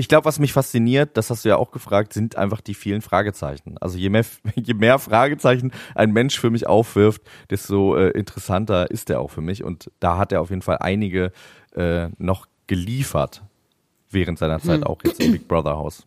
ich 0.00 0.06
glaube, 0.08 0.24
was 0.26 0.38
mich 0.38 0.52
fasziniert, 0.52 1.16
das 1.16 1.28
hast 1.28 1.44
du 1.44 1.48
ja 1.48 1.56
auch 1.56 1.72
gefragt, 1.72 2.12
sind 2.12 2.36
einfach 2.36 2.60
die 2.60 2.74
vielen 2.74 3.02
Fragezeichen. 3.02 3.76
Also 3.78 3.98
je 3.98 4.10
mehr, 4.10 4.24
je 4.54 4.74
mehr 4.74 5.00
Fragezeichen 5.00 5.72
ein 5.96 6.12
Mensch 6.12 6.38
für 6.38 6.50
mich 6.50 6.68
aufwirft, 6.68 7.22
desto 7.50 7.96
äh, 7.96 8.10
interessanter 8.10 8.90
ist 8.92 9.10
er 9.10 9.20
auch 9.20 9.30
für 9.30 9.40
mich. 9.40 9.64
Und 9.64 9.90
da 9.98 10.16
hat 10.16 10.30
er 10.30 10.40
auf 10.40 10.50
jeden 10.50 10.62
Fall 10.62 10.78
einige 10.78 11.32
äh, 11.74 12.08
noch 12.18 12.46
geliefert 12.68 13.42
während 14.08 14.38
seiner 14.38 14.60
Zeit 14.60 14.86
auch 14.86 15.00
jetzt 15.04 15.20
im 15.20 15.32
Big 15.32 15.48
Brother 15.48 15.76
Haus. 15.76 16.06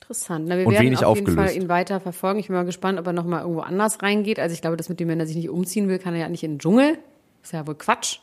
Interessant. 0.00 0.46
Na, 0.48 0.58
wir 0.58 0.66
Und 0.66 0.72
werden 0.72 0.86
wenig 0.86 1.04
auf 1.04 1.16
jeden 1.16 1.28
aufgelöst. 1.28 1.52
Fall 1.52 1.62
ihn 1.62 1.68
weiter 1.68 2.00
verfolgen. 2.00 2.40
Ich 2.40 2.48
bin 2.48 2.56
mal 2.56 2.64
gespannt, 2.64 2.98
ob 2.98 3.06
er 3.06 3.12
noch 3.12 3.24
mal 3.24 3.42
irgendwo 3.42 3.60
anders 3.60 4.02
reingeht. 4.02 4.40
Also 4.40 4.54
ich 4.54 4.60
glaube, 4.60 4.76
das 4.76 4.88
mit 4.88 4.98
dem, 4.98 5.06
wenn 5.06 5.20
er 5.20 5.26
sich 5.26 5.36
nicht 5.36 5.50
umziehen 5.50 5.88
will, 5.88 6.00
kann 6.00 6.14
er 6.14 6.20
ja 6.20 6.28
nicht 6.28 6.42
in 6.42 6.54
den 6.54 6.58
Dschungel. 6.58 6.98
Ist 7.42 7.52
ja 7.52 7.64
wohl 7.66 7.76
Quatsch. 7.76 8.18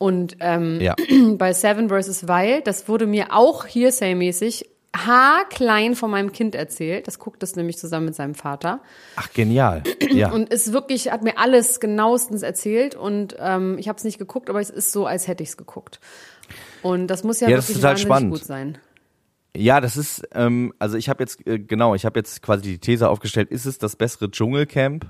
Und 0.00 0.38
ähm, 0.40 0.80
Ja. 0.80 0.96
bei 1.36 1.52
Seven 1.52 1.90
vs. 1.90 2.26
Wild, 2.26 2.66
das 2.66 2.88
wurde 2.88 3.06
mir 3.06 3.34
auch 3.34 3.66
Hearsay-mäßig 3.66 4.64
haarklein 4.96 5.94
von 5.94 6.10
meinem 6.10 6.32
Kind 6.32 6.54
erzählt. 6.54 7.06
Das 7.06 7.18
guckt 7.18 7.42
das 7.42 7.54
nämlich 7.54 7.78
zusammen 7.78 8.06
mit 8.06 8.14
seinem 8.14 8.34
Vater. 8.34 8.80
Ach, 9.16 9.30
genial. 9.34 9.82
Ja. 10.10 10.32
Und 10.32 10.48
ist 10.52 10.72
wirklich, 10.72 11.12
hat 11.12 11.22
mir 11.22 11.38
alles 11.38 11.78
genauestens 11.78 12.42
erzählt. 12.42 12.94
Und 12.96 13.36
ähm, 13.38 13.76
ich 13.78 13.88
habe 13.88 13.96
es 13.98 14.02
nicht 14.04 14.18
geguckt, 14.18 14.50
aber 14.50 14.58
es 14.60 14.70
ist 14.70 14.90
so, 14.90 15.06
als 15.06 15.28
hätte 15.28 15.42
ich 15.44 15.50
es 15.50 15.56
geguckt. 15.56 16.00
Und 16.82 17.06
das 17.08 17.22
muss 17.22 17.38
ja, 17.38 17.48
Ja, 17.48 17.56
das 17.56 17.68
wirklich 17.68 17.76
total 17.82 17.90
wahnsinnig 17.92 18.06
spannend. 18.08 18.32
gut 18.32 18.44
sein. 18.44 18.78
Ja, 19.56 19.80
das 19.80 19.96
ist, 19.96 20.22
ähm, 20.32 20.72
also 20.78 20.96
ich 20.96 21.08
habe 21.08 21.24
jetzt, 21.24 21.44
äh, 21.44 21.58
genau, 21.58 21.96
ich 21.96 22.04
habe 22.04 22.20
jetzt 22.20 22.40
quasi 22.40 22.62
die 22.62 22.78
These 22.78 23.08
aufgestellt, 23.08 23.50
ist 23.50 23.66
es 23.66 23.78
das 23.78 23.96
bessere 23.96 24.30
Dschungelcamp? 24.30 25.06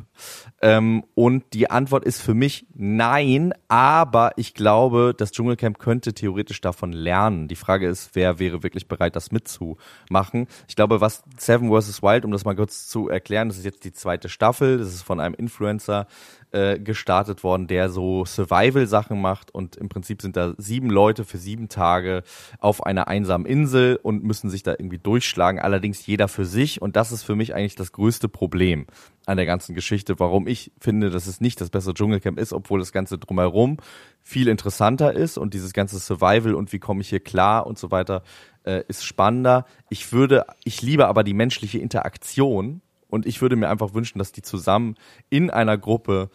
Ähm, 0.62 1.04
und 1.14 1.52
die 1.52 1.70
Antwort 1.70 2.06
ist 2.06 2.22
für 2.22 2.32
mich 2.32 2.66
nein, 2.74 3.52
aber 3.68 4.32
ich 4.36 4.54
glaube, 4.54 5.14
das 5.16 5.32
Dschungelcamp 5.32 5.78
könnte 5.78 6.14
theoretisch 6.14 6.62
davon 6.62 6.92
lernen. 6.92 7.48
Die 7.48 7.56
Frage 7.56 7.86
ist, 7.86 8.10
wer 8.14 8.38
wäre 8.38 8.62
wirklich 8.62 8.88
bereit, 8.88 9.14
das 9.14 9.30
mitzumachen? 9.30 10.46
Ich 10.68 10.76
glaube, 10.76 11.02
was 11.02 11.22
Seven 11.36 11.68
vs. 11.70 12.02
Wild, 12.02 12.24
um 12.24 12.30
das 12.30 12.46
mal 12.46 12.56
kurz 12.56 12.88
zu 12.88 13.10
erklären, 13.10 13.48
das 13.48 13.58
ist 13.58 13.66
jetzt 13.66 13.84
die 13.84 13.92
zweite 13.92 14.30
Staffel, 14.30 14.78
das 14.78 14.88
ist 14.88 15.02
von 15.02 15.20
einem 15.20 15.34
Influencer 15.34 16.06
äh, 16.52 16.78
gestartet 16.78 17.44
worden, 17.44 17.66
der 17.66 17.90
so 17.90 18.24
Survival-Sachen 18.24 19.20
macht 19.20 19.54
und 19.54 19.76
im 19.76 19.88
Prinzip 19.88 20.22
sind 20.22 20.36
da 20.36 20.54
sieben 20.58 20.90
Leute 20.90 21.24
für 21.24 21.38
sieben 21.38 21.68
Tage 21.68 22.22
auf 22.58 22.84
einer 22.84 23.08
einsamen 23.08 23.46
Insel 23.46 23.98
und 24.02 24.24
müssen 24.24 24.50
sich 24.50 24.62
da 24.62 24.72
irgendwie 24.72 24.98
durchschlagen, 24.98 25.60
allerdings 25.60 26.06
jeder 26.06 26.28
für 26.28 26.44
sich 26.44 26.82
und 26.82 26.96
das 26.96 27.12
ist 27.12 27.22
für 27.22 27.36
mich 27.36 27.54
eigentlich 27.54 27.76
das 27.76 27.92
größte 27.92 28.28
Problem 28.28 28.86
an 29.26 29.36
der 29.36 29.46
ganzen 29.46 29.74
Geschichte, 29.74 30.18
warum 30.18 30.46
ich 30.46 30.72
finde, 30.80 31.10
dass 31.10 31.26
es 31.26 31.40
nicht 31.40 31.60
das 31.60 31.70
bessere 31.70 31.94
Dschungelcamp 31.94 32.38
ist, 32.38 32.52
obwohl 32.52 32.80
das 32.80 32.92
Ganze 32.92 33.18
drumherum 33.18 33.76
viel 34.22 34.48
interessanter 34.48 35.12
ist 35.12 35.38
und 35.38 35.54
dieses 35.54 35.72
ganze 35.72 35.98
Survival 35.98 36.54
und 36.54 36.72
wie 36.72 36.78
komme 36.78 37.00
ich 37.00 37.10
hier 37.10 37.20
klar 37.20 37.66
und 37.66 37.78
so 37.78 37.90
weiter 37.90 38.22
äh, 38.64 38.82
ist 38.88 39.04
spannender. 39.04 39.64
Ich 39.88 40.12
würde, 40.12 40.46
ich 40.64 40.82
liebe 40.82 41.06
aber 41.06 41.24
die 41.24 41.34
menschliche 41.34 41.78
Interaktion 41.78 42.82
und 43.10 43.26
ich 43.26 43.42
würde 43.42 43.56
mir 43.56 43.68
einfach 43.68 43.92
wünschen, 43.94 44.18
dass 44.18 44.32
die 44.32 44.42
zusammen 44.42 44.94
in 45.28 45.50
einer 45.50 45.76
Gruppe 45.76 46.30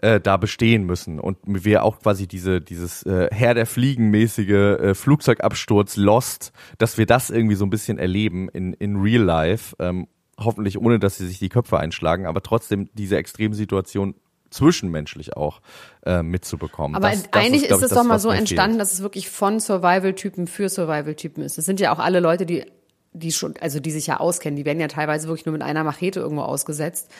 äh, 0.00 0.20
da 0.20 0.36
bestehen 0.36 0.84
müssen 0.84 1.20
und 1.20 1.38
wir 1.44 1.84
auch 1.84 2.00
quasi 2.00 2.26
diese 2.26 2.60
dieses 2.60 3.04
äh, 3.04 3.28
Herr 3.32 3.54
der 3.54 3.66
Fliegen 3.66 4.10
mäßige 4.10 4.50
äh, 4.50 4.94
Flugzeugabsturz 4.94 5.96
Lost, 5.96 6.52
dass 6.78 6.98
wir 6.98 7.06
das 7.06 7.30
irgendwie 7.30 7.54
so 7.54 7.64
ein 7.64 7.70
bisschen 7.70 7.98
erleben 7.98 8.48
in 8.48 8.72
in 8.74 8.96
Real 9.00 9.22
Life, 9.22 9.76
ähm, 9.78 10.08
hoffentlich 10.38 10.76
ohne, 10.78 10.98
dass 10.98 11.18
sie 11.18 11.26
sich 11.28 11.38
die 11.38 11.48
Köpfe 11.48 11.78
einschlagen, 11.78 12.26
aber 12.26 12.42
trotzdem 12.42 12.88
diese 12.94 13.16
Extremsituation 13.16 14.14
zwischenmenschlich 14.50 15.36
auch 15.36 15.60
äh, 16.04 16.22
mitzubekommen. 16.22 16.94
Aber 16.96 17.08
Das- 17.10 17.30
das 17.30 17.40
eigentlich 17.42 17.68
glaub 17.68 17.78
ist 17.78 17.84
ich, 17.86 17.90
es 17.90 17.90
das, 17.90 17.98
doch 17.98 18.04
mal 18.04 18.18
so 18.18 18.30
entstanden, 18.30 18.78
dass 18.78 18.92
es 18.92 19.02
wirklich 19.02 19.30
von 19.30 19.60
Survival-Typen 19.60 20.46
für 20.46 20.68
Survival-Typen 20.68 21.42
ist. 21.42 21.58
Das 21.58 21.64
sind 21.64 21.80
ja 21.80 21.92
auch 21.94 21.98
alle 21.98 22.20
Leute, 22.20 22.44
die, 22.44 22.64
die 23.12 23.32
schon, 23.32 23.54
also 23.60 23.80
die 23.80 23.90
sich 23.90 24.06
ja 24.06 24.18
auskennen. 24.20 24.56
Die 24.56 24.64
werden 24.64 24.80
ja 24.80 24.88
teilweise 24.88 25.28
wirklich 25.28 25.46
nur 25.46 25.52
mit 25.52 25.62
einer 25.62 25.84
Machete 25.84 26.20
irgendwo 26.20 26.42
ausgesetzt 26.42 27.10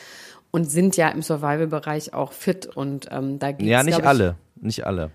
und 0.51 0.71
sind 0.71 0.97
ja 0.97 1.09
im 1.09 1.23
Survival-Bereich 1.23 2.15
auch 2.15 2.33
fit 2.33 2.67
und 2.67 3.09
ähm, 3.11 3.39
da 3.39 3.53
geht's, 3.53 3.69
Ja, 3.71 3.83
nicht 3.83 4.03
alle, 4.05 4.37
nicht 4.61 4.87
alle. 4.87 5.11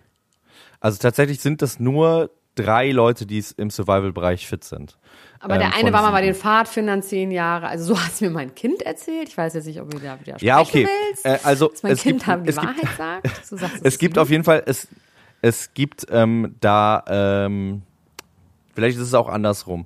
Also 0.80 0.98
tatsächlich 1.00 1.40
sind 1.40 1.62
das 1.62 1.80
nur 1.80 2.30
drei 2.56 2.92
Leute, 2.92 3.26
die 3.26 3.38
es 3.38 3.52
im 3.52 3.70
Survival-Bereich 3.70 4.48
fit 4.48 4.64
sind. 4.64 4.98
Aber 5.40 5.56
ähm, 5.56 5.60
der 5.62 5.76
eine 5.76 5.94
war 5.94 6.02
mal 6.02 6.12
bei 6.12 6.22
den 6.24 6.34
Pfadfindern 6.34 7.04
zehn 7.04 7.30
Jahre. 7.32 7.68
Also 7.68 7.94
so 7.96 8.00
hat 8.04 8.14
es 8.14 8.22
mir 8.22 8.30
mein 8.32 8.56
Kind 8.56 8.82
erzählt. 8.82 9.30
Ich 9.30 9.38
weiß 9.38 9.54
jetzt 9.54 9.66
nicht, 9.66 9.80
ob 9.82 9.90
du 9.92 10.00
da 10.00 10.20
wieder 10.20 10.38
Ja, 10.40 10.64
sprechen 10.66 10.86
okay. 10.86 10.94
willst. 11.10 11.26
Äh, 11.26 11.40
also 11.44 11.68
dass 11.70 11.84
mein 11.84 11.92
es 11.94 12.02
Kind 12.02 12.18
gibt- 12.20 12.28
haben 12.28 12.44
die 12.44 12.50
es 12.50 12.56
gibt- 12.58 12.68
Wahrheit 12.68 12.98
sagt. 13.24 13.46
So 13.46 13.58
sagst 13.58 13.78
Es 13.84 13.98
gibt 14.00 14.18
auf 14.18 14.30
jeden 14.32 14.44
Fall, 14.44 14.64
es, 14.66 14.88
es 15.42 15.74
gibt 15.76 16.08
ähm, 16.10 16.56
da, 16.60 17.04
ähm, 17.08 17.84
vielleicht 18.74 18.98
ist 18.98 19.04
es 19.04 19.14
auch 19.14 19.28
andersrum. 19.30 19.86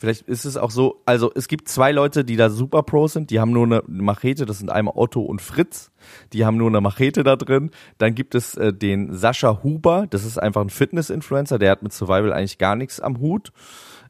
Vielleicht 0.00 0.26
ist 0.28 0.46
es 0.46 0.56
auch 0.56 0.70
so, 0.70 1.02
also 1.04 1.30
es 1.34 1.46
gibt 1.46 1.68
zwei 1.68 1.92
Leute, 1.92 2.24
die 2.24 2.36
da 2.36 2.48
super 2.48 2.82
Pros 2.82 3.12
sind, 3.12 3.28
die 3.28 3.38
haben 3.38 3.52
nur 3.52 3.66
eine 3.66 3.82
Machete, 3.86 4.46
das 4.46 4.58
sind 4.58 4.70
einmal 4.70 4.94
Otto 4.96 5.20
und 5.20 5.42
Fritz, 5.42 5.90
die 6.32 6.46
haben 6.46 6.56
nur 6.56 6.68
eine 6.68 6.80
Machete 6.80 7.22
da 7.22 7.36
drin. 7.36 7.70
Dann 7.98 8.14
gibt 8.14 8.34
es 8.34 8.54
äh, 8.54 8.72
den 8.72 9.14
Sascha 9.14 9.62
Huber, 9.62 10.06
das 10.08 10.24
ist 10.24 10.38
einfach 10.38 10.62
ein 10.62 10.70
Fitness-Influencer, 10.70 11.58
der 11.58 11.70
hat 11.70 11.82
mit 11.82 11.92
Survival 11.92 12.32
eigentlich 12.32 12.56
gar 12.56 12.76
nichts 12.76 12.98
am 12.98 13.18
Hut. 13.18 13.52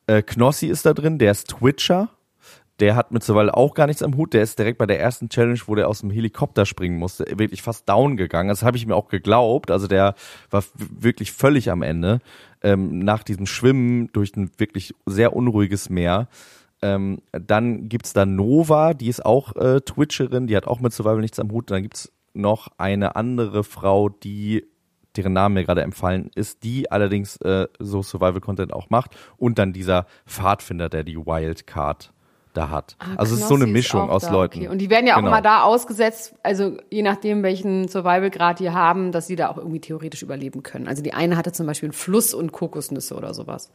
Äh, 0.07 0.23
Knossi 0.23 0.69
ist 0.69 0.87
da 0.87 0.95
drin, 0.95 1.19
der 1.19 1.33
ist 1.33 1.49
Twitcher. 1.49 2.11
Der 2.79 2.97
hat 2.97 3.13
mittlerweile 3.13 3.55
auch 3.55 3.75
gar 3.75 3.87
nichts 3.87 4.03
am 4.03 4.17
Hut. 4.17 4.33
Der 4.33 4.43
ist 4.43 4.59
direkt 4.59 4.79
bei 4.79 4.87
der 4.87 4.99
ersten 4.99 5.29
Challenge, 5.29 5.61
wo 5.67 5.75
der 5.75 5.87
aus 5.87 6.01
dem 6.01 6.11
Helikopter 6.11 6.65
springen 6.65 6.99
musste, 6.99 7.27
wirklich 7.37 7.61
fast 7.61 7.87
down 7.87 8.17
gegangen. 8.17 8.49
Das 8.49 8.63
habe 8.63 8.79
ich 8.79 8.87
mir 8.87 8.97
auch 8.97 9.09
geglaubt. 9.09 9.71
Also 9.71 9.87
der 9.87 10.15
war 10.51 10.65
wirklich 10.79 11.33
völlig 11.33 11.71
am 11.71 11.83
Ende 11.83 12.21
ähm, 12.63 12.99
nach 13.01 13.23
diesem 13.23 13.47
Schwimmen 13.47 14.11
durch 14.13 14.37
ein 14.37 14.51
wirklich 14.59 14.95
sehr 15.07 15.35
unruhiges 15.35 15.91
Meer. 15.91 16.29
Ähm, 16.83 17.21
dann 17.33 17.89
gibt's 17.89 18.13
da 18.13 18.25
Nova, 18.25 18.95
die 18.95 19.09
ist 19.09 19.25
auch 19.25 19.55
äh, 19.57 19.81
Twitcherin, 19.81 20.47
die 20.47 20.57
hat 20.57 20.67
auch 20.67 20.81
mit 20.81 20.93
Survival 20.93 21.21
nichts 21.21 21.39
am 21.39 21.51
Hut. 21.51 21.71
Dann 21.71 21.83
gibt's 21.83 22.13
noch 22.33 22.69
eine 22.79 23.17
andere 23.17 23.65
Frau, 23.65 24.09
die 24.09 24.65
deren 25.17 25.33
Name 25.33 25.55
mir 25.55 25.65
gerade 25.65 25.83
empfallen 25.83 26.31
ist, 26.35 26.63
die 26.63 26.91
allerdings 26.91 27.37
äh, 27.39 27.67
so 27.79 28.03
Survival-Content 28.03 28.73
auch 28.73 28.91
macht. 28.91 29.17
Und 29.37 29.59
dann 29.59 29.73
dieser 29.73 30.07
Pfadfinder, 30.27 30.89
der 30.89 31.05
die 31.05 31.17
Wildcard 31.17 32.13
da 32.53 32.69
hat. 32.71 32.97
also 33.17 33.35
es 33.35 33.43
ist 33.43 33.49
so 33.49 33.55
eine 33.55 33.65
Ah, 33.65 33.69
Mischung 33.69 34.11
aus 34.11 34.23
da, 34.23 34.33
Leuten. 34.33 34.59
Okay. 34.61 34.69
Und 34.69 34.79
die 34.79 34.91
werden 34.91 35.07
ja 35.07 35.15
auch 35.15 35.19
Genau. 35.19 35.29
immer 35.31 35.43
da 35.43 35.63
ausgesetzt, 35.63 36.35
also 36.43 36.77
je 36.91 37.03
nachdem, 37.03 37.43
welchen 37.43 37.89
Survival-Grad 37.89 38.59
die 38.61 38.71
haben, 38.71 39.13
dass 39.13 39.27
sie 39.29 39.37
da 39.37 39.49
auch 39.49 39.57
irgendwie 39.59 39.81
theoretisch 39.81 40.23
überleben 40.23 40.63
können. 40.63 40.89
Also 40.89 41.03
die 41.03 41.15
eine 41.15 41.37
hatte 41.37 41.53
zum 41.53 41.67
Beispiel 41.67 41.89
einen 41.89 41.93
Fluss 41.95 42.35
und 42.35 42.53
Kokosnüsse 42.53 43.15
oder 43.15 43.35
sowas. 43.35 43.71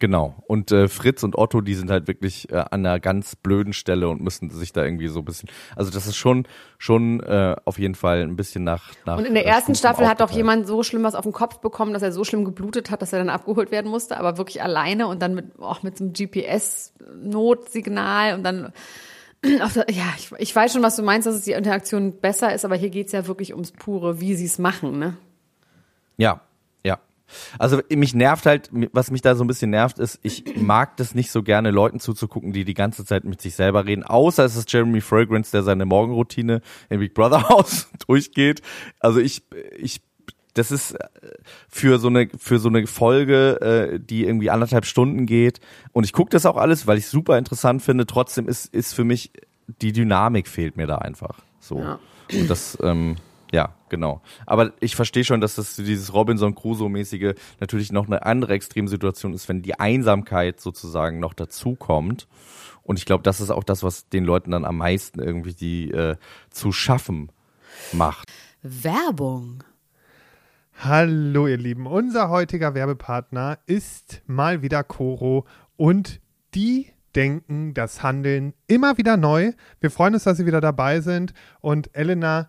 Genau. 0.00 0.34
Und 0.46 0.72
äh, 0.72 0.88
Fritz 0.88 1.22
und 1.22 1.36
Otto, 1.36 1.60
die 1.60 1.74
sind 1.74 1.90
halt 1.90 2.08
wirklich 2.08 2.50
äh, 2.50 2.56
an 2.56 2.86
einer 2.86 2.98
ganz 2.98 3.36
blöden 3.36 3.74
Stelle 3.74 4.08
und 4.08 4.22
müssen 4.22 4.48
sich 4.48 4.72
da 4.72 4.82
irgendwie 4.82 5.08
so 5.08 5.18
ein 5.20 5.26
bisschen. 5.26 5.50
Also 5.76 5.90
das 5.90 6.06
ist 6.06 6.16
schon 6.16 6.48
schon 6.78 7.20
äh, 7.20 7.54
auf 7.66 7.78
jeden 7.78 7.94
Fall 7.94 8.22
ein 8.22 8.34
bisschen 8.34 8.64
nach. 8.64 8.92
nach 9.04 9.18
Und 9.18 9.26
in 9.26 9.34
der 9.34 9.44
ersten 9.46 9.74
Staffel 9.74 10.08
hat 10.08 10.22
doch 10.22 10.30
jemand 10.30 10.66
so 10.66 10.82
schlimm 10.82 11.02
was 11.02 11.14
auf 11.14 11.24
den 11.24 11.34
Kopf 11.34 11.58
bekommen, 11.58 11.92
dass 11.92 12.00
er 12.00 12.12
so 12.12 12.24
schlimm 12.24 12.46
geblutet 12.46 12.90
hat, 12.90 13.02
dass 13.02 13.12
er 13.12 13.18
dann 13.18 13.28
abgeholt 13.28 13.70
werden 13.70 13.90
musste, 13.90 14.16
aber 14.16 14.38
wirklich 14.38 14.62
alleine 14.62 15.06
und 15.06 15.20
dann 15.20 15.34
mit 15.34 15.60
auch 15.60 15.82
mit 15.82 15.98
so 15.98 16.04
einem 16.04 16.14
GPS-Notsignal 16.14 18.36
und 18.36 18.42
dann 18.42 18.72
ja, 19.44 20.14
ich, 20.16 20.32
ich 20.38 20.56
weiß 20.56 20.72
schon, 20.72 20.82
was 20.82 20.96
du 20.96 21.02
meinst, 21.02 21.26
dass 21.26 21.34
es 21.34 21.42
die 21.42 21.52
Interaktion 21.52 22.20
besser 22.20 22.54
ist, 22.54 22.64
aber 22.64 22.76
hier 22.76 22.88
geht's 22.88 23.12
ja 23.12 23.26
wirklich 23.26 23.52
ums 23.52 23.72
pure, 23.72 24.18
wie 24.20 24.34
sie 24.34 24.46
es 24.46 24.58
machen, 24.58 24.98
ne? 24.98 25.18
Ja. 26.16 26.40
Also 27.58 27.80
mich 27.90 28.14
nervt 28.14 28.46
halt, 28.46 28.70
was 28.92 29.10
mich 29.10 29.22
da 29.22 29.34
so 29.34 29.44
ein 29.44 29.46
bisschen 29.46 29.70
nervt, 29.70 29.98
ist, 29.98 30.18
ich 30.22 30.56
mag 30.56 30.96
das 30.96 31.14
nicht 31.14 31.30
so 31.30 31.42
gerne, 31.42 31.70
Leuten 31.70 32.00
zuzugucken, 32.00 32.52
die 32.52 32.64
die 32.64 32.74
ganze 32.74 33.04
Zeit 33.04 33.24
mit 33.24 33.40
sich 33.40 33.54
selber 33.54 33.86
reden, 33.86 34.02
außer 34.02 34.44
es 34.44 34.56
ist 34.56 34.72
Jeremy 34.72 35.00
Fragrance, 35.00 35.50
der 35.50 35.62
seine 35.62 35.84
Morgenroutine 35.84 36.60
im 36.88 37.00
Big 37.00 37.14
Brother 37.14 37.42
Haus 37.48 37.88
durchgeht. 38.06 38.62
Also 38.98 39.20
ich, 39.20 39.42
ich, 39.78 40.00
das 40.54 40.70
ist 40.70 40.92
äh, 40.92 41.08
für 41.68 41.98
so 41.98 42.08
eine, 42.08 42.28
für 42.38 42.58
so 42.58 42.68
eine 42.68 42.86
Folge, 42.86 43.60
äh, 43.60 44.00
die 44.00 44.24
irgendwie 44.24 44.50
anderthalb 44.50 44.84
Stunden 44.84 45.26
geht. 45.26 45.60
Und 45.92 46.04
ich 46.04 46.12
gucke 46.12 46.30
das 46.30 46.46
auch 46.46 46.56
alles, 46.56 46.86
weil 46.86 46.98
ich 46.98 47.04
es 47.04 47.10
super 47.10 47.38
interessant 47.38 47.82
finde. 47.82 48.06
Trotzdem 48.06 48.48
ist, 48.48 48.66
ist 48.74 48.94
für 48.94 49.04
mich 49.04 49.32
die 49.80 49.92
Dynamik 49.92 50.48
fehlt 50.48 50.76
mir 50.76 50.86
da 50.86 50.98
einfach. 50.98 51.38
So. 51.60 51.78
Ja. 51.78 51.98
Und 52.32 52.50
das, 52.50 52.78
ähm, 52.82 53.16
ja, 53.52 53.74
genau. 53.90 54.22
Aber 54.46 54.72
ich 54.80 54.96
verstehe 54.96 55.24
schon, 55.24 55.40
dass 55.40 55.56
das 55.56 55.76
dieses 55.76 56.14
Robinson 56.14 56.54
Crusoe-mäßige 56.54 57.34
natürlich 57.60 57.92
noch 57.92 58.06
eine 58.06 58.24
andere 58.24 58.54
Extremsituation 58.54 59.34
ist, 59.34 59.48
wenn 59.48 59.62
die 59.62 59.78
Einsamkeit 59.78 60.60
sozusagen 60.60 61.20
noch 61.20 61.34
dazukommt. 61.34 62.26
Und 62.82 62.98
ich 62.98 63.04
glaube, 63.04 63.22
das 63.22 63.40
ist 63.40 63.50
auch 63.50 63.64
das, 63.64 63.82
was 63.82 64.08
den 64.08 64.24
Leuten 64.24 64.50
dann 64.50 64.64
am 64.64 64.78
meisten 64.78 65.20
irgendwie 65.20 65.54
die 65.54 65.90
äh, 65.90 66.16
zu 66.48 66.72
schaffen 66.72 67.30
macht. 67.92 68.28
Werbung. 68.62 69.64
Hallo 70.82 71.46
ihr 71.46 71.58
Lieben, 71.58 71.86
unser 71.86 72.30
heutiger 72.30 72.74
Werbepartner 72.74 73.58
ist 73.66 74.22
mal 74.26 74.62
wieder 74.62 74.82
Coro 74.82 75.44
und 75.76 76.20
die 76.54 76.86
denken 77.14 77.74
das 77.74 78.02
Handeln 78.02 78.54
immer 78.66 78.96
wieder 78.96 79.16
neu. 79.16 79.52
Wir 79.80 79.90
freuen 79.90 80.14
uns, 80.14 80.24
dass 80.24 80.38
Sie 80.38 80.46
wieder 80.46 80.60
dabei 80.60 81.00
sind 81.00 81.32
und 81.60 81.94
Elena, 81.94 82.48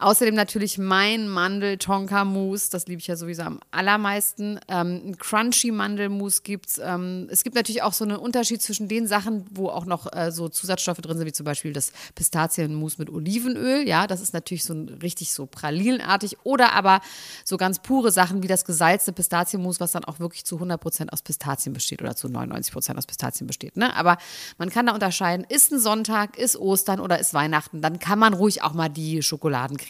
Außerdem 0.00 0.34
natürlich 0.34 0.78
mein 0.78 1.28
Mandel-Tonka-Mousse, 1.28 2.70
das 2.70 2.86
liebe 2.86 3.00
ich 3.00 3.06
ja 3.06 3.16
sowieso 3.16 3.42
am 3.42 3.60
allermeisten. 3.70 4.58
Ähm, 4.66 5.02
ein 5.04 5.18
Crunchy-Mandelmousse 5.18 6.40
gibt's. 6.42 6.80
Ähm, 6.82 7.28
es 7.30 7.44
gibt 7.44 7.54
natürlich 7.54 7.82
auch 7.82 7.92
so 7.92 8.04
einen 8.04 8.16
Unterschied 8.16 8.62
zwischen 8.62 8.88
den 8.88 9.06
Sachen, 9.06 9.44
wo 9.50 9.68
auch 9.68 9.84
noch 9.84 10.10
äh, 10.10 10.32
so 10.32 10.48
Zusatzstoffe 10.48 11.02
drin 11.02 11.18
sind, 11.18 11.26
wie 11.26 11.32
zum 11.32 11.44
Beispiel 11.44 11.74
das 11.74 11.92
Pistazienmousse 12.14 12.96
mit 12.98 13.10
Olivenöl. 13.10 13.86
Ja, 13.86 14.06
das 14.06 14.22
ist 14.22 14.32
natürlich 14.32 14.64
so 14.64 14.72
ein, 14.72 14.88
richtig 14.88 15.34
so 15.34 15.44
pralinenartig. 15.44 16.38
Oder 16.44 16.72
aber 16.72 17.02
so 17.44 17.58
ganz 17.58 17.80
pure 17.80 18.10
Sachen 18.10 18.42
wie 18.42 18.48
das 18.48 18.64
gesalzte 18.64 19.12
Pistazienmousse, 19.12 19.80
was 19.80 19.92
dann 19.92 20.06
auch 20.06 20.18
wirklich 20.18 20.46
zu 20.46 20.56
100% 20.56 21.10
aus 21.10 21.20
Pistazien 21.20 21.74
besteht 21.74 22.00
oder 22.00 22.16
zu 22.16 22.28
99% 22.28 22.96
aus 22.96 23.04
Pistazien 23.04 23.46
besteht. 23.46 23.76
Ne? 23.76 23.94
Aber 23.94 24.16
man 24.56 24.70
kann 24.70 24.86
da 24.86 24.94
unterscheiden, 24.94 25.44
ist 25.46 25.72
ein 25.72 25.78
Sonntag, 25.78 26.38
ist 26.38 26.56
Ostern 26.56 27.00
oder 27.00 27.18
ist 27.18 27.34
Weihnachten, 27.34 27.82
dann 27.82 27.98
kann 27.98 28.18
man 28.18 28.32
ruhig 28.32 28.62
auch 28.62 28.72
mal 28.72 28.88
die 28.88 29.22
Schokoladencreme 29.22 29.89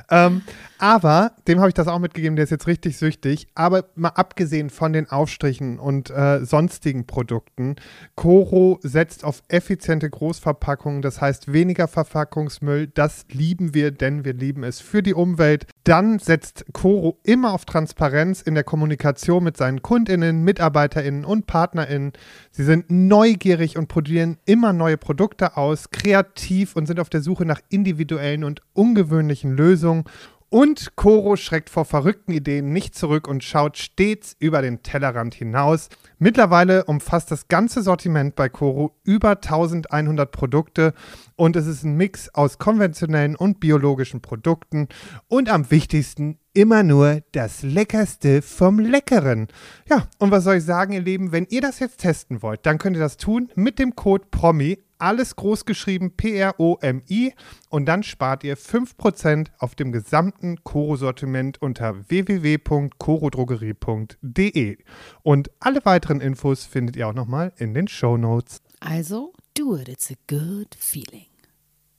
ähm, 0.11 0.41
aber 0.81 1.33
dem 1.47 1.59
habe 1.59 1.69
ich 1.69 1.75
das 1.75 1.87
auch 1.87 1.99
mitgegeben, 1.99 2.35
der 2.35 2.43
ist 2.43 2.49
jetzt 2.49 2.65
richtig 2.65 2.97
süchtig. 2.97 3.47
Aber 3.53 3.85
mal 3.93 4.09
abgesehen 4.09 4.71
von 4.71 4.93
den 4.93 5.09
Aufstrichen 5.09 5.77
und 5.77 6.09
äh, 6.09 6.43
sonstigen 6.43 7.05
Produkten, 7.05 7.75
Coro 8.15 8.79
setzt 8.81 9.23
auf 9.23 9.43
effiziente 9.47 10.09
Großverpackungen, 10.09 11.03
das 11.03 11.21
heißt 11.21 11.53
weniger 11.53 11.87
Verpackungsmüll. 11.87 12.87
Das 12.87 13.25
lieben 13.31 13.75
wir, 13.75 13.91
denn 13.91 14.25
wir 14.25 14.33
lieben 14.33 14.63
es 14.63 14.81
für 14.81 15.03
die 15.03 15.13
Umwelt. 15.13 15.67
Dann 15.83 16.19
setzt 16.19 16.65
Coro 16.73 17.19
immer 17.23 17.53
auf 17.53 17.65
Transparenz 17.65 18.41
in 18.41 18.53
der 18.53 18.63
Kommunikation 18.63 19.43
mit 19.43 19.57
seinen 19.57 19.81
KundInnen, 19.81 20.43
MitarbeiterInnen 20.43 21.25
und 21.25 21.47
PartnerInnen. 21.47 22.13
Sie 22.51 22.63
sind 22.63 22.91
neugierig 22.91 23.77
und 23.77 23.87
probieren 23.87 24.37
immer 24.45 24.73
neue 24.73 24.97
Produkte 24.97 25.57
aus, 25.57 25.89
kreativ 25.89 26.75
und 26.75 26.85
sind 26.85 26.99
auf 26.99 27.09
der 27.09 27.21
Suche 27.21 27.45
nach 27.45 27.61
individuellen 27.69 28.43
und 28.43 28.61
ungewöhnlichen 28.73 29.51
Lösungen. 29.57 30.03
Und 30.49 30.97
Coro 30.97 31.37
schreckt 31.37 31.69
vor 31.69 31.85
verrückten 31.85 32.33
Ideen 32.33 32.73
nicht 32.73 32.93
zurück 32.93 33.27
und 33.27 33.41
schaut 33.43 33.77
stets 33.77 34.35
über 34.37 34.61
den 34.61 34.83
Tellerrand 34.83 35.33
hinaus. 35.33 35.87
Mittlerweile 36.23 36.83
umfasst 36.83 37.31
das 37.31 37.47
ganze 37.47 37.81
Sortiment 37.81 38.35
bei 38.35 38.47
Coro 38.47 38.95
über 39.03 39.31
1100 39.31 40.31
Produkte 40.31 40.93
und 41.35 41.55
es 41.55 41.65
ist 41.65 41.83
ein 41.83 41.97
Mix 41.97 42.29
aus 42.35 42.59
konventionellen 42.59 43.35
und 43.35 43.59
biologischen 43.59 44.21
Produkten 44.21 44.87
und 45.27 45.49
am 45.49 45.71
wichtigsten 45.71 46.37
immer 46.53 46.83
nur 46.83 47.23
das 47.31 47.63
Leckerste 47.63 48.43
vom 48.43 48.77
Leckeren. 48.77 49.47
Ja, 49.89 50.07
und 50.19 50.29
was 50.29 50.43
soll 50.43 50.57
ich 50.57 50.63
sagen, 50.63 50.93
ihr 50.93 51.01
Lieben, 51.01 51.31
wenn 51.31 51.47
ihr 51.49 51.61
das 51.61 51.79
jetzt 51.79 52.01
testen 52.01 52.43
wollt, 52.43 52.67
dann 52.67 52.77
könnt 52.77 52.97
ihr 52.97 53.01
das 53.01 53.17
tun 53.17 53.49
mit 53.55 53.79
dem 53.79 53.95
Code 53.95 54.25
PROMI, 54.29 54.77
alles 55.01 55.35
groß 55.35 55.65
geschrieben 55.65 56.15
P-R-O-M-I 56.15 57.33
und 57.69 57.85
dann 57.87 58.03
spart 58.03 58.43
ihr 58.43 58.55
5% 58.57 59.47
auf 59.57 59.73
dem 59.75 59.91
gesamten 59.91 60.63
Koro-Sortiment 60.63 61.59
unter 61.61 62.09
www.korodrogerie.de. 62.09 64.77
Und 65.23 65.51
alle 65.59 65.83
weiteren 65.85 66.21
Infos 66.21 66.65
findet 66.65 66.95
ihr 66.95 67.07
auch 67.07 67.13
nochmal 67.13 67.53
in 67.57 67.73
den 67.73 67.87
Show 67.87 68.17
Notes. 68.17 68.61
Also, 68.79 69.33
do 69.57 69.75
it, 69.75 69.89
it's 69.89 70.11
a 70.11 70.15
good 70.27 70.75
feeling. 70.77 71.25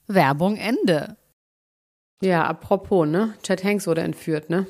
Werbung 0.07 0.57
Ende. 0.57 1.17
Ja, 2.23 2.47
apropos, 2.47 3.09
ne? 3.09 3.35
Chad 3.43 3.65
Hanks 3.65 3.87
wurde 3.87 4.03
entführt, 4.03 4.49
ne? 4.49 4.67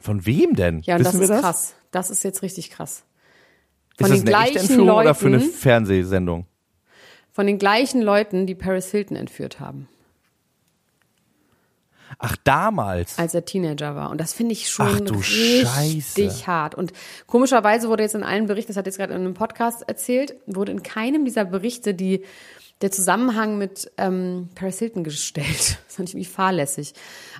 Von 0.00 0.26
wem 0.26 0.54
denn? 0.54 0.80
Ja, 0.80 0.96
und 0.96 1.04
Wissen 1.04 1.20
das 1.20 1.20
wir 1.20 1.24
ist 1.24 1.30
das? 1.30 1.40
krass. 1.40 1.74
Das 1.90 2.10
ist 2.10 2.24
jetzt 2.24 2.42
richtig 2.42 2.70
krass. 2.70 3.04
Von 3.98 4.10
ist 4.10 4.12
das 4.12 4.24
den 4.24 4.34
eine 4.34 4.44
echte 4.44 4.52
gleichen 4.52 4.70
Entführung 4.70 4.86
Leuten, 4.86 5.00
oder 5.00 5.14
für 5.14 5.26
eine 5.26 5.40
Fernsehsendung? 5.40 6.46
Von 7.34 7.48
den 7.48 7.58
gleichen 7.58 8.00
Leuten, 8.00 8.46
die 8.46 8.54
Paris 8.54 8.92
Hilton 8.92 9.16
entführt 9.16 9.58
haben, 9.58 9.88
Ach, 12.20 12.36
damals. 12.44 13.18
als 13.18 13.34
er 13.34 13.44
Teenager 13.44 13.96
war. 13.96 14.10
Und 14.10 14.20
das 14.20 14.32
finde 14.32 14.52
ich 14.52 14.70
schon 14.70 14.86
Ach 14.86 15.00
du 15.00 15.14
richtig 15.14 15.64
Scheiße. 15.66 16.46
hart. 16.46 16.76
Und 16.76 16.92
komischerweise 17.26 17.88
wurde 17.88 18.04
jetzt 18.04 18.14
in 18.14 18.22
allen 18.22 18.46
Berichten, 18.46 18.70
das 18.70 18.76
hat 18.76 18.86
jetzt 18.86 18.98
gerade 18.98 19.12
in 19.14 19.20
einem 19.20 19.34
Podcast 19.34 19.82
erzählt, 19.88 20.36
wurde 20.46 20.70
in 20.70 20.84
keinem 20.84 21.24
dieser 21.24 21.44
Berichte 21.44 21.92
die 21.92 22.22
der 22.82 22.90
Zusammenhang 22.92 23.56
mit 23.58 23.90
ähm, 23.98 24.48
Paris 24.54 24.78
Hilton 24.78 25.02
gestellt. 25.02 25.78
Das 25.86 25.96
fand 25.96 26.08
ich 26.08 26.14
irgendwie 26.14 26.30
fahrlässig. 26.30 26.92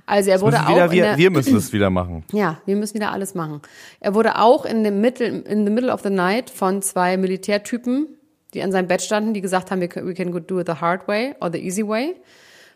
Also 0.05 0.29
er 0.31 0.39
wurde 0.41 0.57
Müssen 0.57 0.65
auch 0.65 0.71
wieder, 0.75 0.85
in 0.85 0.91
wir, 0.91 1.03
der, 1.03 1.17
wir 1.17 1.29
müssen 1.29 1.55
es 1.57 1.71
wieder 1.73 1.89
machen. 1.89 2.23
Ja, 2.33 2.61
wir 2.65 2.75
müssen 2.75 2.95
wieder 2.95 3.11
alles 3.11 3.33
machen. 3.33 3.61
Er 3.99 4.13
wurde 4.13 4.39
auch 4.39 4.65
in 4.65 4.83
dem 4.83 5.01
Middle, 5.01 5.27
in 5.27 5.65
the 5.65 5.71
middle 5.71 5.91
of 5.93 6.01
the 6.03 6.09
night 6.09 6.49
von 6.49 6.81
zwei 6.81 7.17
Militärtypen, 7.17 8.07
die 8.55 8.63
an 8.63 8.71
seinem 8.71 8.87
Bett 8.87 9.01
standen, 9.01 9.33
die 9.33 9.41
gesagt 9.41 9.69
haben, 9.69 9.81
we 9.81 10.13
can, 10.13 10.47
do 10.47 10.59
it 10.59 10.67
the 10.67 10.75
hard 10.81 11.07
way 11.07 11.35
or 11.41 11.51
the 11.51 11.59
easy 11.59 11.85
way, 11.85 12.15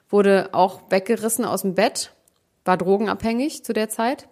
wurde 0.09 0.49
auch 0.51 0.81
weggerissen 0.89 1.45
aus 1.45 1.61
dem 1.61 1.73
Bett, 1.73 2.11
war 2.65 2.77
drogenabhängig 2.77 3.63
zu 3.63 3.73
der 3.73 3.89
Zeit, 3.89 4.27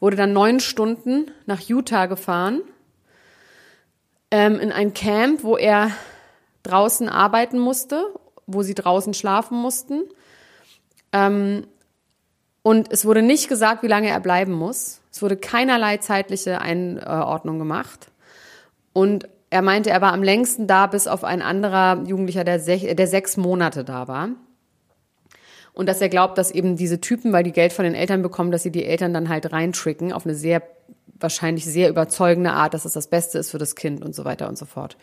wurde 0.00 0.16
dann 0.16 0.32
neun 0.32 0.60
Stunden 0.60 1.30
nach 1.46 1.60
Utah 1.60 2.06
gefahren, 2.06 2.62
ähm, 4.30 4.58
in 4.60 4.72
ein 4.72 4.94
Camp, 4.94 5.42
wo 5.42 5.56
er 5.56 5.90
draußen 6.62 7.08
arbeiten 7.08 7.58
musste, 7.58 8.06
wo 8.46 8.62
sie 8.62 8.74
draußen 8.74 9.14
schlafen 9.14 9.58
mussten. 9.58 10.04
Ähm, 11.12 11.66
und 12.62 12.92
es 12.92 13.04
wurde 13.04 13.22
nicht 13.22 13.48
gesagt, 13.48 13.82
wie 13.82 13.88
lange 13.88 14.08
er 14.08 14.20
bleiben 14.20 14.52
muss. 14.52 15.00
Es 15.12 15.20
wurde 15.20 15.36
keinerlei 15.36 15.98
zeitliche 15.98 16.60
Einordnung 16.60 17.58
gemacht. 17.58 18.10
Und 18.92 19.28
er 19.54 19.62
meinte, 19.62 19.88
er 19.88 20.00
war 20.00 20.12
am 20.12 20.24
längsten 20.24 20.66
da, 20.66 20.88
bis 20.88 21.06
auf 21.06 21.22
ein 21.22 21.40
anderer 21.40 22.02
Jugendlicher, 22.08 22.42
der, 22.42 22.58
sech, 22.58 22.96
der 22.96 23.06
sechs 23.06 23.36
Monate 23.36 23.84
da 23.84 24.08
war. 24.08 24.30
Und 25.72 25.88
dass 25.88 26.00
er 26.00 26.08
glaubt, 26.08 26.38
dass 26.38 26.50
eben 26.50 26.74
diese 26.74 27.00
Typen, 27.00 27.32
weil 27.32 27.44
die 27.44 27.52
Geld 27.52 27.72
von 27.72 27.84
den 27.84 27.94
Eltern 27.94 28.20
bekommen, 28.20 28.50
dass 28.50 28.64
sie 28.64 28.72
die 28.72 28.84
Eltern 28.84 29.14
dann 29.14 29.28
halt 29.28 29.52
reintricken 29.52 30.12
auf 30.12 30.26
eine 30.26 30.34
sehr, 30.34 30.60
wahrscheinlich 31.20 31.64
sehr 31.64 31.88
überzeugende 31.88 32.50
Art, 32.50 32.74
dass 32.74 32.84
es 32.84 32.94
das 32.94 33.06
Beste 33.06 33.38
ist 33.38 33.52
für 33.52 33.58
das 33.58 33.76
Kind 33.76 34.04
und 34.04 34.12
so 34.12 34.24
weiter 34.24 34.48
und 34.48 34.58
so 34.58 34.66
fort. 34.66 34.96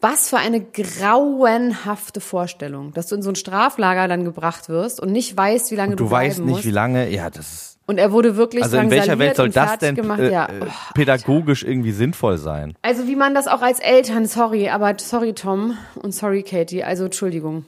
Was 0.00 0.28
für 0.28 0.38
eine 0.38 0.60
grauenhafte 0.60 2.20
Vorstellung, 2.20 2.94
dass 2.94 3.08
du 3.08 3.16
in 3.16 3.22
so 3.22 3.30
ein 3.30 3.36
Straflager 3.36 4.06
dann 4.06 4.24
gebracht 4.24 4.68
wirst 4.68 5.00
und 5.00 5.10
nicht 5.10 5.36
weißt, 5.36 5.72
wie 5.72 5.76
lange 5.76 5.96
du, 5.96 6.04
Du 6.04 6.10
weißt 6.10 6.38
nicht, 6.38 6.48
musst. 6.48 6.64
wie 6.64 6.70
lange. 6.70 7.10
Ja, 7.10 7.30
das 7.30 7.52
ist. 7.52 7.69
Und 7.90 7.98
er 7.98 8.12
wurde 8.12 8.36
wirklich 8.36 8.62
Also 8.62 8.76
in 8.78 8.88
welcher 8.88 9.18
Welt 9.18 9.34
soll 9.34 9.48
das 9.50 9.78
denn 9.78 9.96
gemacht. 9.96 10.20
äh, 10.20 10.30
ja. 10.30 10.46
äh, 10.46 10.60
Oh, 10.62 10.66
pädagogisch 10.94 11.64
irgendwie 11.64 11.90
sinnvoll 11.90 12.38
sein? 12.38 12.74
Also 12.82 13.08
wie 13.08 13.16
man 13.16 13.34
das 13.34 13.48
auch 13.48 13.62
als 13.62 13.80
Eltern, 13.80 14.26
sorry, 14.26 14.68
aber 14.68 14.94
sorry 15.00 15.32
Tom 15.32 15.76
und 15.96 16.12
sorry 16.14 16.44
Katie, 16.44 16.84
also 16.84 17.06
Entschuldigung. 17.06 17.64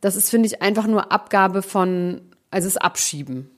Das 0.00 0.14
ist, 0.14 0.30
finde 0.30 0.46
ich, 0.46 0.62
einfach 0.62 0.86
nur 0.86 1.10
Abgabe 1.10 1.62
von, 1.62 2.20
also 2.52 2.68
es 2.68 2.76
Abschieben, 2.76 3.50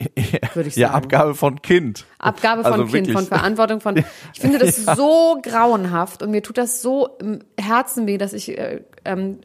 würde 0.54 0.68
ich 0.68 0.74
Ja, 0.74 0.88
sagen. 0.88 1.04
Abgabe 1.04 1.34
von 1.36 1.62
Kind. 1.62 2.04
Abgabe 2.18 2.64
von 2.64 2.72
Also 2.72 2.84
Kind, 2.86 2.94
wirklich. 3.06 3.14
von 3.14 3.26
Verantwortung 3.26 3.80
von. 3.80 3.94
Ich 4.34 4.40
finde 4.40 4.58
das 4.58 4.74
so 4.76 5.38
grauenhaft 5.40 6.24
und 6.24 6.32
mir 6.32 6.42
tut 6.42 6.58
das 6.58 6.82
so 6.82 7.10
im 7.20 7.38
Herzen 7.56 8.08
weh, 8.08 8.18
dass 8.18 8.32
ich 8.32 8.58
äh, 8.58 8.80
ähm, 9.04 9.38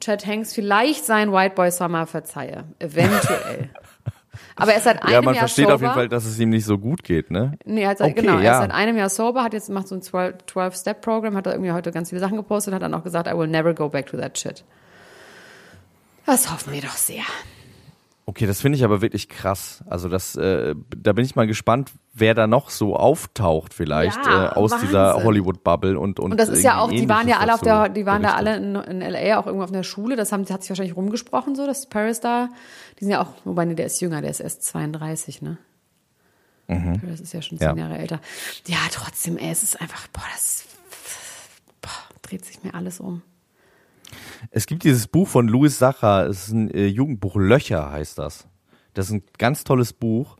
Chad 0.00 0.26
Hanks 0.26 0.54
vielleicht 0.54 1.04
sein 1.04 1.32
White 1.32 1.54
Boy 1.54 1.70
Summer 1.70 2.06
verzeihe. 2.06 2.64
Eventuell. 2.78 3.68
Aber 4.58 4.72
er 4.72 4.78
ist 4.78 4.84
seit 4.84 5.02
einem 5.02 5.12
Ja, 5.12 5.22
man 5.22 5.34
Jahr 5.34 5.42
versteht 5.42 5.64
sober. 5.64 5.74
auf 5.76 5.80
jeden 5.82 5.94
Fall, 5.94 6.08
dass 6.08 6.24
es 6.24 6.38
ihm 6.38 6.50
nicht 6.50 6.64
so 6.64 6.78
gut 6.78 7.04
geht, 7.04 7.30
ne? 7.30 7.58
Nee, 7.64 7.82
er 7.82 7.96
seit, 7.96 8.12
Okay, 8.12 8.20
genau, 8.22 8.38
er 8.38 8.42
ja. 8.42 8.52
ist 8.52 8.58
seit 8.58 8.70
einem 8.72 8.96
Jahr 8.96 9.08
sober, 9.08 9.42
hat 9.44 9.52
jetzt 9.52 9.70
macht 9.70 9.88
so 9.88 9.94
ein 9.94 10.02
12-Step-Programm, 10.02 11.36
hat 11.36 11.46
er 11.46 11.52
irgendwie 11.52 11.72
heute 11.72 11.90
ganz 11.92 12.10
viele 12.10 12.20
Sachen 12.20 12.36
gepostet, 12.36 12.74
hat 12.74 12.82
dann 12.82 12.94
auch 12.94 13.04
gesagt, 13.04 13.28
I 13.28 13.36
will 13.38 13.46
never 13.48 13.74
go 13.74 13.88
back 13.88 14.06
to 14.06 14.16
that 14.16 14.36
shit. 14.38 14.64
Das 16.26 16.52
hoffen 16.52 16.72
wir 16.72 16.82
doch 16.82 16.90
sehr. 16.96 17.22
Okay, 18.28 18.46
das 18.46 18.60
finde 18.60 18.76
ich 18.76 18.84
aber 18.84 19.00
wirklich 19.00 19.30
krass. 19.30 19.82
Also 19.86 20.10
das, 20.10 20.36
äh, 20.36 20.74
da 20.94 21.14
bin 21.14 21.24
ich 21.24 21.34
mal 21.34 21.46
gespannt, 21.46 21.92
wer 22.12 22.34
da 22.34 22.46
noch 22.46 22.68
so 22.68 22.94
auftaucht 22.94 23.72
vielleicht 23.72 24.22
Ja, 24.26 24.48
äh, 24.48 24.48
aus 24.50 24.70
Wahnsinn. 24.72 24.88
dieser 24.88 25.24
Hollywood-Bubble 25.24 25.98
und 25.98 26.20
und 26.20 26.32
Und 26.32 26.36
das 26.38 26.50
ist 26.50 26.62
ja 26.62 26.78
auch, 26.78 26.90
die 26.90 27.08
waren 27.08 27.26
ja 27.26 27.38
alle 27.38 27.54
auf 27.54 27.62
der, 27.62 27.88
die 27.88 28.04
waren 28.04 28.22
da 28.22 28.34
alle 28.34 28.56
in, 28.56 28.74
in 28.74 29.00
LA 29.00 29.38
auch 29.38 29.46
irgendwo 29.46 29.64
auf 29.64 29.72
einer 29.72 29.82
Schule. 29.82 30.14
Das 30.14 30.30
haben, 30.30 30.44
hat 30.50 30.60
sich 30.60 30.68
wahrscheinlich 30.68 30.94
rumgesprochen 30.94 31.54
so, 31.56 31.64
dass 31.66 31.86
Paris 31.88 32.20
da, 32.20 32.50
die 33.00 33.04
sind 33.04 33.12
ja 33.12 33.22
auch, 33.22 33.28
wobei 33.44 33.64
nee, 33.64 33.74
der 33.74 33.86
ist 33.86 33.98
jünger, 34.02 34.20
der 34.20 34.30
ist 34.30 34.40
erst 34.40 34.62
32, 34.62 35.40
ne? 35.40 35.56
Paris 36.66 37.20
ist 37.22 37.32
ja 37.32 37.40
schon 37.40 37.56
zehn 37.56 37.70
Mhm. 37.72 37.78
Ja. 37.78 37.84
Jahre 37.86 37.98
älter. 37.98 38.20
Ja, 38.66 38.76
trotzdem, 38.92 39.38
ey, 39.38 39.50
es 39.50 39.62
ist 39.62 39.80
einfach, 39.80 40.06
boah, 40.08 40.20
das 40.34 40.66
boah, 41.80 41.90
dreht 42.20 42.44
sich 42.44 42.62
mir 42.62 42.74
alles 42.74 43.00
um. 43.00 43.22
Es 44.50 44.66
gibt 44.66 44.84
dieses 44.84 45.06
Buch 45.06 45.28
von 45.28 45.48
Louis 45.48 45.78
Sacher, 45.78 46.26
es 46.26 46.48
ist 46.48 46.52
ein 46.54 46.70
äh, 46.70 46.86
Jugendbuch, 46.86 47.36
Löcher 47.36 47.90
heißt 47.90 48.18
das. 48.18 48.48
Das 48.94 49.06
ist 49.06 49.12
ein 49.12 49.22
ganz 49.38 49.64
tolles 49.64 49.92
Buch. 49.92 50.36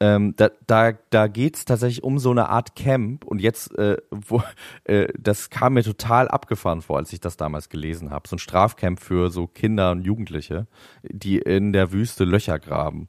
Ähm, 0.00 0.34
da 0.36 0.50
da, 0.68 0.92
da 1.10 1.26
geht's 1.26 1.64
tatsächlich 1.64 2.04
um 2.04 2.20
so 2.20 2.30
eine 2.30 2.48
Art 2.48 2.76
Camp 2.76 3.24
und 3.24 3.40
jetzt, 3.40 3.76
äh, 3.76 3.96
wo, 4.12 4.42
äh, 4.84 5.08
das 5.18 5.50
kam 5.50 5.74
mir 5.74 5.82
total 5.82 6.28
abgefahren 6.28 6.82
vor, 6.82 6.98
als 6.98 7.12
ich 7.12 7.18
das 7.18 7.36
damals 7.36 7.68
gelesen 7.68 8.10
habe. 8.10 8.28
So 8.28 8.36
ein 8.36 8.38
Strafcamp 8.38 9.00
für 9.00 9.30
so 9.30 9.48
Kinder 9.48 9.90
und 9.90 10.02
Jugendliche, 10.02 10.68
die 11.02 11.38
in 11.38 11.72
der 11.72 11.90
Wüste 11.90 12.22
Löcher 12.24 12.60
graben. 12.60 13.08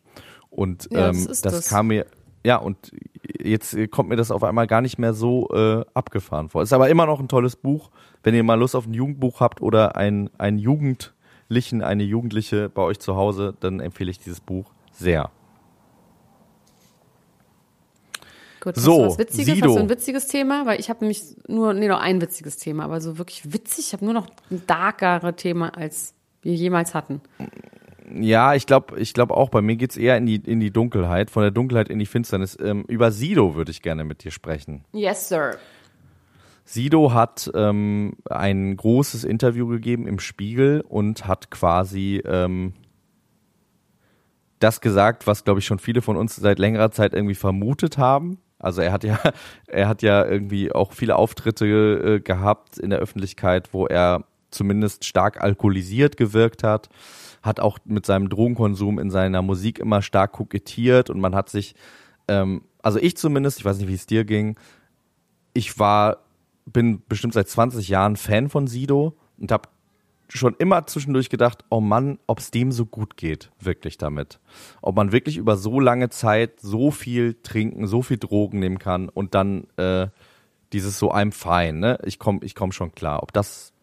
Und 0.50 0.90
Ja, 0.92 1.10
das 1.10 1.18
ähm, 1.18 1.28
das, 1.28 1.42
das. 1.42 1.70
kam 1.70 1.88
mir, 1.88 2.08
ja, 2.44 2.56
und 2.58 2.92
jetzt 3.40 3.76
äh, 3.76 3.88
kommt 3.88 4.10
mir 4.10 4.16
das 4.16 4.32
auf 4.32 4.44
einmal 4.44 4.66
gar 4.66 4.82
nicht 4.82 4.98
mehr 4.98 5.14
so 5.14 5.48
äh, 5.54 5.86
abgefahren 5.94 6.50
vor. 6.50 6.64
Ist 6.64 6.74
aber 6.74 6.90
immer 6.90 7.06
noch 7.06 7.20
ein 7.20 7.28
tolles 7.28 7.56
Buch. 7.56 7.92
Wenn 8.24 8.36
ihr 8.36 8.44
mal 8.44 8.56
Lust 8.56 8.76
auf 8.76 8.86
ein 8.86 8.94
Jugendbuch 8.94 9.40
habt 9.40 9.62
oder 9.62 9.96
ein, 9.96 10.30
ein 10.38 10.58
Jugendlichen, 10.58 11.82
eine 11.82 12.04
Jugendliche 12.04 12.70
bei 12.70 12.82
euch 12.82 13.00
zu 13.00 13.16
Hause, 13.16 13.56
dann 13.60 13.80
empfehle 13.80 14.12
ich 14.12 14.20
dieses 14.20 14.40
Buch 14.42 14.66
sehr. 14.92 15.32
Gut, 18.62 18.76
So, 18.76 18.92
hast 18.92 18.98
du 18.98 19.06
was 19.06 19.20
Witziges? 19.20 19.56
Sido. 19.56 19.70
Hast 19.70 19.76
du 19.78 19.80
ein 19.84 19.90
witziges 19.90 20.28
Thema? 20.28 20.66
Weil 20.66 20.80
ich 20.80 20.90
habe 20.90 21.00
nämlich 21.00 21.24
nur, 21.48 21.74
nee, 21.74 21.88
noch 21.88 22.02
ein 22.02 22.22
witziges 22.22 22.58
Thema, 22.58 22.84
aber 22.84 23.00
so 23.00 23.18
wirklich 23.18 23.54
witzig, 23.54 23.88
ich 23.88 23.94
habe 23.94 24.04
nur 24.04 24.14
noch 24.14 24.28
ein 24.52 24.62
darkere 24.68 25.36
Thema, 25.36 25.70
als 25.78 26.14
wir 26.42 26.54
jemals 26.54 26.94
hatten. 26.94 27.22
Ja, 28.14 28.56
ich 28.56 28.66
glaube 28.66 29.00
ich 29.00 29.14
glaub 29.14 29.30
auch, 29.32 29.50
bei 29.50 29.62
mir 29.62 29.76
geht's 29.76 29.96
eher 29.96 30.18
in 30.18 30.26
die, 30.26 30.36
in 30.36 30.60
die 30.60 30.72
Dunkelheit, 30.72 31.30
von 31.30 31.44
der 31.44 31.52
Dunkelheit 31.52 31.90
in 31.90 32.00
die 32.00 32.06
Finsternis. 32.06 32.58
Ähm, 32.60 32.84
über 32.88 33.12
Sido 33.12 33.56
würde 33.56 33.72
ich 33.72 33.82
gerne 33.82 34.04
mit 34.04 34.24
dir 34.24 34.32
sprechen. 34.32 34.84
Yes, 34.92 35.30
sir. 35.30 35.58
Sido 36.70 37.14
hat 37.14 37.50
ähm, 37.56 38.14
ein 38.30 38.78
großes 38.78 39.24
Interview 39.24 39.66
gegeben 39.66 40.06
im 40.06 40.20
Spiegel 40.20 40.82
und 40.88 41.26
hat 41.26 41.50
quasi 41.50 42.22
ähm, 42.24 42.74
das 44.60 44.80
gesagt, 44.80 45.26
was 45.26 45.44
glaube 45.44 45.62
ich 45.62 45.66
schon 45.66 45.80
viele 45.80 46.04
von 46.04 46.16
uns 46.16 46.36
seit 46.36 46.60
längerer 46.60 46.92
Zeit 46.92 47.16
irgendwie 47.16 47.34
vermutet 47.34 47.98
haben. 47.98 48.38
Also 48.60 48.82
er 48.82 48.92
hat 48.92 49.04
ja, 49.04 49.20
er 49.68 49.88
hat 49.88 50.04
ja 50.04 50.24
irgendwie 50.24 50.72
auch 50.72 50.94
viele 50.94 51.16
Auftritte 51.16 51.66
äh, 51.66 52.20
gehabt 52.20 52.78
in 52.78 52.92
der 52.92 53.00
Öffentlichkeit, 53.00 53.74
wo 53.74 53.88
er 53.88 54.26
zumindest 54.52 55.06
stark 55.06 55.42
alkoholisiert 55.42 56.18
gewirkt 56.18 56.62
hat, 56.64 56.90
hat 57.42 57.60
auch 57.60 57.80
mit 57.86 58.06
seinem 58.06 58.30
Drogenkonsum 58.30 59.00
in 59.00 59.10
seiner 59.10 59.42
Musik 59.42 59.80
immer 59.80 60.04
stark 60.04 60.34
kokettiert 60.34 61.10
und 61.10 61.20
man 61.20 61.34
hat 61.34 61.50
sich, 61.50 61.74
ähm, 62.28 62.62
also 62.84 63.00
ich 63.00 63.18
zumindest, 63.18 63.58
ich 63.58 63.66
weiß 63.66 63.80
nicht, 63.80 63.88
wie 63.88 63.96
es 63.96 64.06
dir 64.06 64.24
ging, 64.24 64.56
ich 65.54 65.80
war, 65.80 66.29
bin 66.74 67.02
bestimmt 67.08 67.34
seit 67.34 67.48
20 67.48 67.88
Jahren 67.90 68.16
Fan 68.16 68.50
von 68.50 68.68
Sido 68.68 69.16
und 69.38 69.52
habe 69.52 69.70
schon 70.30 70.56
immer 70.60 70.86
zwischendurch 70.86 71.30
gedacht, 71.30 71.66
oh 71.70 71.82
Mann, 71.82 72.20
ob 72.28 72.40
es 72.40 72.52
dem 72.52 72.72
so 72.72 72.86
gut 72.86 73.18
geht, 73.18 73.52
wirklich 73.60 73.98
damit. 73.98 74.40
Ob 74.82 74.96
man 74.96 75.12
wirklich 75.12 75.38
über 75.38 75.58
so 75.58 75.80
lange 75.80 76.10
Zeit 76.10 76.60
so 76.60 76.92
viel 76.92 77.36
trinken, 77.42 77.88
so 77.88 78.02
viel 78.02 78.18
Drogen 78.18 78.60
nehmen 78.60 78.80
kann 78.80 79.10
und 79.10 79.34
dann 79.34 79.66
äh, 79.78 80.08
dieses 80.72 81.00
so 81.00 81.12
I'm 81.12 81.32
fine, 81.32 81.80
ne? 81.80 82.00
Ich 82.04 82.20
komme 82.20 82.40
ich 82.44 82.54
komm 82.54 82.72
schon 82.72 82.92
klar. 82.92 83.24
Ob 83.24 83.34
das, 83.34 83.74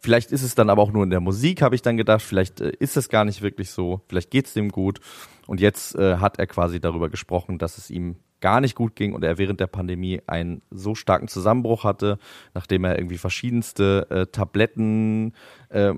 vielleicht 0.00 0.32
ist 0.32 0.42
es 0.42 0.56
dann 0.56 0.68
aber 0.68 0.82
auch 0.82 0.92
nur 0.92 1.04
in 1.04 1.10
der 1.10 1.20
Musik, 1.20 1.62
habe 1.62 1.76
ich 1.76 1.82
dann 1.82 1.96
gedacht, 1.96 2.22
vielleicht 2.22 2.60
äh, 2.60 2.72
ist 2.80 2.96
es 2.96 3.08
gar 3.08 3.24
nicht 3.24 3.42
wirklich 3.42 3.70
so, 3.70 4.00
vielleicht 4.08 4.30
geht's 4.30 4.54
dem 4.54 4.70
gut. 4.70 5.00
Und 5.46 5.60
jetzt 5.60 5.94
äh, 5.94 6.16
hat 6.16 6.38
er 6.38 6.46
quasi 6.46 6.80
darüber 6.80 7.08
gesprochen, 7.08 7.58
dass 7.58 7.78
es 7.78 7.88
ihm 7.90 8.16
gar 8.40 8.60
nicht 8.60 8.74
gut 8.74 8.94
ging 8.94 9.14
und 9.14 9.24
er 9.24 9.38
während 9.38 9.60
der 9.60 9.66
Pandemie 9.66 10.20
einen 10.26 10.62
so 10.70 10.94
starken 10.94 11.28
Zusammenbruch 11.28 11.84
hatte, 11.84 12.18
nachdem 12.54 12.84
er 12.84 12.98
irgendwie 12.98 13.18
verschiedenste 13.18 14.06
äh, 14.10 14.26
Tabletten 14.26 15.32
äh, 15.70 15.92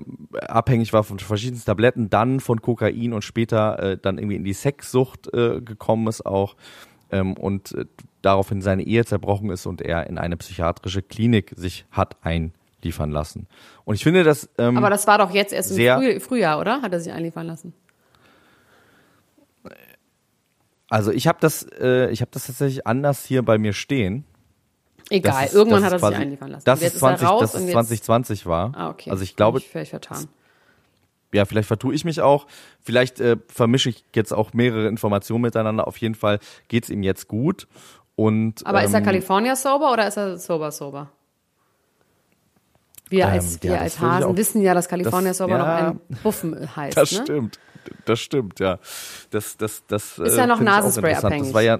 abhängig 0.47 0.93
war 0.93 1.03
von 1.03 1.19
verschiedensten 1.19 1.65
Tabletten, 1.65 2.09
dann 2.09 2.39
von 2.39 2.61
Kokain 2.61 3.13
und 3.13 3.23
später 3.23 3.79
äh, 3.79 3.97
dann 3.97 4.17
irgendwie 4.17 4.37
in 4.37 4.43
die 4.43 4.53
Sexsucht 4.53 5.33
äh, 5.33 5.61
gekommen 5.61 6.07
ist 6.07 6.25
auch 6.25 6.55
ähm, 7.11 7.33
und 7.33 7.73
äh, 7.73 7.85
daraufhin 8.21 8.61
seine 8.61 8.83
Ehe 8.83 9.05
zerbrochen 9.05 9.49
ist 9.49 9.65
und 9.65 9.81
er 9.81 10.07
in 10.07 10.17
eine 10.17 10.37
psychiatrische 10.37 11.01
Klinik 11.01 11.53
sich 11.55 11.85
hat 11.91 12.17
einliefern 12.21 13.11
lassen. 13.11 13.47
Und 13.85 13.95
ich 13.95 14.03
finde 14.03 14.23
das 14.23 14.49
ähm, 14.57 14.77
Aber 14.77 14.89
das 14.89 15.07
war 15.07 15.17
doch 15.17 15.31
jetzt 15.31 15.53
erst 15.53 15.77
im 15.77 15.99
Früh 15.99 16.19
Frühjahr, 16.19 16.59
oder? 16.59 16.81
Hat 16.81 16.93
er 16.93 16.99
sich 16.99 17.11
einliefern 17.11 17.47
lassen? 17.47 17.73
Also 20.91 21.11
ich 21.11 21.25
habe 21.27 21.37
das, 21.41 21.63
äh, 21.79 22.09
ich 22.11 22.21
habe 22.21 22.31
das 22.33 22.47
tatsächlich 22.47 22.85
anders 22.85 23.23
hier 23.25 23.43
bei 23.43 23.57
mir 23.57 23.71
stehen. 23.73 24.25
Egal, 25.09 25.45
ist- 25.45 25.53
irgendwann 25.55 25.83
hat 25.83 25.91
er 25.91 25.95
ist 25.95 26.01
sich 26.01 26.09
quasi- 26.09 26.21
einliefern 26.21 26.51
lassen. 26.51 26.65
Das 26.65 26.81
ist 26.81 26.87
ist 26.87 26.93
er 26.95 26.99
20, 26.99 27.27
raus 27.27 27.41
dass 27.41 27.53
es 27.55 27.61
jetzt- 27.61 27.71
2020 27.71 28.45
war. 28.45 28.73
Ah, 28.75 28.89
okay. 28.89 29.09
Also 29.09 29.23
ich 29.23 29.35
glaube, 29.35 29.59
ich 29.59 29.69
völlig 29.69 29.89
vertan. 29.89 30.27
ja, 31.33 31.45
vielleicht 31.45 31.67
vertue 31.67 31.93
ich 31.95 32.03
mich 32.05 32.19
auch. 32.21 32.45
Vielleicht 32.81 33.19
äh, 33.21 33.37
vermische 33.47 33.89
ich 33.89 34.03
jetzt 34.13 34.33
auch 34.33 34.53
mehrere 34.53 34.87
Informationen 34.89 35.41
miteinander. 35.43 35.87
Auf 35.87 35.95
jeden 35.97 36.15
Fall 36.15 36.39
geht's 36.67 36.89
ihm 36.89 37.03
jetzt 37.03 37.27
gut. 37.29 37.67
Und, 38.17 38.65
Aber 38.67 38.83
ist 38.83 38.93
er 38.93 38.99
ähm, 38.99 39.05
California 39.05 39.55
sober 39.55 39.93
oder 39.93 40.07
ist 40.07 40.17
er 40.17 40.37
sober 40.37 40.71
sober? 40.71 41.09
Wir 43.09 43.25
Ähm, 43.25 43.31
als, 43.31 43.55
ja, 43.63 43.71
wir 43.71 43.81
als 43.81 43.99
Hasen 43.99 44.37
wissen 44.37 44.61
ja, 44.61 44.73
dass 44.73 44.87
California 44.87 45.29
das- 45.31 45.37
sober 45.37 45.57
noch 45.57 45.65
ja. 45.65 45.87
ein 45.89 45.99
Buffen 46.23 46.75
heißt. 46.75 46.97
Das 46.97 47.11
ne? 47.13 47.21
stimmt. 47.23 47.59
Das 48.05 48.19
stimmt, 48.19 48.59
ja. 48.59 48.79
Das, 49.29 49.57
das, 49.57 49.83
das, 49.87 50.19
Ist 50.19 50.33
äh, 50.33 50.37
ja 50.37 50.47
noch 50.47 50.55
ich 50.55 50.61
auch 50.61 50.65
Nasenspray 50.65 51.15
abhängig. 51.15 51.47
Das 51.47 51.53
war 51.53 51.61
ja, 51.61 51.79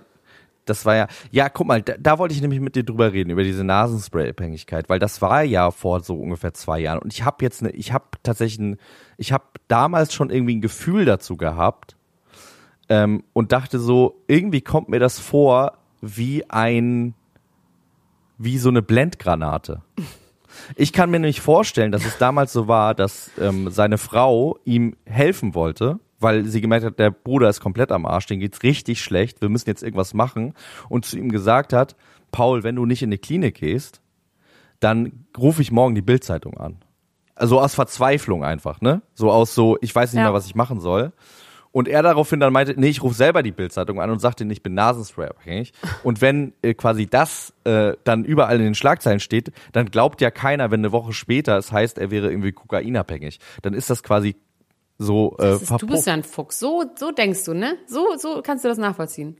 das 0.66 0.86
war 0.86 0.96
ja, 0.96 1.08
ja, 1.32 1.50
guck 1.50 1.68
mal, 1.68 1.82
da, 1.82 1.94
da 2.00 2.20
wollte 2.20 2.34
ich 2.34 2.42
nämlich 2.42 2.60
mit 2.60 2.76
dir 2.76 2.84
drüber 2.84 3.12
reden, 3.12 3.30
über 3.32 3.44
diese 3.44 3.64
Nasenspray-Abhängigkeit, 3.64 4.90
weil 4.90 5.00
das 5.00 5.22
war 5.22 5.44
ja 5.44 5.72
vor 5.72 6.02
so 6.02 6.16
ungefähr 6.16 6.54
zwei 6.54 6.80
Jahren. 6.80 7.00
Und 7.00 7.14
ich 7.14 7.24
habe 7.26 7.38
jetzt 7.44 7.62
eine, 7.62 7.72
ich 7.72 7.94
habe 7.94 8.06
tatsächlich 8.24 8.60
ein, 8.60 8.78
ich 9.18 9.32
habe 9.34 9.44
damals 9.68 10.14
schon 10.14 10.30
irgendwie 10.30 10.56
ein 10.56 10.62
Gefühl 10.62 11.06
dazu 11.06 11.36
gehabt 11.36 11.96
ähm, 12.90 13.24
und 13.34 13.52
dachte 13.52 13.80
so, 13.80 14.22
irgendwie 14.28 14.62
kommt 14.62 14.90
mir 14.90 15.00
das 15.00 15.20
vor 15.20 15.78
wie 16.02 16.50
ein, 16.50 17.16
wie 18.38 18.58
so 18.58 18.70
eine 18.70 18.82
Blendgranate. 18.82 19.82
Ich 20.76 20.94
kann 20.94 21.10
mir 21.12 21.20
nämlich 21.20 21.42
vorstellen, 21.42 21.92
dass 21.92 22.06
es 22.06 22.18
damals 22.18 22.54
so 22.54 22.68
war, 22.68 22.94
dass 22.96 23.32
ähm, 23.40 23.70
seine 23.70 23.98
Frau 23.98 24.58
ihm 24.66 24.96
helfen 25.06 25.56
wollte, 25.56 26.00
weil 26.20 26.46
sie 26.46 26.62
gemerkt 26.62 26.86
hat, 26.86 27.00
der 27.00 27.12
Bruder 27.12 27.50
ist 27.50 27.60
komplett 27.62 27.92
am 27.92 28.06
Arsch, 28.06 28.28
den 28.28 28.40
geht's 28.40 28.64
richtig 28.64 29.02
schlecht, 29.02 29.42
wir 29.42 29.50
müssen 29.50 29.70
jetzt 29.70 29.84
irgendwas 29.84 30.14
machen 30.14 30.54
und 30.90 31.06
zu 31.06 31.18
ihm 31.18 31.32
gesagt 31.32 31.74
hat, 31.74 31.96
Paul, 32.32 32.64
wenn 32.64 32.76
du 32.76 32.86
nicht 32.86 33.02
in 33.04 33.12
die 33.12 33.18
Klinik 33.18 33.56
gehst, 33.56 34.02
dann 34.80 35.26
rufe 35.38 35.62
ich 35.62 35.72
morgen 35.72 35.96
die 35.96 36.02
Bildzeitung 36.02 36.58
an. 36.58 36.78
Also 37.36 37.60
aus 37.60 37.74
Verzweiflung 37.76 38.44
einfach, 38.44 38.82
ne? 38.82 39.02
So 39.16 39.32
aus 39.32 39.56
so, 39.56 39.78
ich 39.82 39.94
weiß 39.94 40.14
nicht 40.14 40.20
Ja. 40.20 40.26
mehr, 40.28 40.34
was 40.34 40.46
ich 40.46 40.56
machen 40.56 40.80
soll. 40.80 41.12
Und 41.72 41.88
er 41.88 42.04
daraufhin 42.04 42.40
dann 42.40 42.52
meinte, 42.52 42.74
nee, 42.78 42.90
ich 42.90 43.02
rufe 43.02 43.16
selber 43.16 43.44
die 43.44 43.52
Bildzeitung 43.52 44.02
an 44.02 44.10
und 44.10 44.20
sagte, 44.20 44.44
ich 44.44 44.62
bin 44.62 44.74
Nasenspray 44.74 45.28
abhängig. 45.28 45.72
Und 46.04 46.22
wenn 46.22 46.54
äh, 46.62 46.74
quasi 46.74 47.08
das 47.08 47.54
äh, 47.64 47.94
dann 48.04 48.26
überall 48.26 48.58
in 48.58 48.64
den 48.64 48.76
Schlagzeilen 48.76 49.22
steht, 49.22 49.52
dann 49.72 49.86
glaubt 49.86 50.20
ja 50.20 50.32
keiner, 50.32 50.72
wenn 50.72 50.82
eine 50.82 50.92
Woche 50.92 51.14
später 51.14 51.58
es 51.58 51.72
heißt, 51.72 51.98
er 51.98 52.12
wäre 52.12 52.30
irgendwie 52.30 52.52
kokainabhängig. 52.52 53.40
Dann 53.62 53.74
ist 53.74 53.90
das 53.90 54.04
quasi 54.04 54.36
so 54.98 55.36
äh, 55.40 55.44
Das 55.44 55.62
ist, 55.64 55.82
du 55.82 55.88
bist 55.88 56.08
ja 56.08 56.14
ein 56.14 56.24
Fuchs. 56.24 56.60
So, 56.60 56.84
so 56.96 57.12
denkst 57.12 57.46
du, 57.46 57.54
ne? 57.54 57.78
So, 57.88 58.16
so 58.18 58.42
kannst 58.44 58.66
du 58.66 58.70
das 58.70 58.78
nachvollziehen. 58.78 59.38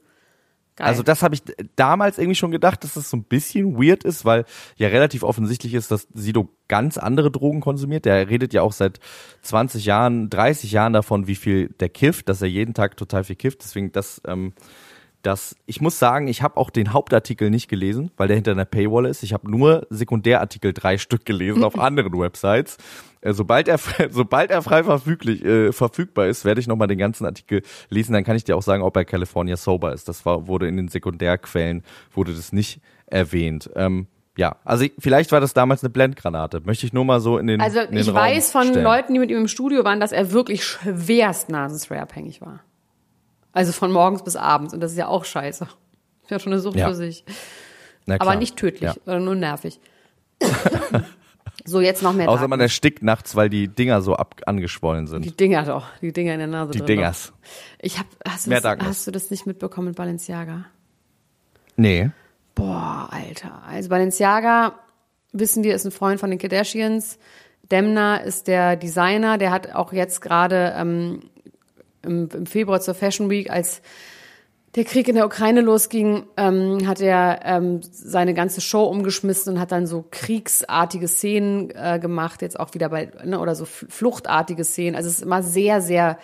Geil. 0.78 0.88
Also 0.88 1.04
das 1.04 1.22
habe 1.22 1.36
ich 1.36 1.42
damals 1.76 2.18
irgendwie 2.18 2.36
schon 2.36 2.52
gedacht, 2.52 2.84
dass 2.84 2.94
das 2.94 3.10
so 3.10 3.18
ein 3.18 3.24
bisschen 3.24 3.76
weird 3.76 4.04
ist, 4.04 4.24
weil 4.24 4.46
ja 4.78 4.88
relativ 4.88 5.24
offensichtlich 5.24 5.74
ist, 5.74 5.92
dass 5.92 6.08
Sido 6.14 6.50
ganz 6.70 6.98
andere 6.98 7.30
Drogen 7.30 7.60
konsumiert. 7.60 8.06
Der 8.06 8.30
redet 8.30 8.54
ja 8.54 8.62
auch 8.62 8.72
seit 8.72 9.00
20 9.42 9.84
Jahren, 9.86 10.30
30 10.30 10.72
Jahren 10.72 10.94
davon, 10.94 11.28
wie 11.28 11.36
viel 11.36 11.70
der 11.80 11.90
kifft, 11.90 12.30
dass 12.30 12.42
er 12.42 12.48
jeden 12.48 12.74
Tag 12.74 12.96
total 12.96 13.26
viel 13.26 13.36
kifft. 13.36 13.64
Deswegen 13.64 13.92
das, 13.92 14.22
ähm, 14.26 14.54
das, 15.24 15.58
ich 15.66 15.82
muss 15.82 16.00
sagen, 16.00 16.28
ich 16.28 16.42
habe 16.42 16.56
auch 16.56 16.70
den 16.70 16.94
Hauptartikel 16.94 17.50
nicht 17.50 17.68
gelesen, 17.68 18.12
weil 18.16 18.30
der 18.30 18.36
hinter 18.36 18.52
einer 18.52 18.66
Paywall 18.66 19.06
ist. 19.06 19.24
Ich 19.24 19.34
habe 19.34 19.52
nur 19.52 19.86
Sekundärartikel 19.90 20.72
drei 20.74 20.98
Stück 20.98 21.26
gelesen 21.26 21.66
auf 21.66 21.78
anderen 21.80 22.18
Websites. 22.18 22.78
Äh, 23.22 23.34
sobald 23.34 23.68
er, 23.68 23.80
sobald 24.10 24.52
er 24.52 24.62
frei 24.62 24.84
verfüglich, 24.84 25.44
äh, 25.46 25.72
verfügbar 25.72 26.28
ist, 26.28 26.44
werde 26.46 26.60
ich 26.60 26.68
nochmal 26.68 26.88
den 26.88 26.98
ganzen 26.98 27.26
Artikel 27.26 27.62
lesen. 27.90 28.14
Dann 28.14 28.24
kann 28.24 28.36
ich 28.36 28.44
dir 28.44 28.56
auch 28.58 28.62
sagen, 28.62 28.84
ob 28.84 28.96
er 28.98 29.06
California 29.06 29.56
sober 29.58 29.94
ist. 29.94 30.08
Das 30.10 30.26
war, 30.26 30.48
wurde 30.48 30.68
in 30.68 30.78
den 30.78 30.88
Sekundärquellen, 30.88 31.84
wurde 32.14 32.34
das 32.34 32.52
nicht 32.52 32.82
erwähnt. 33.08 33.70
Ähm, 33.76 34.08
ja, 34.38 34.56
also 34.64 34.86
ich, 34.86 34.94
vielleicht 34.98 35.32
war 35.34 35.42
das 35.42 35.54
damals 35.54 35.84
eine 35.84 35.90
Blendgranate. 35.90 36.62
Möchte 36.62 36.86
ich 36.86 36.94
nur 36.94 37.04
mal 37.06 37.20
so 37.20 37.38
in 37.38 37.48
den 37.48 37.62
Also 37.62 37.82
in 37.82 37.92
den 37.92 37.98
ich 38.00 38.08
Raum 38.08 38.16
weiß 38.16 38.52
von 38.52 38.68
stellen. 38.68 38.84
Leuten, 38.84 39.14
die 39.14 39.20
mit 39.20 39.30
ihm 39.30 39.38
im 39.38 39.48
Studio 39.50 39.84
waren, 39.84 40.00
dass 40.00 40.12
er 40.14 40.32
wirklich 40.32 40.64
schwerst 40.64 41.50
Nasenspray 41.50 42.00
abhängig 42.00 42.42
war. 42.42 42.62
Also 43.52 43.74
von 43.74 43.92
morgens 43.92 44.24
bis 44.24 44.38
abends. 44.38 44.74
Und 44.74 44.80
das 44.80 44.94
ist 44.94 44.98
ja 44.98 45.08
auch 45.08 45.26
scheiße. 45.26 45.66
Ist 46.24 46.32
ja 46.32 46.40
schon 46.40 46.54
eine 46.54 46.62
Sucht 46.62 46.78
Ja. 46.78 46.88
für 46.88 46.96
sich. 46.96 47.26
Aber 48.08 48.36
nicht 48.36 48.56
tödlich, 48.56 48.82
Ja. 48.82 48.96
sondern 49.06 49.26
nur 49.26 49.36
nervig. 49.36 49.80
so, 51.66 51.82
jetzt 51.82 52.02
noch 52.02 52.14
mehr 52.14 52.28
Außer 52.30 52.40
Daten. 52.40 52.50
man 52.50 52.60
erstickt 52.60 53.04
nachts, 53.04 53.36
weil 53.36 53.50
die 53.50 53.68
Dinger 53.68 54.02
so 54.02 54.16
ab 54.16 54.42
angeschwollen 54.46 55.08
sind. 55.08 55.26
Die 55.26 55.36
Dinger 55.36 55.64
doch, 55.64 55.88
die 56.02 56.12
Dinger 56.12 56.34
in 56.34 56.40
der 56.40 56.48
Nase 56.48 56.72
Die 56.72 56.80
drin 56.80 56.88
Dingers. 56.88 57.28
Doch. 57.28 57.50
Ich 57.80 58.00
hab, 58.00 58.06
hast, 58.28 58.46
du 58.46 58.50
Mehr 58.50 58.62
das, 58.62 58.80
hast 58.80 59.08
du 59.08 59.12
das 59.12 59.32
nicht 59.32 59.46
mitbekommen 59.46 59.90
mit 59.90 59.98
Balenciaga? 59.98 60.66
Nee. 61.76 62.10
Boah, 62.56 63.10
Alter. 63.12 63.62
Also 63.68 63.90
Balenciaga, 63.90 64.80
wissen 65.32 65.64
wir, 65.64 65.76
ist 65.76 65.86
ein 65.86 65.92
Freund 65.92 66.20
von 66.20 66.30
den 66.30 66.40
Kardashians. 66.40 67.18
Demna 67.72 68.18
ist 68.18 68.48
der 68.48 68.76
Designer, 68.76 69.38
der 69.38 69.52
hat 69.52 69.74
auch 69.74 69.94
jetzt 69.94 70.22
gerade 70.22 70.74
ähm, 70.76 71.22
im, 72.04 72.30
im 72.34 72.46
Februar 72.46 72.82
zur 72.82 72.96
Fashion 72.96 73.30
Week, 73.30 73.50
als 73.50 73.82
der 74.76 74.86
Krieg 74.86 75.08
in 75.08 75.16
der 75.16 75.26
Ukraine 75.26 75.62
losging, 75.62 76.24
ähm, 76.38 76.88
hat 76.88 77.02
er 77.02 77.42
ähm, 77.44 77.82
seine 77.82 78.34
ganze 78.34 78.62
Show 78.62 78.86
umgeschmissen 78.86 79.54
und 79.54 79.60
hat 79.60 79.72
dann 79.72 79.86
so 79.86 80.06
kriegsartige 80.10 81.08
Szenen 81.10 81.72
äh, 81.72 82.00
gemacht, 82.00 82.42
jetzt 82.42 82.60
auch 82.60 82.74
wieder 82.74 82.88
bei, 82.90 83.12
ne, 83.26 83.40
oder 83.40 83.54
so 83.56 83.66
fl- 83.66 83.90
fluchtartige 83.90 84.64
Szenen. 84.64 84.96
Also 84.96 85.10
es 85.10 85.16
ist 85.16 85.24
immer 85.24 85.44
sehr, 85.44 85.82
sehr 85.82 86.18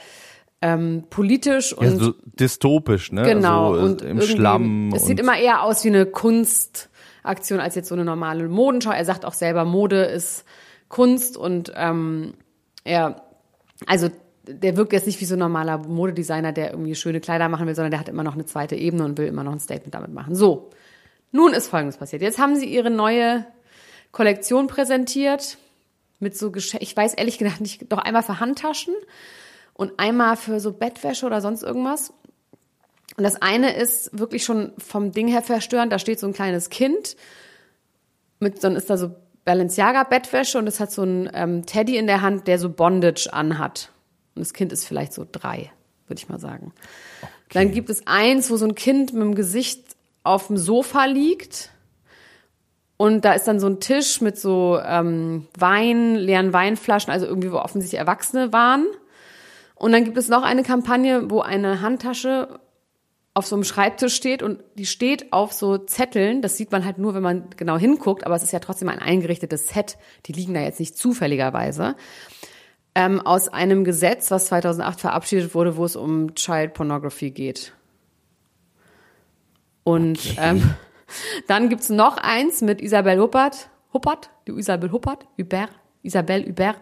ähm, 0.62 1.04
politisch 1.10 1.74
und 1.74 1.86
Ja, 1.86 1.92
so 1.98 2.14
dystopisch, 2.40 3.12
ne? 3.12 3.24
Genau. 3.24 3.74
So, 3.74 3.80
äh, 3.80 3.84
und 3.84 4.02
im 4.02 4.22
Schlamm. 4.22 4.94
Es 4.96 5.06
sieht 5.06 5.20
immer 5.20 5.38
eher 5.38 5.64
aus 5.64 5.84
wie 5.84 5.90
eine 5.90 6.06
Kunstaktion 6.06 7.60
als 7.60 7.76
jetzt 7.76 7.90
so 7.90 7.96
eine 7.96 8.06
normale 8.06 8.48
Modenschau. 8.48 8.92
Er 8.92 9.06
sagt 9.06 9.26
auch 9.26 9.34
selber, 9.34 9.66
Mode 9.66 10.04
ist 10.04 10.46
Kunst 10.88 11.36
und 11.36 11.74
ähm, 11.76 12.34
er, 12.86 13.24
also 13.86 14.08
der 14.48 14.78
wirkt 14.78 14.94
jetzt 14.94 15.08
nicht 15.08 15.20
wie 15.22 15.26
so 15.26 15.36
ein 15.36 15.40
normaler 15.40 15.78
Modedesigner, 15.78 16.52
der 16.52 16.72
irgendwie 16.72 16.96
schöne 16.96 17.20
Kleider 17.20 17.50
machen 17.50 17.68
will, 17.68 17.76
sondern 17.76 17.92
der 17.92 18.00
hat 18.00 18.10
immer 18.10 18.24
noch 18.24 18.34
eine 18.34 18.46
zweite 18.46 18.76
Ebene 18.76 19.06
und 19.06 19.18
will 19.18 19.28
immer 19.28 19.44
noch 19.44 19.52
ein 19.52 19.60
Statement 19.60 19.94
damit 19.94 20.14
machen. 20.14 20.36
So, 20.36 20.70
nun 21.32 21.54
ist 21.54 21.68
Folgendes 21.68 21.98
passiert. 21.98 22.22
Jetzt 22.22 22.40
haben 22.40 22.56
sie 22.56 22.66
ihre 22.66 22.90
neue 22.90 23.46
Kollektion 24.12 24.68
präsentiert 24.68 25.58
mit 26.20 26.38
so 26.38 26.52
Geschenken. 26.52 26.84
Ich 26.84 26.96
weiß 26.96 27.14
ehrlich 27.14 27.38
gesagt 27.38 27.62
nicht, 27.62 27.92
doch 27.92 28.00
einmal 28.00 28.24
für 28.24 28.40
Handtaschen 28.40 28.96
und 29.74 30.00
einmal 30.00 30.38
für 30.38 30.60
so 30.60 30.74
Bettwäsche 30.74 31.26
oder 31.26 31.42
sonst 31.42 31.64
irgendwas. 31.64 32.14
Und 33.16 33.24
das 33.24 33.42
eine 33.42 33.76
ist 33.76 34.18
wirklich 34.18 34.44
schon 34.44 34.74
vom 34.78 35.12
Ding 35.12 35.28
her 35.28 35.42
verstörend. 35.42 35.92
Da 35.92 36.00
steht 36.00 36.20
so 36.20 36.28
ein 36.28 36.34
kleines 36.34 36.70
Kind 36.70 37.16
mit, 38.40 38.64
dann 38.64 38.76
ist 38.76 38.90
da 38.90 38.98
so 38.98 39.16
Balenciaga 39.46 40.04
Bettwäsche 40.04 40.58
und 40.58 40.68
es 40.68 40.80
hat 40.80 40.92
so 40.92 41.04
ein 41.04 41.30
ähm, 41.34 41.66
Teddy 41.66 41.98
in 41.98 42.06
der 42.06 42.22
Hand, 42.22 42.48
der 42.48 42.60
so 42.60 42.70
Bondage 42.70 43.32
anhat. 43.32 43.92
Und 44.38 44.42
das 44.42 44.54
Kind 44.54 44.72
ist 44.72 44.86
vielleicht 44.86 45.14
so 45.14 45.26
drei, 45.30 45.72
würde 46.08 46.20
ich 46.20 46.30
mal 46.30 46.40
sagen. 46.40 46.74
Dann 47.52 47.72
gibt 47.72 47.90
es 47.90 48.06
eins, 48.08 48.50
wo 48.50 48.58
so 48.58 48.66
ein 48.66 48.76
Kind 48.76 49.14
mit 49.14 49.24
dem 49.24 49.36
Gesicht 49.36 49.84
auf 50.24 50.48
dem 50.48 50.58
Sofa 50.58 51.06
liegt. 51.06 51.72
Und 52.98 53.26
da 53.26 53.34
ist 53.34 53.48
dann 53.48 53.60
so 53.60 53.68
ein 53.68 53.80
Tisch 53.80 54.22
mit 54.22 54.40
so 54.40 54.80
ähm, 54.84 55.48
Wein, 55.58 56.16
leeren 56.16 56.52
Weinflaschen, 56.52 57.12
also 57.12 57.26
irgendwie, 57.26 57.52
wo 57.52 57.58
offensichtlich 57.58 58.00
Erwachsene 58.00 58.52
waren. 58.52 58.86
Und 59.76 59.92
dann 59.92 60.04
gibt 60.04 60.18
es 60.18 60.30
noch 60.30 60.44
eine 60.44 60.64
Kampagne, 60.64 61.30
wo 61.30 61.42
eine 61.42 61.82
Handtasche 61.82 62.60
auf 63.36 63.46
so 63.46 63.56
einem 63.56 63.64
Schreibtisch 63.64 64.16
steht 64.16 64.42
und 64.42 64.64
die 64.80 64.88
steht 64.88 65.32
auf 65.32 65.54
so 65.54 65.78
Zetteln. 65.78 66.42
Das 66.42 66.58
sieht 66.58 66.72
man 66.72 66.84
halt 66.84 66.98
nur, 66.98 67.14
wenn 67.14 67.22
man 67.22 67.50
genau 67.56 67.78
hinguckt, 67.78 68.26
aber 68.26 68.36
es 68.36 68.42
ist 68.42 68.52
ja 68.52 68.58
trotzdem 68.58 68.90
ein 68.90 68.98
eingerichtetes 68.98 69.68
Set. 69.68 69.98
Die 70.26 70.34
liegen 70.34 70.56
da 70.56 70.62
jetzt 70.62 70.80
nicht 70.80 70.98
zufälligerweise. 70.98 71.96
Ähm, 73.00 73.22
aus 73.22 73.48
einem 73.48 73.84
Gesetz, 73.84 74.32
was 74.32 74.48
2008 74.48 75.02
verabschiedet 75.02 75.54
wurde, 75.54 75.78
wo 75.78 75.86
es 75.86 75.96
um 75.96 76.34
Child 76.34 76.74
Pornography 76.74 77.30
geht. 77.30 77.74
Und 79.84 80.20
ähm, 80.40 80.74
dann 81.48 81.70
gibt's 81.70 81.90
noch 81.90 82.18
eins 82.18 82.62
mit 82.62 82.82
Isabel 82.82 83.20
Huppert, 83.20 83.70
Huppert, 83.94 84.32
die 84.48 84.52
Isabel 84.54 84.92
Huppert, 84.92 85.28
Hubert, 85.38 85.70
Isabel 86.02 86.44
Hubert, 86.48 86.80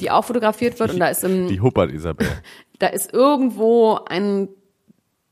die 0.00 0.10
auch 0.10 0.24
fotografiert 0.24 0.80
wird 0.80 0.94
und 0.94 1.00
da 1.00 1.08
ist 1.08 1.22
im 1.22 1.48
die 1.48 1.60
Huppert 1.60 1.92
Isabel. 1.92 2.26
da 2.78 2.86
ist 2.86 3.12
irgendwo 3.12 4.00
ein 4.06 4.48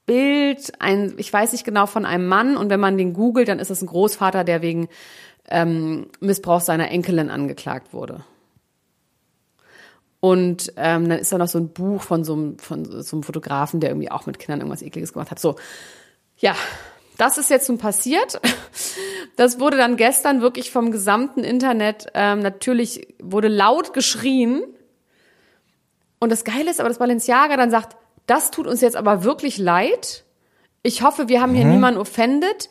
Bild, 0.04 0.72
ein, 0.80 1.14
ich 1.16 1.32
weiß 1.32 1.52
nicht 1.52 1.64
genau, 1.64 1.86
von 1.86 2.04
einem 2.04 2.26
Mann 2.26 2.58
und 2.58 2.68
wenn 2.68 2.80
man 2.80 2.98
den 2.98 3.14
googelt, 3.14 3.48
dann 3.48 3.58
ist 3.58 3.70
es 3.70 3.80
ein 3.80 3.86
Großvater, 3.86 4.44
der 4.44 4.60
wegen 4.60 4.90
ähm, 5.48 6.08
Missbrauch 6.20 6.60
seiner 6.60 6.90
Enkelin 6.90 7.30
angeklagt 7.30 7.94
wurde. 7.94 8.24
Und 10.20 10.74
ähm, 10.76 11.08
dann 11.08 11.18
ist 11.18 11.32
da 11.32 11.38
noch 11.38 11.48
so 11.48 11.58
ein 11.58 11.70
Buch 11.70 12.02
von 12.02 12.24
so, 12.24 12.34
einem, 12.34 12.58
von 12.58 12.84
so 12.84 13.16
einem 13.16 13.22
Fotografen, 13.22 13.80
der 13.80 13.90
irgendwie 13.90 14.10
auch 14.10 14.26
mit 14.26 14.38
Kindern 14.38 14.60
irgendwas 14.60 14.82
Ekliges 14.82 15.14
gemacht 15.14 15.30
hat. 15.30 15.38
So, 15.38 15.56
ja, 16.36 16.54
das 17.16 17.38
ist 17.38 17.50
jetzt 17.50 17.68
nun 17.68 17.78
passiert. 17.78 18.40
Das 19.36 19.58
wurde 19.58 19.78
dann 19.78 19.96
gestern 19.96 20.42
wirklich 20.42 20.70
vom 20.70 20.90
gesamten 20.90 21.44
Internet, 21.44 22.08
ähm, 22.12 22.40
natürlich 22.40 23.14
wurde 23.22 23.48
laut 23.48 23.94
geschrien. 23.94 24.62
Und 26.18 26.30
das 26.30 26.44
Geile 26.44 26.70
ist 26.70 26.78
aber, 26.78 26.90
dass 26.90 26.98
Balenciaga 26.98 27.56
dann 27.56 27.70
sagt, 27.70 27.96
das 28.26 28.50
tut 28.50 28.66
uns 28.66 28.82
jetzt 28.82 28.96
aber 28.96 29.24
wirklich 29.24 29.56
leid. 29.56 30.24
Ich 30.82 31.00
hoffe, 31.02 31.28
wir 31.28 31.40
haben 31.40 31.54
hier 31.54 31.64
niemanden 31.64 31.98
offended. 31.98 32.68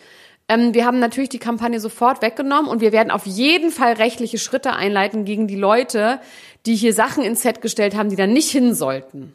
Ähm, 0.47 0.73
wir 0.73 0.85
haben 0.85 0.99
natürlich 0.99 1.29
die 1.29 1.39
Kampagne 1.39 1.79
sofort 1.79 2.21
weggenommen 2.21 2.69
und 2.69 2.81
wir 2.81 2.91
werden 2.91 3.11
auf 3.11 3.25
jeden 3.25 3.71
Fall 3.71 3.93
rechtliche 3.93 4.37
Schritte 4.37 4.73
einleiten 4.73 5.25
gegen 5.25 5.47
die 5.47 5.55
Leute, 5.55 6.19
die 6.65 6.75
hier 6.75 6.93
Sachen 6.93 7.23
ins 7.23 7.41
Set 7.41 7.61
gestellt 7.61 7.95
haben, 7.95 8.09
die 8.09 8.15
da 8.15 8.27
nicht 8.27 8.49
hin 8.49 8.73
sollten. 8.73 9.33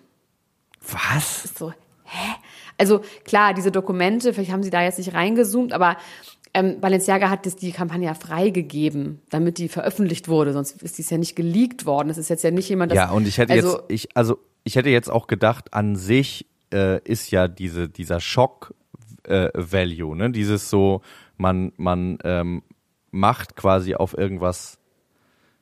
Was? 0.91 1.55
So, 1.57 1.72
hä? 2.05 2.35
Also 2.77 3.01
klar, 3.25 3.55
diese 3.55 3.70
Dokumente, 3.70 4.33
vielleicht 4.35 4.53
haben 4.53 4.62
sie 4.62 4.70
da 4.70 4.83
jetzt 4.83 4.99
nicht 4.99 5.14
reingezoomt, 5.14 5.72
aber 5.72 5.97
ähm, 6.53 6.81
Balenciaga 6.81 7.31
hat 7.31 7.47
das, 7.47 7.57
die 7.57 7.72
Kampagne 7.72 8.07
ja 8.07 8.14
freigegeben, 8.14 9.20
damit 9.31 9.59
die 9.59 9.68
veröffentlicht 9.68 10.29
wurde, 10.29 10.53
sonst 10.53 10.83
ist 10.83 10.99
dies 10.99 11.11
ja 11.11 11.18
nicht 11.18 11.35
geleakt 11.35 11.87
worden. 11.87 12.09
Das 12.09 12.18
ist 12.18 12.29
jetzt 12.29 12.45
ja 12.45 12.51
nicht 12.51 12.68
jemand, 12.68 12.93
das, 12.93 12.97
Ja, 12.97 13.11
und 13.11 13.27
ich 13.27 13.39
hätte 13.39 13.53
also, 13.53 13.79
jetzt, 13.79 13.85
ich, 13.89 14.16
also 14.16 14.39
ich 14.62 14.77
hätte 14.77 14.91
jetzt 14.91 15.11
auch 15.11 15.27
gedacht, 15.27 15.75
an 15.75 15.97
sich 15.97 16.47
äh, 16.72 17.01
ist 17.03 17.31
ja 17.31 17.49
diese, 17.49 17.89
dieser 17.89 18.20
Schock 18.20 18.75
äh, 19.25 19.51
ne? 20.14 20.31
Dieses 20.31 20.70
so, 20.70 21.03
man, 21.37 21.72
man 21.77 22.18
ähm, 22.25 22.62
macht 23.11 23.57
quasi 23.57 23.95
auf 23.95 24.16
irgendwas 24.16 24.79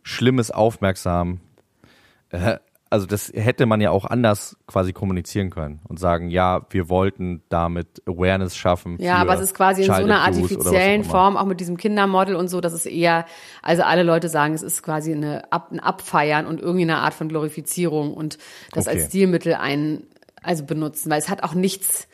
Schlimmes 0.02 0.50
aufmerksam. 0.50 1.40
Also 2.92 3.06
das 3.06 3.32
hätte 3.34 3.64
man 3.64 3.80
ja 3.80 3.90
auch 3.90 4.04
anders 4.04 4.54
quasi 4.66 4.92
kommunizieren 4.92 5.48
können 5.48 5.80
und 5.88 5.98
sagen, 5.98 6.28
ja, 6.28 6.66
wir 6.68 6.90
wollten 6.90 7.42
damit 7.48 8.02
Awareness 8.04 8.54
schaffen. 8.54 8.98
Ja, 9.00 9.14
aber 9.16 9.32
es 9.32 9.40
ist 9.40 9.54
quasi 9.54 9.80
in 9.80 9.86
so 9.86 9.94
einer 9.94 10.20
artifiziellen. 10.20 11.02
Form, 11.02 11.38
auch 11.38 11.46
mit 11.46 11.58
diesem 11.58 11.78
Kindermodel 11.78 12.36
und 12.36 12.48
so, 12.48 12.60
dass 12.60 12.74
es 12.74 12.84
eher, 12.84 13.24
also 13.62 13.82
alle 13.82 14.02
Leute 14.02 14.28
sagen, 14.28 14.52
es 14.52 14.60
ist 14.60 14.82
quasi 14.82 15.14
eine 15.14 15.50
ein 15.50 15.80
Abfeiern 15.80 16.44
und 16.44 16.60
irgendwie 16.60 16.82
eine 16.82 16.98
Art 16.98 17.14
von 17.14 17.30
Glorifizierung 17.30 18.12
und 18.12 18.36
das 18.72 18.86
Okay. 18.86 18.98
als 18.98 19.06
Stilmittel 19.06 19.54
ein, 19.54 20.02
also 20.42 20.66
benutzen, 20.66 21.10
weil 21.10 21.18
es 21.18 21.30
hat 21.30 21.44
auch 21.44 21.54
nichts 21.54 22.08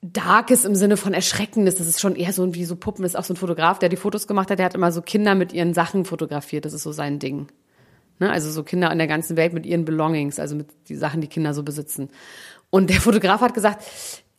Darkes 0.00 0.64
im 0.64 0.74
Sinne 0.74 0.96
von 0.96 1.12
Erschreckendes. 1.12 1.74
Das 1.74 1.86
ist 1.86 2.00
schon 2.00 2.16
eher 2.16 2.32
so 2.32 2.54
wie 2.54 2.64
so 2.64 2.76
Puppen. 2.76 3.02
Das 3.02 3.12
ist 3.12 3.16
auch 3.16 3.24
so 3.24 3.34
ein 3.34 3.36
Fotograf, 3.36 3.78
der 3.78 3.90
die 3.90 3.96
Fotos 3.96 4.26
gemacht 4.26 4.50
hat. 4.50 4.58
Der 4.58 4.64
hat 4.64 4.74
immer 4.74 4.90
so 4.90 5.02
Kinder 5.02 5.34
mit 5.34 5.52
ihren 5.52 5.74
Sachen 5.74 6.06
fotografiert. 6.06 6.64
Das 6.64 6.72
ist 6.72 6.82
so 6.82 6.92
sein 6.92 7.18
Ding. 7.18 7.48
Ne? 8.20 8.30
Also 8.30 8.50
so 8.50 8.62
Kinder 8.62 8.92
in 8.92 8.98
der 8.98 9.06
ganzen 9.06 9.36
Welt 9.36 9.52
mit 9.52 9.66
ihren 9.66 9.84
Belongings, 9.84 10.38
also 10.38 10.54
mit 10.54 10.68
die 10.88 10.96
Sachen, 10.96 11.20
die 11.20 11.26
Kinder 11.26 11.54
so 11.54 11.62
besitzen. 11.62 12.10
Und 12.68 12.90
der 12.90 13.00
Fotograf 13.00 13.40
hat 13.40 13.54
gesagt, 13.54 13.84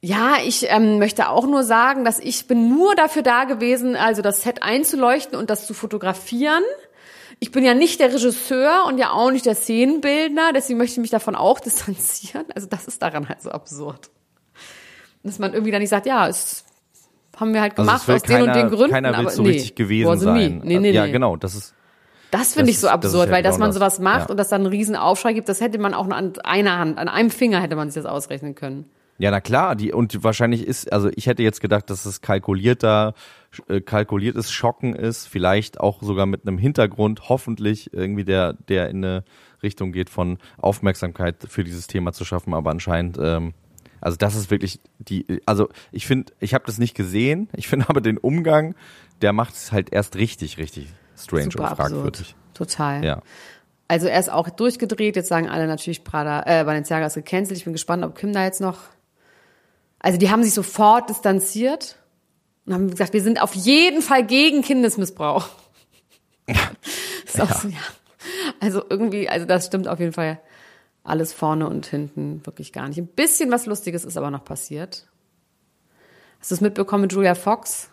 ja, 0.02 0.36
ich 0.44 0.66
ähm, 0.70 0.98
möchte 1.00 1.30
auch 1.30 1.46
nur 1.46 1.64
sagen, 1.64 2.06
dass 2.06 2.20
ich 2.20 2.48
bin 2.48 2.70
nur 2.70 2.96
dafür 2.96 3.22
da 3.22 3.44
gewesen, 3.44 3.96
also 3.96 4.22
das 4.22 4.44
Set 4.44 4.64
einzuleuchten 4.64 5.38
und 5.38 5.50
das 5.50 5.68
zu 5.68 5.74
fotografieren. 5.74 6.64
Ich 7.40 7.52
bin 7.52 7.64
ja 7.64 7.74
nicht 7.74 8.00
der 8.00 8.14
Regisseur 8.14 8.86
und 8.88 8.98
ja 8.98 9.12
auch 9.12 9.32
nicht 9.32 9.46
der 9.46 9.56
Szenenbildner, 9.56 10.54
deswegen 10.54 10.78
möchte 10.78 10.94
ich 10.94 11.02
mich 11.02 11.12
davon 11.12 11.36
auch 11.36 11.60
distanzieren. 11.60 12.46
Also 12.56 12.68
das 12.68 12.88
ist 12.88 13.02
daran 13.02 13.30
halt 13.30 13.42
so 13.42 13.52
absurd. 13.52 14.10
Dass 15.24 15.38
man 15.38 15.54
irgendwie 15.54 15.72
dann 15.72 15.82
nicht 15.82 15.90
sagt, 15.90 16.08
ja, 16.08 16.28
es 16.28 16.66
haben 17.38 17.54
wir 17.54 17.62
halt 17.62 17.78
Also 17.78 17.84
gemacht 17.90 18.08
will 18.08 18.16
aus 18.16 18.22
den 18.24 18.42
und 18.42 18.56
den 18.56 18.70
Gründen. 18.70 18.92
Keiner 18.92 19.10
will 19.10 19.16
aber 19.16 19.30
so 19.30 19.44
nee, 19.44 19.50
richtig 19.50 19.76
gewesen 19.76 20.20
sein. 20.20 20.62
Nee, 20.64 20.80
nee, 20.80 20.92
ja, 20.92 21.06
nee. 21.06 21.12
genau, 21.12 21.36
das 21.36 21.54
ist 21.56 21.76
Das 22.32 22.54
finde 22.54 22.68
Das 22.68 22.76
ich 22.76 22.80
so 22.80 22.88
das 22.88 22.94
absurd, 22.94 23.28
ja 23.28 23.34
weil 23.36 23.44
dass 23.44 23.56
genau 23.56 23.66
man 23.66 23.70
das. 23.70 23.76
sowas 23.76 24.00
macht 24.00 24.22
Ja. 24.28 24.32
und 24.32 24.38
dass 24.38 24.50
dann 24.50 24.62
einen 24.62 24.70
riesen 24.72 24.96
Aufschrei 24.96 25.34
gibt, 25.34 25.50
das 25.50 25.62
hätte 25.62 25.78
man 25.80 25.94
auch 25.94 26.06
nur 26.08 26.16
an 26.16 26.34
einer 26.44 26.78
Hand, 26.80 26.98
an 26.98 27.08
einem 27.10 27.30
Finger 27.30 27.62
hätte 27.62 27.76
man 27.76 27.90
sich 27.90 28.02
das 28.02 28.10
ausrechnen 28.12 28.56
können. 28.56 28.86
Ja, 29.18 29.30
na 29.30 29.40
klar, 29.40 29.76
die 29.76 29.92
und 29.94 30.24
wahrscheinlich 30.24 30.66
ist, 30.66 30.92
also 30.92 31.10
ich 31.16 31.28
hätte 31.28 31.44
jetzt 31.44 31.62
gedacht, 31.62 31.90
dass 31.92 32.06
es 32.06 32.22
kalkulierter, 32.22 33.14
äh, 33.68 33.80
kalkuliertes 33.82 34.52
Schocken 34.52 34.96
ist, 34.96 35.28
vielleicht 35.28 35.80
auch 35.80 36.02
sogar 36.02 36.26
mit 36.26 36.48
einem 36.48 36.58
Hintergrund, 36.58 37.30
hoffentlich 37.30 37.94
irgendwie 37.94 38.24
der, 38.24 38.54
der 38.54 38.90
in 38.90 38.98
eine 39.06 39.24
Richtung 39.62 39.92
geht 39.92 40.10
von 40.10 40.40
Aufmerksamkeit 40.58 41.36
für 41.48 41.64
dieses 41.64 41.86
Thema 41.86 42.14
zu 42.14 42.26
schaffen, 42.26 42.54
aber 42.56 42.72
anscheinend, 42.72 43.20
ähm, 43.22 43.54
also 44.00 44.18
das 44.18 44.34
ist 44.36 44.50
wirklich 44.50 44.80
die, 44.98 45.28
also 45.46 45.70
ich 45.92 46.08
finde, 46.08 46.34
ich 46.40 46.56
habe 46.56 46.64
das 46.66 46.80
nicht 46.80 46.96
gesehen, 46.96 47.50
ich 47.56 47.68
finde 47.68 47.90
aber 47.90 48.02
den 48.02 48.18
Umgang, 48.18 48.74
der 49.22 49.34
macht 49.34 49.54
es 49.54 49.72
halt 49.72 49.92
erst 49.94 50.16
richtig, 50.16 50.58
richtig 50.58 50.88
strange 51.24 51.52
Super 51.52 51.70
und 51.70 51.76
fragwürdig. 51.76 52.22
absurd. 52.22 52.36
Total. 52.54 53.04
Ja. 53.04 53.22
Also 53.88 54.08
er 54.08 54.20
ist 54.20 54.32
auch 54.32 54.50
durchgedreht, 54.50 55.16
jetzt 55.16 55.28
sagen 55.28 55.50
alle 55.50 55.68
natürlich 55.68 56.04
Prada, 56.04 56.44
äh, 56.46 56.64
Balenciaga 56.64 57.08
ist 57.08 57.16
gecancelt. 57.16 57.58
Ich 57.58 57.66
bin 57.66 57.74
gespannt, 57.74 58.06
ob 58.06 58.16
Kim 58.16 58.32
da 58.32 58.44
jetzt 58.44 58.62
noch. 58.62 58.80
Also 60.00 60.18
die 60.18 60.32
haben 60.32 60.44
sich 60.44 60.54
sofort 60.54 61.10
distanziert 61.10 61.98
und 62.66 62.74
haben 62.74 62.90
gesagt, 62.90 63.14
wir 63.14 63.22
sind 63.22 63.42
auf 63.42 63.54
jeden 63.54 64.02
Fall 64.02 64.26
gegen 64.26 64.62
Kindesmissbrauch. 64.62 65.50
ist 66.48 67.42
auch 67.42 67.52
so, 67.62 67.68
ja. 67.68 67.78
Also 68.60 68.84
irgendwie, 68.90 69.28
also 69.30 69.46
das 69.46 69.66
stimmt 69.66 69.88
auf 69.88 70.00
jeden 70.00 70.14
Fall 70.14 70.40
alles 71.04 71.34
vorne 71.34 71.68
und 71.68 71.86
hinten 71.86 72.46
wirklich 72.46 72.72
gar 72.74 72.88
nicht. 72.88 72.98
Ein 72.98 73.08
bisschen 73.08 73.52
was 73.52 73.66
Lustiges 73.66 74.06
ist 74.06 74.18
aber 74.18 74.32
noch 74.32 74.46
passiert. 74.46 75.08
Hast 76.40 76.52
du 76.52 76.56
es 76.56 76.62
mitbekommen 76.62 77.02
mit 77.04 77.14
Julia 77.14 77.36
Fox? 77.36 77.91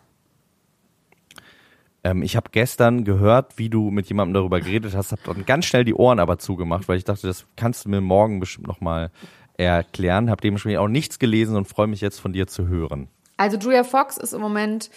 Ähm, 2.05 2.23
ich 2.23 2.37
habe 2.37 2.51
gestern 2.53 3.05
gehört, 3.05 3.59
wie 3.59 3.69
du 3.69 3.91
mit 3.91 4.07
jemandem 4.09 4.35
darüber 4.35 4.61
geredet 4.61 4.95
hast, 4.95 5.13
habe 5.13 5.23
dann 5.25 5.45
ganz 5.47 5.67
schnell 5.67 5.85
die 5.85 5.95
Ohren 5.95 6.21
aber 6.21 6.39
zugemacht, 6.39 6.89
weil 6.89 6.97
ich 6.97 7.05
dachte, 7.05 7.27
das 7.27 7.47
kannst 7.57 7.85
du 7.85 7.89
mir 7.89 8.01
morgen 8.01 8.41
bestimmt 8.41 8.67
nochmal 8.67 9.11
erklären. 9.57 10.31
Habe 10.31 10.41
dementsprechend 10.41 10.79
auch 10.79 10.89
nichts 10.89 11.19
gelesen 11.19 11.57
und 11.57 11.67
freue 11.67 11.89
mich 11.89 12.01
jetzt 12.01 12.21
von 12.21 12.33
dir 12.33 12.47
zu 12.47 12.69
hören. 12.69 13.09
Also 13.37 13.57
Julia 13.57 13.85
Fox 13.85 14.17
ist 14.17 14.33
im 14.33 14.41
Moment 14.41 14.91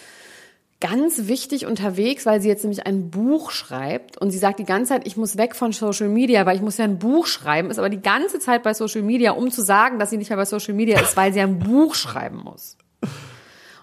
ganz 0.80 1.28
wichtig 1.28 1.64
unterwegs, 1.66 2.26
weil 2.26 2.40
sie 2.40 2.48
jetzt 2.48 2.64
nämlich 2.64 2.86
ein 2.86 3.08
Buch 3.08 3.52
schreibt 3.52 4.18
und 4.18 4.32
sie 4.32 4.38
sagt 4.38 4.58
die 4.58 4.64
ganze 4.64 4.94
Zeit, 4.94 5.06
ich 5.06 5.16
muss 5.16 5.36
weg 5.38 5.54
von 5.54 5.70
Social 5.70 6.08
Media, 6.08 6.44
weil 6.44 6.56
ich 6.56 6.62
muss 6.62 6.76
ja 6.76 6.84
ein 6.84 6.98
Buch 6.98 7.26
schreiben, 7.26 7.70
ist 7.70 7.78
aber 7.78 7.88
die 7.88 8.02
ganze 8.02 8.40
Zeit 8.40 8.64
bei 8.64 8.74
Social 8.74 9.02
Media, 9.02 9.30
um 9.30 9.52
zu 9.52 9.62
sagen, 9.62 10.00
dass 10.00 10.10
sie 10.10 10.16
nicht 10.16 10.30
mehr 10.30 10.36
bei 10.36 10.44
Social 10.44 10.74
Media 10.74 11.00
ist, 11.00 11.16
weil 11.16 11.32
sie 11.32 11.40
ein 11.40 11.60
Buch 11.60 11.94
schreiben 11.94 12.38
muss. 12.38 12.76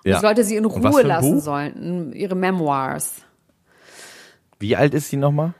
Und 0.05 0.11
das 0.11 0.21
sollte 0.21 0.43
sie 0.43 0.55
in 0.55 0.65
Ruhe 0.65 1.01
lassen 1.01 1.35
Buch? 1.35 1.41
sollen, 1.43 2.13
ihre 2.13 2.35
Memoirs. 2.35 3.15
Wie 4.59 4.75
alt 4.75 4.93
ist 4.93 5.09
sie 5.09 5.17
nochmal? 5.17 5.53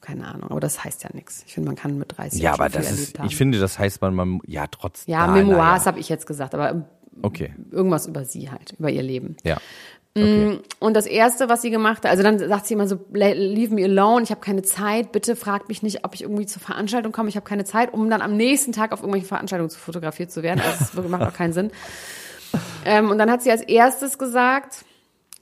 Keine 0.00 0.26
Ahnung, 0.26 0.50
aber 0.50 0.60
das 0.60 0.82
heißt 0.82 1.02
ja 1.04 1.10
nichts. 1.12 1.42
Ich 1.46 1.54
finde, 1.54 1.68
man 1.68 1.76
kann 1.76 1.98
mit 1.98 2.16
30 2.16 2.40
Ja, 2.40 2.54
aber 2.54 2.68
das 2.68 2.90
ist, 2.90 3.18
ich 3.24 3.36
finde, 3.36 3.58
das 3.58 3.78
heißt 3.78 4.00
man, 4.00 4.14
man 4.14 4.40
ja, 4.46 4.66
trotz. 4.66 5.04
ja, 5.06 5.26
Memoirs 5.26 5.82
na 5.84 5.86
habe 5.86 5.98
ich 6.00 6.08
jetzt 6.08 6.26
gesagt, 6.26 6.54
aber 6.54 6.86
Okay, 7.22 7.52
irgendwas 7.70 8.06
über 8.06 8.24
sie 8.24 8.50
halt, 8.50 8.74
über 8.78 8.88
ihr 8.90 9.02
Leben. 9.02 9.36
ja. 9.44 9.58
Okay. 10.16 10.58
Und 10.80 10.94
das 10.94 11.06
erste, 11.06 11.48
was 11.48 11.62
sie 11.62 11.70
gemacht 11.70 11.98
hat, 12.04 12.10
also 12.10 12.24
dann 12.24 12.40
sagt 12.40 12.66
sie 12.66 12.74
immer 12.74 12.88
so, 12.88 12.98
"Le- 13.12 13.32
leave 13.34 13.72
me 13.72 13.84
alone, 13.84 14.24
ich 14.24 14.30
habe 14.32 14.40
keine 14.40 14.62
Zeit, 14.62 15.12
bitte 15.12 15.36
fragt 15.36 15.68
mich 15.68 15.84
nicht, 15.84 16.04
ob 16.04 16.14
ich 16.14 16.22
irgendwie 16.22 16.46
zur 16.46 16.60
Veranstaltung 16.60 17.12
komme, 17.12 17.28
ich 17.28 17.36
habe 17.36 17.46
keine 17.46 17.64
Zeit, 17.64 17.92
um 17.94 18.10
dann 18.10 18.20
am 18.20 18.36
nächsten 18.36 18.72
Tag 18.72 18.90
auf 18.90 19.00
irgendwelchen 19.00 19.28
Veranstaltungen 19.28 19.70
zu 19.70 19.78
fotografiert 19.78 20.32
zu 20.32 20.42
werden. 20.42 20.60
Also 20.68 21.00
das 21.00 21.08
macht 21.08 21.22
auch 21.22 21.32
keinen 21.32 21.52
Sinn. 21.52 21.70
Ähm, 22.84 23.10
und 23.10 23.18
dann 23.18 23.30
hat 23.30 23.42
sie 23.42 23.50
als 23.50 23.62
erstes 23.62 24.18
gesagt, 24.18 24.84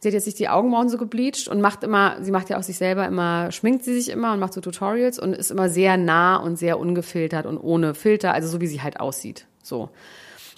sie 0.01 0.09
hat 0.09 0.15
jetzt 0.15 0.25
sich 0.25 0.35
die 0.35 0.49
Augenbrauen 0.49 0.89
so 0.89 0.99
gebleicht 0.99 1.49
und 1.49 1.61
macht 1.61 1.83
immer, 1.83 2.17
sie 2.23 2.31
macht 2.31 2.51
ja 2.51 2.59
auch 2.59 2.63
sich 2.63 2.77
selber 2.77 3.07
immer, 3.07 3.53
schminkt 3.53 3.85
sie 3.85 3.95
sich 3.95 4.11
immer 4.11 4.33
und 4.33 4.41
macht 4.41 4.53
so 4.53 4.61
Tutorials 4.61 5.19
und 5.19 5.35
ist 5.35 5.51
immer 5.51 5.69
sehr 5.69 5.97
nah 5.97 6.37
und 6.37 6.57
sehr 6.57 6.79
ungefiltert 6.79 7.47
und 7.47 7.59
ohne 7.59 7.95
Filter, 7.95 8.33
also 8.33 8.49
so 8.49 8.61
wie 8.61 8.67
sie 8.67 8.83
halt 8.83 9.01
aussieht. 9.01 9.47
So. 9.63 9.91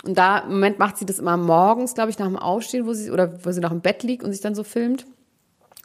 Und 0.04 0.16
da 0.16 0.38
im 0.38 0.52
Moment 0.52 0.78
macht 0.78 0.96
sie 0.96 1.06
das 1.06 1.18
immer 1.18 1.36
morgens, 1.36 1.94
glaube 1.94 2.10
ich, 2.10 2.18
nach 2.18 2.26
dem 2.26 2.38
Aufstehen, 2.38 2.86
wo 2.86 2.94
sie 2.94 3.10
oder 3.10 3.44
wo 3.44 3.52
sie 3.52 3.60
noch 3.60 3.72
im 3.72 3.80
Bett 3.80 4.02
liegt 4.02 4.22
und 4.22 4.32
sich 4.32 4.40
dann 4.40 4.54
so 4.54 4.64
filmt. 4.64 5.06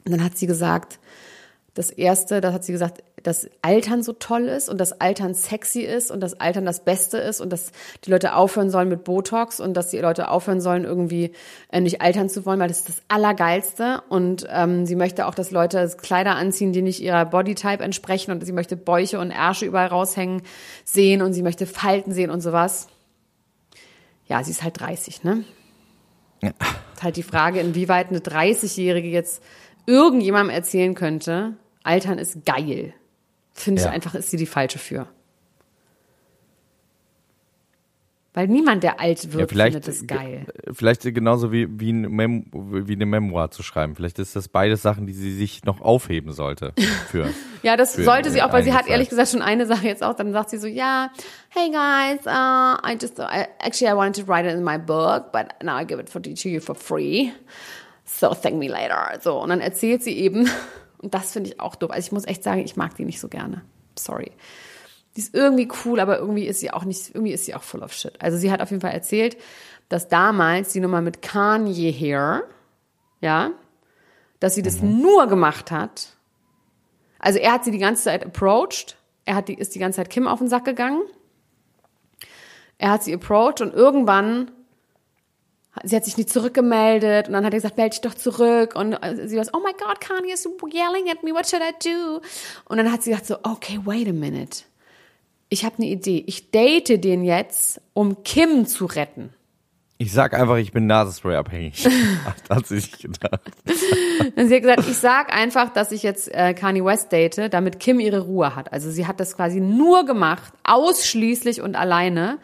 Und 0.05 0.11
dann 0.11 0.23
hat 0.23 0.37
sie 0.37 0.47
gesagt, 0.47 0.99
das 1.73 1.89
erste, 1.89 2.39
da 2.39 2.53
hat 2.53 2.63
sie 2.63 2.71
gesagt, 2.71 3.03
dass 3.25 3.49
Altern 3.63 4.03
so 4.03 4.13
toll 4.13 4.43
ist 4.43 4.69
und 4.69 4.79
dass 4.79 5.01
Altern 5.01 5.33
sexy 5.33 5.81
ist 5.81 6.11
und 6.11 6.19
dass 6.19 6.39
Altern 6.39 6.63
das 6.63 6.85
Beste 6.85 7.17
ist 7.17 7.41
und 7.41 7.51
dass 7.51 7.71
die 8.03 8.11
Leute 8.11 8.35
aufhören 8.35 8.69
sollen 8.69 8.87
mit 8.87 9.03
Botox 9.03 9.59
und 9.59 9.73
dass 9.73 9.89
die 9.89 9.97
Leute 9.97 10.29
aufhören 10.29 10.61
sollen, 10.61 10.83
irgendwie 10.83 11.31
äh, 11.71 11.81
nicht 11.81 12.01
altern 12.01 12.29
zu 12.29 12.45
wollen, 12.45 12.59
weil 12.59 12.67
das 12.67 12.79
ist 12.79 12.89
das 12.89 13.01
Allergeilste. 13.07 14.03
Und 14.09 14.45
ähm, 14.51 14.85
sie 14.85 14.95
möchte 14.95 15.25
auch, 15.25 15.33
dass 15.33 15.49
Leute 15.49 15.91
Kleider 15.99 16.35
anziehen, 16.35 16.71
die 16.71 16.83
nicht 16.83 17.01
ihrer 17.01 17.25
Bodytype 17.25 17.83
entsprechen 17.83 18.31
und 18.31 18.45
sie 18.45 18.53
möchte 18.53 18.77
Bäuche 18.77 19.19
und 19.19 19.31
Ärsche 19.31 19.65
überall 19.65 19.87
raushängen 19.87 20.43
sehen 20.83 21.23
und 21.23 21.33
sie 21.33 21.41
möchte 21.41 21.65
Falten 21.65 22.11
sehen 22.11 22.29
und 22.29 22.41
sowas. 22.41 22.87
Ja, 24.27 24.43
sie 24.43 24.51
ist 24.51 24.61
halt 24.61 24.79
30, 24.79 25.23
ne? 25.23 25.43
Ja. 26.43 26.51
Ist 26.93 27.03
halt 27.03 27.15
die 27.15 27.23
Frage, 27.23 27.59
inwieweit 27.59 28.09
eine 28.09 28.19
30-Jährige 28.19 29.07
jetzt 29.07 29.41
irgendjemandem 29.87 30.55
erzählen 30.55 30.93
könnte, 30.93 31.53
Altern 31.83 32.19
ist 32.19 32.45
geil. 32.45 32.93
Finde 33.55 33.79
ich 33.81 33.85
Ja. 33.85 33.91
einfach, 33.91 34.13
ist 34.15 34.29
sie 34.29 34.37
die 34.37 34.45
falsche 34.45 34.77
für. 34.77 35.07
Weil 38.33 38.49
niemand, 38.49 38.83
der 38.83 38.99
alt 38.99 39.23
Ja, 39.23 39.33
wird, 39.33 39.49
vielleicht, 39.49 39.75
findet 39.75 39.87
es 39.87 40.07
geil. 40.07 40.45
ge- 40.45 40.73
vielleicht 40.73 41.01
genauso 41.03 41.53
wie, 41.53 41.67
wie, 41.79 41.93
ein 41.93 42.45
wie 42.51 42.91
eine 42.93 43.05
Memoir 43.05 43.49
zu 43.49 43.63
schreiben. 43.63 43.95
Vielleicht 43.95 44.19
ist 44.19 44.35
das 44.35 44.49
beides 44.49 44.81
Sachen, 44.81 45.07
die 45.07 45.13
sie 45.13 45.31
sich 45.33 45.63
noch 45.63 45.79
aufheben 45.79 46.33
sollte. 46.33 46.73
Für. 47.09 47.29
Ja, 47.63 47.77
das 47.77 47.95
für 47.95 48.03
sollte 48.03 48.29
sie 48.31 48.41
auch, 48.41 48.51
weil 48.51 48.63
sie 48.63 48.73
hat 48.73 48.79
einige 48.81 48.91
ehrlich 48.91 49.07
Zeit. 49.07 49.11
gesagt 49.19 49.29
schon 49.31 49.41
eine 49.41 49.65
Sache 49.65 49.87
jetzt 49.87 50.03
auch. 50.03 50.15
Dann 50.17 50.33
sagt 50.33 50.49
sie 50.49 50.57
so, 50.57 50.67
ja, 50.67 51.11
hey 51.47 51.69
guys, 51.71 52.25
uh, 52.25 52.75
I 52.85 52.97
just, 53.01 53.17
I, 53.19 53.45
actually 53.59 53.89
I 53.91 53.95
wanted 53.95 54.25
to 54.25 54.29
write 54.29 54.45
it 54.45 54.53
in 54.53 54.65
my 54.65 54.77
book, 54.77 55.31
but 55.31 55.45
now 55.63 55.79
I 55.79 55.85
give 55.85 56.01
it 56.01 56.09
for, 56.09 56.21
to 56.21 56.29
you 56.49 56.59
for 56.59 56.75
free. 56.75 57.31
So 58.03 58.33
thank 58.33 58.57
me 58.57 58.67
later. 58.67 59.17
So, 59.21 59.39
und 59.41 59.47
dann 59.49 59.61
erzählt 59.61 60.03
sie 60.03 60.11
eben, 60.17 60.49
und 61.05 61.13
das 61.13 61.33
finde 61.33 61.51
ich 61.51 61.59
auch 61.59 61.75
doof. 61.75 61.91
Also 61.91 62.07
ich 62.07 62.11
muss 62.11 62.25
echt 62.25 62.43
sagen, 62.43 62.61
ich 62.61 62.75
mag 62.75 62.95
die 62.95 63.05
nicht 63.05 63.19
so 63.19 63.27
gerne. 63.27 63.61
Sorry. 63.95 64.31
die 65.15 65.21
ist 65.21 65.35
irgendwie 65.35 65.69
cool, 65.85 65.99
aber 65.99 66.17
irgendwie 66.17 66.47
ist 66.47 66.59
sie 66.59 66.71
auch 66.71 66.83
nicht, 66.83 67.13
irgendwie 67.13 67.31
ist 67.31 67.45
sie 67.45 67.53
auch 67.53 67.61
full 67.61 67.83
of 67.83 67.93
shit. 67.93 68.19
Also 68.19 68.39
sie 68.39 68.51
hat 68.51 68.59
auf 68.59 68.71
jeden 68.71 68.81
Fall 68.81 68.91
erzählt, 68.91 69.37
dass 69.87 70.07
damals 70.07 70.73
die 70.73 70.79
Nummer 70.79 71.01
mit 71.01 71.21
Kanye 71.21 71.91
hier, 71.91 72.43
ja, 73.21 73.51
dass 74.39 74.55
sie 74.55 74.63
das 74.63 74.81
nur 74.81 75.27
gemacht 75.27 75.69
hat. 75.69 76.09
Also 77.19 77.37
er 77.37 77.53
hat 77.53 77.63
sie 77.63 77.71
die 77.71 77.77
ganze 77.77 78.03
Zeit 78.05 78.25
approached, 78.25 78.97
er 79.25 79.35
hat 79.35 79.47
die, 79.47 79.53
ist 79.53 79.75
die 79.75 79.79
ganze 79.79 79.97
Zeit 79.97 80.09
Kim 80.09 80.27
auf 80.27 80.39
den 80.39 80.47
Sack 80.47 80.65
gegangen. 80.65 81.03
Er 82.79 82.89
hat 82.89 83.03
sie 83.03 83.13
approached 83.13 83.61
und 83.61 83.75
irgendwann 83.75 84.49
sie 85.85 85.95
hat 85.95 86.05
sich 86.05 86.17
nicht 86.17 86.29
zurückgemeldet 86.29 87.27
und 87.27 87.33
dann 87.33 87.45
hat 87.45 87.53
er 87.53 87.57
gesagt, 87.57 87.77
melde 87.77 87.91
dich 87.91 88.01
doch 88.01 88.13
zurück 88.13 88.75
und 88.75 88.97
sie 89.25 89.37
war 89.37 89.45
so, 89.45 89.51
oh 89.53 89.59
my 89.59 89.71
God, 89.73 90.01
Kanye 90.01 90.33
is 90.33 90.47
yelling 90.73 91.09
at 91.09 91.23
me, 91.23 91.31
what 91.31 91.47
should 91.47 91.61
I 91.61 91.73
do? 91.83 92.21
Und 92.65 92.77
dann 92.77 92.91
hat 92.91 93.03
sie 93.03 93.11
gesagt 93.11 93.27
so, 93.27 93.37
okay, 93.43 93.79
wait 93.85 94.07
a 94.07 94.13
minute. 94.13 94.63
Ich 95.49 95.63
habe 95.63 95.77
eine 95.77 95.87
Idee. 95.87 96.23
Ich 96.27 96.51
date 96.51 97.03
den 97.03 97.23
jetzt, 97.23 97.79
um 97.93 98.23
Kim 98.23 98.65
zu 98.65 98.85
retten. 98.85 99.29
Ich 99.97 100.11
sag 100.11 100.33
einfach, 100.33 100.57
ich 100.57 100.73
bin 100.73 100.87
Nasenspray 100.87 101.35
abhängig. 101.35 101.85
hat, 102.25 102.57
hat 102.57 102.67
sie 102.67 102.79
sich 102.79 102.97
gedacht. 102.99 103.39
Und 104.35 104.47
sie 104.49 104.55
hat 104.55 104.61
gesagt, 104.61 104.89
ich 104.89 104.97
sag 104.97 105.33
einfach, 105.33 105.71
dass 105.71 105.93
ich 105.93 106.03
jetzt 106.03 106.33
äh, 106.33 106.53
Kanye 106.53 106.83
West 106.83 107.11
date, 107.13 107.53
damit 107.53 107.79
Kim 107.79 108.01
ihre 108.01 108.19
Ruhe 108.21 108.55
hat. 108.55 108.73
Also 108.73 108.91
sie 108.91 109.07
hat 109.07 109.21
das 109.21 109.37
quasi 109.37 109.61
nur 109.61 110.05
gemacht, 110.05 110.51
ausschließlich 110.63 111.61
und 111.61 111.75
alleine, 111.75 112.39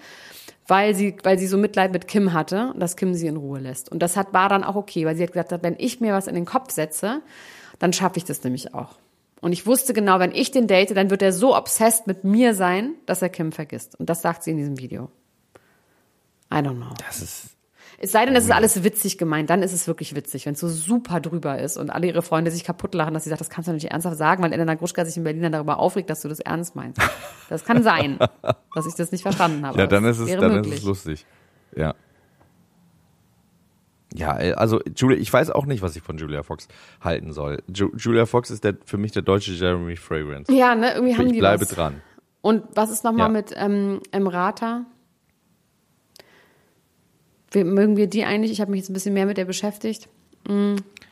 weil 0.72 0.96
sie, 0.96 1.18
weil 1.24 1.38
sie 1.38 1.48
so 1.48 1.58
Mitleid 1.58 1.92
mit 1.92 2.08
Kim 2.08 2.32
hatte, 2.32 2.74
dass 2.78 2.96
Kim 2.96 3.14
sie 3.14 3.28
in 3.28 3.36
Ruhe 3.36 3.60
lässt. 3.60 3.92
Und 3.92 4.00
das 4.00 4.16
hat, 4.16 4.32
war 4.32 4.48
dann 4.48 4.64
auch 4.64 4.76
okay, 4.76 5.06
weil 5.06 5.18
sie 5.18 5.24
hat 5.24 5.34
gesagt, 5.34 5.52
wenn 5.64 5.76
ich 5.78 6.00
mir 6.00 6.14
was 6.14 6.28
in 6.28 6.34
den 6.34 6.46
Kopf 6.46 6.72
setze, 6.72 7.22
dann 7.78 7.92
schaffe 7.92 8.16
ich 8.16 8.24
das 8.24 8.42
nämlich 8.46 8.74
auch. 8.74 8.96
Und 9.42 9.52
ich 9.52 9.68
wusste 9.68 9.92
genau, 9.92 10.20
wenn 10.20 10.32
ich 10.32 10.50
den 10.50 10.68
date, 10.68 10.96
dann 10.96 11.10
wird 11.10 11.24
er 11.24 11.34
so 11.34 11.58
obsessed 11.58 12.08
mit 12.08 12.24
mir 12.24 12.54
sein, 12.54 12.94
dass 13.06 13.22
er 13.22 13.28
Kim 13.28 13.52
vergisst. 13.52 14.00
Und 14.00 14.10
das 14.10 14.22
sagt 14.22 14.44
sie 14.44 14.52
in 14.52 14.58
diesem 14.58 14.80
Video. 14.80 15.12
I 16.50 16.60
don't 16.60 16.78
know. 16.78 16.94
Das 17.06 17.22
ist, 17.22 17.50
Es 18.04 18.12
sei 18.12 18.26
denn, 18.26 18.36
es 18.36 18.46
ist 18.46 18.52
alles 18.52 18.84
witzig 18.84 19.20
gemeint, 19.20 19.52
dann 19.52 19.62
ist 19.62 19.74
es 19.74 19.86
wirklich 19.86 20.16
witzig, 20.16 20.48
wenn 20.48 20.54
es 20.54 20.60
so 20.60 20.68
super 20.68 21.20
drüber 21.20 21.60
ist 21.60 21.78
und 21.78 21.92
alle 21.92 22.08
ihre 22.08 22.24
Freunde 22.24 22.50
sich 22.50 22.64
kaputt 22.64 22.96
lachen, 22.96 23.14
dass 23.14 23.26
sie 23.26 23.30
sagt, 23.30 23.42
das 23.42 23.52
kannst 23.52 23.70
du 23.70 23.74
nicht 23.74 23.92
ernsthaft 23.92 24.18
sagen, 24.18 24.42
weil 24.42 24.52
Elena 24.54 24.74
Gruschka 24.74 25.06
sich 25.06 25.18
in 25.18 25.24
Berlin 25.24 25.44
dann 25.44 25.52
darüber 25.52 25.78
aufregt, 25.78 26.10
dass 26.10 26.22
du 26.22 26.28
das 26.28 26.40
ernst 26.40 26.76
meinst. 26.76 27.00
Das 27.48 27.64
kann 27.64 27.84
sein, 27.84 28.18
dass 28.74 28.88
ich 28.88 28.96
das 28.96 29.12
nicht 29.12 29.22
verstanden 29.22 29.64
habe. 29.68 29.78
ja, 29.78 29.86
dann 29.86 30.04
ist 30.06 30.18
es, 30.18 30.32
dann 30.36 30.52
möglich. 30.52 30.74
ist 30.74 30.80
es 30.80 30.86
lustig. 30.86 31.26
Ja. 31.76 31.94
Ja, 34.14 34.40
äh, 34.40 34.54
also 34.54 34.80
Julia, 34.96 35.18
ich 35.18 35.32
weiß 35.32 35.52
auch 35.52 35.66
nicht, 35.66 35.82
was 35.82 35.96
ich 35.96 36.02
von 36.02 36.18
Julia 36.18 36.44
Fox 36.44 36.68
halten 37.02 37.32
soll. 37.34 37.62
Ju 37.74 37.92
Julia 37.96 38.26
Fox 38.26 38.50
ist 38.50 38.64
der, 38.64 38.76
für 38.86 38.98
mich 38.98 39.12
der 39.12 39.22
deutsche 39.22 39.52
Jeremy 39.52 39.96
Fragrance. 39.96 40.52
Ja, 40.52 40.76
ne, 40.76 40.94
irgendwie 40.96 41.16
haben 41.16 41.28
ich 41.28 41.34
die 41.34 41.40
bleibe 41.40 41.62
was. 41.62 41.70
dran. 41.70 42.02
Und 42.42 42.64
was 42.76 42.90
ist 42.90 43.04
nochmal 43.04 43.28
Ja. 43.28 43.32
mit 43.32 43.54
ähm, 43.56 44.02
Emrata? 44.12 44.86
Wir, 47.52 47.66
mögen 47.66 47.98
wir 47.98 48.08
die 48.08 48.24
eigentlich? 48.24 48.52
Ich 48.52 48.62
habe 48.62 48.72
mich 48.72 48.80
jetzt 48.82 48.90
ein 48.90 48.94
bisschen 48.94 49.14
mehr 49.14 49.26
mit 49.26 49.38
der 49.38 49.46
beschäftigt. 49.46 50.08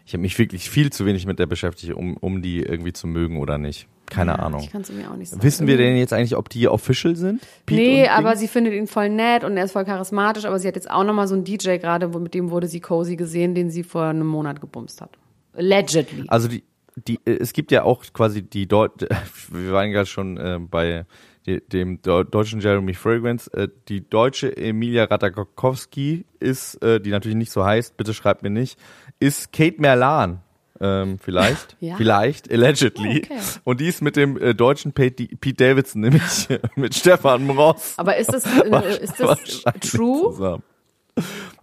Ich 0.06 0.14
habe 0.14 0.22
mich 0.22 0.40
wirklich 0.40 0.70
viel 0.70 0.92
zu 0.92 1.06
wenig 1.06 1.26
mit 1.28 1.38
der 1.38 1.46
beschäftigt, 1.46 1.94
um, 1.94 2.18
um 2.18 2.42
die 2.42 2.62
irgendwie 2.62 2.94
zu 2.94 3.06
mögen 3.08 3.38
oder 3.38 3.58
nicht. 3.58 3.88
Keine 4.08 4.32
Ja, 4.32 4.40
Ahnung. 4.40 4.62
Ich 4.64 4.72
kann 4.72 4.82
es 4.82 4.92
mir 4.92 5.12
auch 5.12 5.16
nicht 5.16 5.30
sagen. 5.30 5.44
Wissen 5.44 5.68
wir 5.68 5.78
denn 5.78 5.96
jetzt 5.98 6.14
eigentlich, 6.14 6.36
ob 6.36 6.50
die 6.50 6.68
official 6.68 7.16
sind? 7.16 7.42
Pete 7.68 7.80
Nee, 7.80 8.08
aber 8.08 8.36
sie 8.36 8.48
findet 8.48 8.74
ihn 8.74 8.88
voll 8.88 9.10
nett 9.10 9.44
und 9.44 9.56
er 9.56 9.66
ist 9.66 9.74
voll 9.74 9.86
charismatisch, 9.86 10.46
aber 10.46 10.58
sie 10.58 10.68
hat 10.68 10.76
jetzt 10.76 10.90
auch 10.90 11.04
nochmal 11.04 11.28
so 11.28 11.36
einen 11.36 11.44
DJ 11.44 11.78
gerade, 11.78 12.12
wo- 12.14 12.18
mit 12.20 12.34
dem 12.34 12.50
wurde 12.50 12.68
sie 12.68 12.80
cozy 12.80 13.16
gesehen, 13.18 13.54
den 13.54 13.70
sie 13.70 13.84
vor 13.84 14.06
einem 14.06 14.26
Monat 14.26 14.62
gebumst 14.62 15.02
hat. 15.02 15.12
Allegedly. 15.54 16.24
Also 16.28 16.48
die, 16.48 16.64
die, 17.08 17.20
äh, 17.26 17.38
es 17.40 17.54
gibt 17.54 17.72
ja 17.72 17.84
auch 17.84 18.04
quasi 18.12 18.42
die 18.42 18.68
Deut 18.68 18.94
wir 19.52 19.72
waren 19.74 19.92
gerade 19.92 20.08
schon 20.08 20.38
äh, 20.38 20.58
bei 20.60 21.06
dem 21.48 22.02
Deu- 22.02 22.24
deutschen 22.24 22.60
Jeremy 22.62 22.94
Fragrance. 22.94 23.52
Äh, 23.54 23.70
die 23.88 24.08
deutsche 24.08 24.56
Emilia 24.56 25.06
Ratajkowski 25.06 26.26
ist, 26.40 26.76
äh, 26.84 27.00
die 27.00 27.10
natürlich 27.12 27.38
nicht 27.38 27.52
so 27.52 27.64
heißt, 27.66 27.98
bitte 27.98 28.14
schreibt 28.14 28.44
mir 28.44 28.50
nicht, 28.50 28.78
ist 29.20 29.52
Kate 29.52 29.80
Merlan. 29.80 30.42
Ähm, 30.82 31.18
vielleicht, 31.20 31.76
Ja? 31.82 31.96
vielleicht, 31.98 32.50
allegedly. 32.52 33.24
Okay. 33.26 33.40
Und 33.66 33.82
die 33.82 33.88
ist 33.88 34.02
mit 34.02 34.16
dem 34.16 34.38
äh, 34.42 34.54
deutschen 34.56 34.94
Pete, 34.94 35.28
Pete 35.36 35.56
Davidson, 35.66 36.02
nämlich 36.02 36.48
mit 36.76 36.96
Stefan 36.96 37.46
Moros. 37.46 37.96
aber 37.98 38.16
ist 38.16 38.32
das, 38.34 38.46
äh, 38.64 39.04
ist 39.04 39.20
das 39.20 39.40
true? 39.92 40.32
Zusammen. 40.34 40.64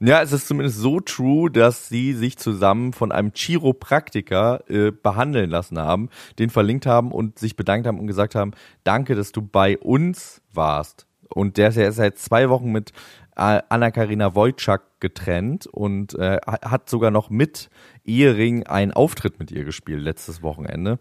Ja, 0.00 0.22
es 0.22 0.32
ist 0.32 0.46
zumindest 0.46 0.78
so 0.78 1.00
true, 1.00 1.50
dass 1.50 1.88
sie 1.88 2.12
sich 2.12 2.36
zusammen 2.36 2.92
von 2.92 3.12
einem 3.12 3.32
Chiropraktiker 3.34 4.62
äh, 4.68 4.90
behandeln 4.90 5.50
lassen 5.50 5.78
haben, 5.78 6.10
den 6.38 6.50
verlinkt 6.50 6.86
haben 6.86 7.12
und 7.12 7.38
sich 7.38 7.56
bedankt 7.56 7.86
haben 7.86 7.98
und 7.98 8.06
gesagt 8.06 8.34
haben, 8.34 8.52
danke, 8.84 9.14
dass 9.14 9.32
du 9.32 9.42
bei 9.42 9.78
uns 9.78 10.42
warst. 10.52 11.06
Und 11.28 11.56
der 11.56 11.70
ist 11.70 11.76
ja 11.76 11.90
seit 11.92 12.18
zwei 12.18 12.50
Wochen 12.50 12.70
mit 12.72 12.92
äh, 13.36 13.60
Anna-Karina 13.68 14.34
Wojcik 14.34 14.80
getrennt 15.00 15.66
und 15.66 16.14
äh, 16.14 16.38
hat 16.46 16.88
sogar 16.88 17.10
noch 17.10 17.30
mit 17.30 17.68
Ehering 18.04 18.64
einen 18.64 18.92
Auftritt 18.92 19.38
mit 19.38 19.50
ihr 19.50 19.64
gespielt 19.64 20.02
letztes 20.02 20.42
Wochenende. 20.42 20.98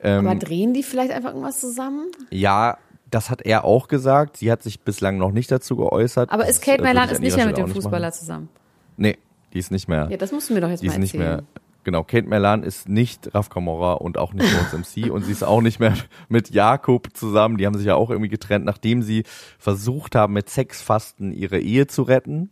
Ähm, 0.00 0.26
Aber 0.26 0.38
drehen 0.38 0.74
die 0.74 0.82
vielleicht 0.82 1.12
einfach 1.12 1.30
irgendwas 1.30 1.60
zusammen? 1.60 2.10
ja, 2.30 2.78
das 3.12 3.30
hat 3.30 3.42
er 3.42 3.64
auch 3.64 3.88
gesagt. 3.88 4.38
Sie 4.38 4.50
hat 4.50 4.62
sich 4.62 4.80
bislang 4.80 5.18
noch 5.18 5.32
nicht 5.32 5.50
dazu 5.50 5.76
geäußert. 5.76 6.30
Aber 6.30 6.46
ist 6.46 6.62
Kate 6.62 6.82
ich 6.82 7.10
ist 7.12 7.20
nicht 7.20 7.36
mehr 7.36 7.46
mit 7.46 7.58
dem 7.58 7.68
Fußballer 7.68 8.08
machen. 8.08 8.18
zusammen? 8.18 8.48
Nee, 8.96 9.18
die 9.52 9.58
ist 9.58 9.70
nicht 9.70 9.86
mehr. 9.86 10.08
Ja, 10.10 10.16
das 10.16 10.32
musst 10.32 10.48
du 10.48 10.54
mir 10.54 10.60
doch 10.60 10.70
jetzt 10.70 10.82
die 10.82 10.86
mal 10.86 10.94
ist 10.94 10.98
nicht 10.98 11.14
erzählen. 11.14 11.36
mehr. 11.36 11.44
Genau, 11.84 12.04
Kate 12.04 12.28
Merlan 12.28 12.62
ist 12.62 12.88
nicht 12.88 13.34
Raf 13.34 13.50
Kamora 13.50 13.94
und 13.94 14.16
auch 14.16 14.32
nicht 14.32 14.46
Jones 14.50 14.72
MC 14.96 15.10
und 15.10 15.24
sie 15.24 15.32
ist 15.32 15.42
auch 15.42 15.60
nicht 15.60 15.78
mehr 15.78 15.94
mit 16.28 16.50
Jakob 16.50 17.08
zusammen. 17.14 17.58
Die 17.58 17.66
haben 17.66 17.76
sich 17.76 17.86
ja 17.86 17.96
auch 17.96 18.08
irgendwie 18.08 18.30
getrennt, 18.30 18.64
nachdem 18.64 19.02
sie 19.02 19.24
versucht 19.58 20.14
haben, 20.14 20.32
mit 20.32 20.48
Sexfasten 20.48 21.32
ihre 21.32 21.58
Ehe 21.58 21.88
zu 21.88 22.02
retten. 22.02 22.50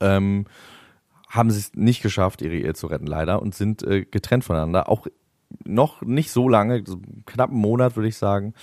Ähm, 0.00 0.46
haben 1.28 1.50
sie 1.50 1.58
es 1.58 1.74
nicht 1.74 2.00
geschafft, 2.00 2.40
ihre 2.40 2.54
Ehe 2.54 2.74
zu 2.74 2.86
retten, 2.86 3.06
leider, 3.06 3.42
und 3.42 3.54
sind 3.54 3.82
äh, 3.82 4.06
getrennt 4.06 4.44
voneinander. 4.44 4.88
Auch 4.88 5.08
noch 5.64 6.00
nicht 6.02 6.30
so 6.30 6.48
lange, 6.48 6.82
so 6.86 7.00
knapp 7.26 7.50
einen 7.50 7.60
Monat, 7.60 7.96
würde 7.96 8.08
ich 8.08 8.16
sagen. 8.16 8.54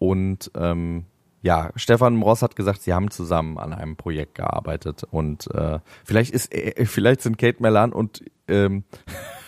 Und 0.00 0.50
ähm, 0.56 1.04
ja, 1.42 1.70
Stefan 1.76 2.16
Moss 2.16 2.40
hat 2.40 2.56
gesagt, 2.56 2.80
sie 2.82 2.94
haben 2.94 3.10
zusammen 3.10 3.58
an 3.58 3.74
einem 3.74 3.96
Projekt 3.96 4.34
gearbeitet 4.34 5.04
und 5.10 5.46
äh, 5.54 5.78
vielleicht 6.04 6.32
ist, 6.32 6.52
äh, 6.54 6.86
vielleicht 6.86 7.20
sind 7.20 7.36
Kate 7.36 7.60
Merlan 7.60 7.92
und 7.92 8.24
ähm, 8.48 8.84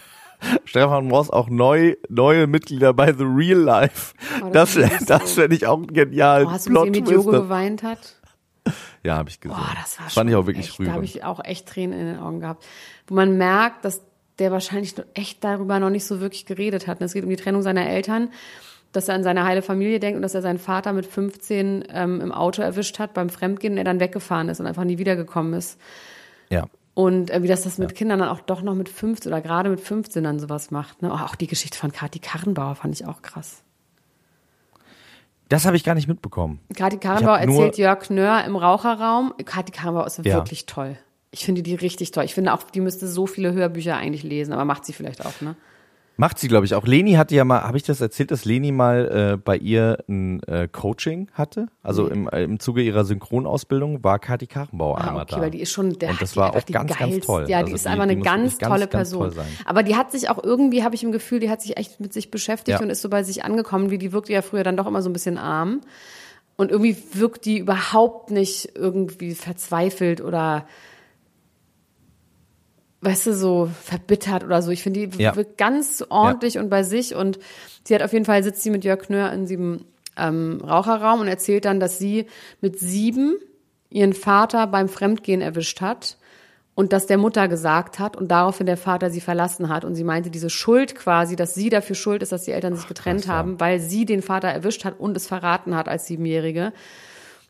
Stefan 0.64 1.06
Moss 1.06 1.30
auch 1.30 1.48
neu, 1.48 1.96
neue 2.10 2.46
Mitglieder 2.46 2.92
bei 2.92 3.14
The 3.14 3.24
Real 3.24 3.58
Life. 3.58 4.14
Oh, 4.44 4.50
das 4.50 4.74
das 4.74 4.90
das, 4.90 5.06
das 5.06 5.32
fände 5.32 5.56
ich 5.56 5.66
auch 5.66 5.86
genial. 5.86 6.44
Oh, 6.44 6.50
hast 6.50 6.66
du 6.66 6.74
gesehen, 6.74 6.94
wie 6.94 7.02
Diogo 7.02 7.30
geweint 7.30 7.82
hat? 7.82 8.16
Ja, 9.02 9.16
habe 9.16 9.30
ich 9.30 9.40
gesehen. 9.40 9.56
Boah, 9.56 9.74
das 9.80 9.98
war 9.98 10.10
Fand 10.10 10.12
schon 10.12 10.28
ich 10.28 10.34
auch 10.36 10.46
wirklich 10.46 10.68
echt, 10.68 10.80
Da 10.80 10.92
habe 10.92 11.04
ich 11.04 11.24
auch 11.24 11.42
echt 11.42 11.66
Tränen 11.66 11.98
in 11.98 12.06
den 12.06 12.18
Augen 12.18 12.40
gehabt. 12.40 12.64
Wo 13.06 13.14
man 13.14 13.38
merkt, 13.38 13.86
dass 13.86 14.02
der 14.38 14.52
wahrscheinlich 14.52 14.96
noch 14.96 15.04
echt 15.14 15.42
darüber 15.42 15.80
noch 15.80 15.90
nicht 15.90 16.04
so 16.04 16.20
wirklich 16.20 16.46
geredet 16.46 16.86
hat. 16.86 17.00
Es 17.00 17.12
geht 17.12 17.24
um 17.24 17.30
die 17.30 17.36
Trennung 17.36 17.62
seiner 17.62 17.86
Eltern, 17.86 18.30
dass 18.92 19.08
er 19.08 19.14
an 19.14 19.22
seine 19.22 19.44
heile 19.44 19.62
Familie 19.62 19.98
denkt 20.00 20.16
und 20.16 20.22
dass 20.22 20.34
er 20.34 20.42
seinen 20.42 20.58
Vater 20.58 20.92
mit 20.92 21.06
15 21.06 21.84
ähm, 21.88 22.20
im 22.20 22.32
Auto 22.32 22.62
erwischt 22.62 22.98
hat 22.98 23.14
beim 23.14 23.30
Fremdgehen 23.30 23.72
und 23.74 23.78
er 23.78 23.84
dann 23.84 24.00
weggefahren 24.00 24.48
ist 24.48 24.60
und 24.60 24.66
einfach 24.66 24.84
nie 24.84 24.98
wiedergekommen 24.98 25.54
ist. 25.54 25.80
Ja. 26.50 26.66
Und 26.94 27.30
äh, 27.30 27.42
wie 27.42 27.48
das 27.48 27.62
das 27.62 27.78
mit 27.78 27.94
Kindern 27.94 28.18
dann 28.18 28.28
auch 28.28 28.40
doch 28.40 28.60
noch 28.62 28.74
mit 28.74 28.88
15 28.90 29.32
oder 29.32 29.40
gerade 29.40 29.70
mit 29.70 29.80
15 29.80 30.22
dann 30.22 30.38
sowas 30.38 30.70
macht. 30.70 31.00
Ne? 31.00 31.12
Auch 31.12 31.34
die 31.34 31.46
Geschichte 31.46 31.78
von 31.78 31.90
Kathi 31.90 32.18
Karrenbauer 32.18 32.74
fand 32.74 32.94
ich 32.94 33.06
auch 33.06 33.22
krass. 33.22 33.62
Das 35.48 35.64
habe 35.66 35.76
ich 35.76 35.84
gar 35.84 35.94
nicht 35.94 36.08
mitbekommen. 36.08 36.60
Kathi 36.76 36.98
Karrenbauer 36.98 37.38
erzählt 37.38 37.78
Jörg 37.78 38.10
Nöhr 38.10 38.44
im 38.44 38.56
Raucherraum. 38.56 39.34
Kathi 39.44 39.72
Karrenbauer 39.72 40.06
ist 40.06 40.18
Ja. 40.24 40.34
wirklich 40.34 40.66
toll. 40.66 40.96
Ich 41.30 41.46
finde 41.46 41.62
die 41.62 41.74
richtig 41.74 42.10
toll. 42.10 42.24
Ich 42.24 42.34
finde 42.34 42.52
auch, 42.52 42.62
die 42.62 42.80
müsste 42.80 43.06
so 43.08 43.26
viele 43.26 43.54
Hörbücher 43.54 43.96
eigentlich 43.96 44.22
lesen, 44.22 44.52
aber 44.52 44.66
macht 44.66 44.84
sie 44.84 44.92
vielleicht 44.92 45.24
auch, 45.24 45.40
ne? 45.40 45.56
Macht 46.22 46.38
sie, 46.38 46.46
glaube 46.46 46.64
ich, 46.64 46.74
auch. 46.76 46.86
Leni 46.86 47.14
hatte 47.14 47.34
ja 47.34 47.44
mal, 47.44 47.62
habe 47.64 47.76
ich 47.76 47.82
das 47.82 48.00
erzählt, 48.00 48.30
dass 48.30 48.44
Leni 48.44 48.70
mal 48.70 49.32
äh, 49.32 49.36
bei 49.36 49.56
ihr 49.56 49.98
ein 50.08 50.40
äh, 50.44 50.68
Coaching 50.70 51.26
hatte? 51.32 51.66
Also 51.82 52.06
im, 52.06 52.28
äh, 52.28 52.44
im 52.44 52.60
Zuge 52.60 52.80
ihrer 52.80 53.04
Synchronausbildung 53.04 54.04
war 54.04 54.20
Kathi 54.20 54.46
Karrenbauer 54.46 54.98
Ah, 54.98 55.08
einmal 55.08 55.22
okay, 55.24 55.34
da. 55.34 55.40
weil 55.40 55.50
die 55.50 55.60
ist 55.60 55.72
schon, 55.72 55.98
der 55.98 56.10
Und 56.10 56.22
das 56.22 56.30
die 56.30 56.36
war 56.36 56.54
auch 56.54 56.62
die 56.62 56.72
ganz, 56.72 56.90
ganz 56.96 57.00
geilste- 57.00 57.26
toll. 57.26 57.42
Ja, 57.48 57.58
die 57.58 57.64
Also 57.64 57.74
ist 57.74 57.84
die- 57.86 57.88
einfach 57.88 58.04
die 58.04 58.10
eine 58.10 58.18
muss 58.18 58.24
ganz 58.24 58.58
ganz, 58.58 58.70
tolle 58.70 58.80
ganz 58.86 58.90
Person. 58.92 59.20
toll 59.22 59.30
sein. 59.32 59.46
Aber 59.64 59.82
die 59.82 59.96
hat 59.96 60.12
sich 60.12 60.30
auch 60.30 60.40
irgendwie, 60.44 60.84
habe 60.84 60.94
ich 60.94 61.02
im 61.02 61.10
Gefühl, 61.10 61.40
die 61.40 61.50
hat 61.50 61.60
sich 61.60 61.76
echt 61.76 61.98
mit 61.98 62.12
sich 62.12 62.30
beschäftigt 62.30 62.78
Ja. 62.78 62.84
und 62.84 62.90
ist 62.90 63.02
so 63.02 63.08
bei 63.08 63.24
sich 63.24 63.44
angekommen, 63.44 63.90
wie 63.90 63.98
die 63.98 64.12
wirkte 64.12 64.32
ja 64.32 64.42
früher 64.42 64.62
dann 64.62 64.76
doch 64.76 64.86
immer 64.86 65.02
so 65.02 65.10
ein 65.10 65.12
bisschen 65.12 65.38
arm. 65.38 65.80
Und 66.56 66.70
irgendwie 66.70 66.96
wirkt 67.14 67.46
die 67.46 67.58
überhaupt 67.58 68.30
nicht 68.30 68.76
irgendwie 68.76 69.34
verzweifelt 69.34 70.20
oder 70.20 70.66
weißt 73.02 73.26
du, 73.26 73.34
so 73.34 73.68
verbittert 73.82 74.44
oder 74.44 74.62
so. 74.62 74.70
Ich 74.70 74.82
finde, 74.82 75.06
die 75.06 75.22
Ja. 75.22 75.36
wirkt 75.36 75.58
ganz 75.58 76.04
ordentlich 76.08 76.56
und 76.58 76.70
bei 76.70 76.84
sich 76.84 77.14
und 77.14 77.38
sie 77.84 77.94
hat 77.94 78.02
auf 78.02 78.12
jeden 78.12 78.24
Fall, 78.24 78.42
sitzt 78.42 78.62
sie 78.62 78.70
mit 78.70 78.84
Jörg 78.84 79.00
Knör 79.02 79.32
in 79.32 79.46
diesem 79.46 79.84
ähm, 80.16 80.60
Raucherraum 80.64 81.20
und 81.20 81.28
erzählt 81.28 81.64
dann, 81.64 81.80
dass 81.80 81.98
sie 81.98 82.26
mit 82.60 82.78
sieben 82.78 83.36
ihren 83.90 84.12
Vater 84.12 84.66
beim 84.66 84.88
Fremdgehen 84.88 85.40
erwischt 85.40 85.80
hat 85.80 86.16
und 86.74 86.92
das 86.92 87.06
der 87.06 87.18
Mutter 87.18 87.48
gesagt 87.48 87.98
hat 87.98 88.16
und 88.16 88.28
daraufhin 88.30 88.66
der 88.66 88.76
Vater 88.76 89.10
sie 89.10 89.20
verlassen 89.20 89.68
hat 89.68 89.84
und 89.84 89.94
sie 89.94 90.04
meinte 90.04 90.30
diese 90.30 90.48
Schuld 90.48 90.94
quasi, 90.94 91.36
dass 91.36 91.54
sie 91.54 91.68
dafür 91.68 91.96
schuld 91.96 92.22
ist, 92.22 92.32
dass 92.32 92.44
die 92.44 92.52
Eltern 92.52 92.76
sich 92.76 92.86
getrennt 92.88 93.22
krass, 93.22 93.28
ja. 93.28 93.34
haben, 93.34 93.60
weil 93.60 93.80
sie 93.80 94.06
den 94.06 94.22
Vater 94.22 94.48
erwischt 94.48 94.84
hat 94.84 94.98
und 94.98 95.16
es 95.16 95.26
verraten 95.26 95.74
hat 95.74 95.88
als 95.88 96.06
Siebenjährige, 96.06 96.72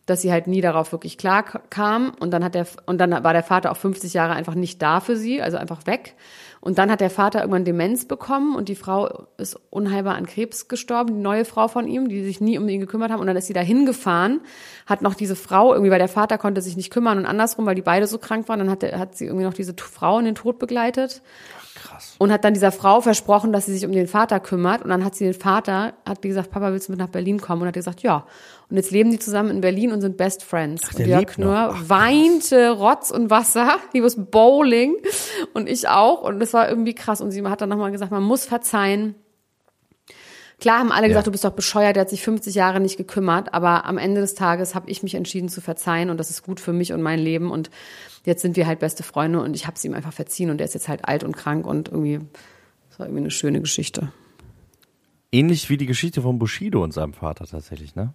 dass 0.07 0.21
sie 0.21 0.33
halt 0.33 0.49
nie 0.49 0.61
darauf 0.61 0.91
wirklich 0.91 1.17
klar 1.17 1.45
kam 1.71 2.13
und 2.19 2.33
dann 2.33 2.43
hat 2.43 2.55
der 2.55 2.67
und 2.87 2.99
dann 2.99 3.13
war 3.23 3.33
der 3.33 3.45
Vater 3.45 3.71
auch 3.71 3.77
50 3.77 4.13
Jahre 4.15 4.35
einfach 4.35 4.55
nicht 4.55 4.83
da 4.83 5.01
für 5.01 5.17
sie, 5.17 5.41
also 5.41 5.57
einfach 5.57 5.87
weg. 5.87 6.15
Und 6.61 6.79
dann 6.79 6.93
hat 6.93 7.01
der 7.01 7.11
Vater 7.11 7.41
irgendwann 7.41 7.65
Demenz 7.65 8.05
bekommen 8.05 8.55
und 8.55 8.69
die 8.69 8.77
Frau 8.77 9.27
ist 9.37 9.59
unheilbar 9.71 10.15
an 10.15 10.27
Krebs 10.27 10.69
gestorben, 10.69 11.15
die 11.17 11.21
neue 11.21 11.45
Frau 11.45 11.67
von 11.67 11.89
ihm, 11.89 12.09
die 12.09 12.23
sich 12.23 12.41
nie 12.41 12.57
um 12.57 12.69
ihn 12.69 12.81
gekümmert 12.81 13.11
haben. 13.11 13.19
Und 13.21 13.27
dann 13.27 13.37
ist 13.37 13.49
sie 13.49 13.53
da 13.53 13.61
hingefahren, 13.61 14.41
hat 14.87 15.03
noch 15.03 15.15
diese 15.15 15.35
Frau 15.35 15.73
irgendwie, 15.73 15.91
weil 15.91 15.99
der 15.99 16.07
Vater 16.07 16.39
konnte 16.39 16.63
sich 16.63 16.77
nicht 16.77 16.93
kümmern 16.93 17.19
und 17.19 17.27
andersrum, 17.27 17.67
weil 17.67 17.75
die 17.75 17.83
beide 17.83 18.07
so 18.07 18.19
krank 18.19 18.49
waren, 18.49 18.61
dann 18.61 18.71
hat, 18.71 18.83
der, 18.83 18.97
hat 18.99 19.17
sie 19.17 19.27
irgendwie 19.27 19.45
noch 19.45 19.55
diese 19.55 19.75
Frau 19.77 20.21
in 20.21 20.25
den 20.25 20.37
Tod 20.37 20.61
begleitet 20.61 21.23
Krass. 21.83 22.15
und 22.19 22.31
hat 22.33 22.45
dann 22.45 22.55
dieser 22.55 22.73
Frau 22.73 23.01
versprochen, 23.01 23.53
dass 23.53 23.67
sie 23.67 23.75
sich 23.75 23.85
um 23.85 23.93
den 23.93 24.07
Vater 24.07 24.41
kümmert. 24.41 24.83
Und 24.83 24.91
dann 24.91 25.05
hat 25.05 25.15
sie 25.15 25.25
den 25.25 25.35
Vater, 25.35 25.95
hat 26.07 26.23
die 26.25 26.29
gesagt, 26.29 26.51
Papa, 26.51 26.73
willst 26.73 26.89
du 26.89 26.93
mit 26.93 26.99
nach 26.99 27.09
Berlin 27.09 27.41
kommen? 27.41 27.63
Und 27.63 27.69
hat 27.69 27.75
gesagt, 27.75 28.03
ja. 28.03 28.27
Und 28.71 28.77
jetzt 28.77 28.91
leben 28.91 29.11
die 29.11 29.19
zusammen 29.19 29.51
in 29.51 29.61
Berlin 29.61 29.93
und 29.93 30.01
sind 30.01 30.17
Best 30.17 30.43
Friends. 30.45 30.83
der 30.97 31.21
und 31.21 31.39
Jörg 31.39 31.71
Ach, 31.73 31.75
krass. 31.77 31.89
weinte 31.89 32.71
Rotz 32.71 33.11
und 33.11 33.29
Wasser. 33.31 33.77
He 33.93 34.03
was 34.03 34.17
bowling. 34.17 34.97
Und 35.53 35.69
ich 35.69 35.89
auch. 35.89 36.23
Und 36.23 36.41
das 36.41 36.53
war 36.55 36.69
irgendwie 36.69 36.95
krass. 36.95 37.21
Und 37.21 37.31
sie 37.33 37.45
hat 37.47 37.61
dann 37.61 37.69
nochmal 37.69 37.91
gesagt, 37.93 38.11
man 38.11 38.23
muss 38.23 38.47
verzeihen. 38.47 39.15
Klar 40.63 40.79
haben 40.79 40.93
alle 40.93 41.09
gesagt, 41.09 41.27
du 41.27 41.33
bist 41.33 41.43
doch 41.43 41.51
bescheuert, 41.51 41.97
der 41.97 42.03
hat 42.03 42.09
sich 42.09 42.23
50 42.23 42.55
Jahre 42.55 42.79
nicht 42.79 42.97
gekümmert, 42.97 43.53
aber 43.53 43.85
am 43.85 43.99
Ende 43.99 44.21
des 44.21 44.37
Tages 44.37 44.77
habe 44.77 44.89
ich 44.89 45.03
mich 45.03 45.17
entschieden 45.17 45.49
zu 45.49 45.61
verzeihen 45.61 46.09
und 46.09 46.19
das 46.19 46.31
ist 46.31 46.45
gut 46.45 46.61
für 46.61 46.73
mich 46.73 46.93
und 46.93 47.03
mein 47.03 47.19
Leben 47.19 47.51
und 47.51 47.69
jetzt 48.25 48.43
sind 48.43 48.55
wir 48.55 48.69
halt 48.69 48.79
beste 48.79 49.03
Freunde 49.03 49.41
und 49.41 49.57
ich 49.57 49.67
habe 49.67 49.75
es 49.75 49.85
ihm 49.85 49.93
einfach 49.93 50.13
verziehen 50.13 50.51
und 50.51 50.59
der 50.59 50.67
ist 50.67 50.75
jetzt 50.75 50.87
halt 50.89 51.05
alt 51.05 51.25
und 51.25 51.37
krank 51.37 51.67
und 51.67 51.89
irgendwie, 51.89 52.21
das 52.91 53.01
war 53.01 53.07
irgendwie 53.07 53.23
eine 53.23 53.33
schöne 53.33 53.61
Geschichte. 53.61 54.13
Ähnlich 55.33 55.69
wie 55.69 55.77
die 55.77 55.87
Geschichte 55.87 56.23
von 56.23 56.39
Bushido 56.39 56.81
und 56.81 56.95
seinem 56.95 57.13
Vater 57.13 57.45
tatsächlich, 57.45 57.97
ne? 57.97 58.15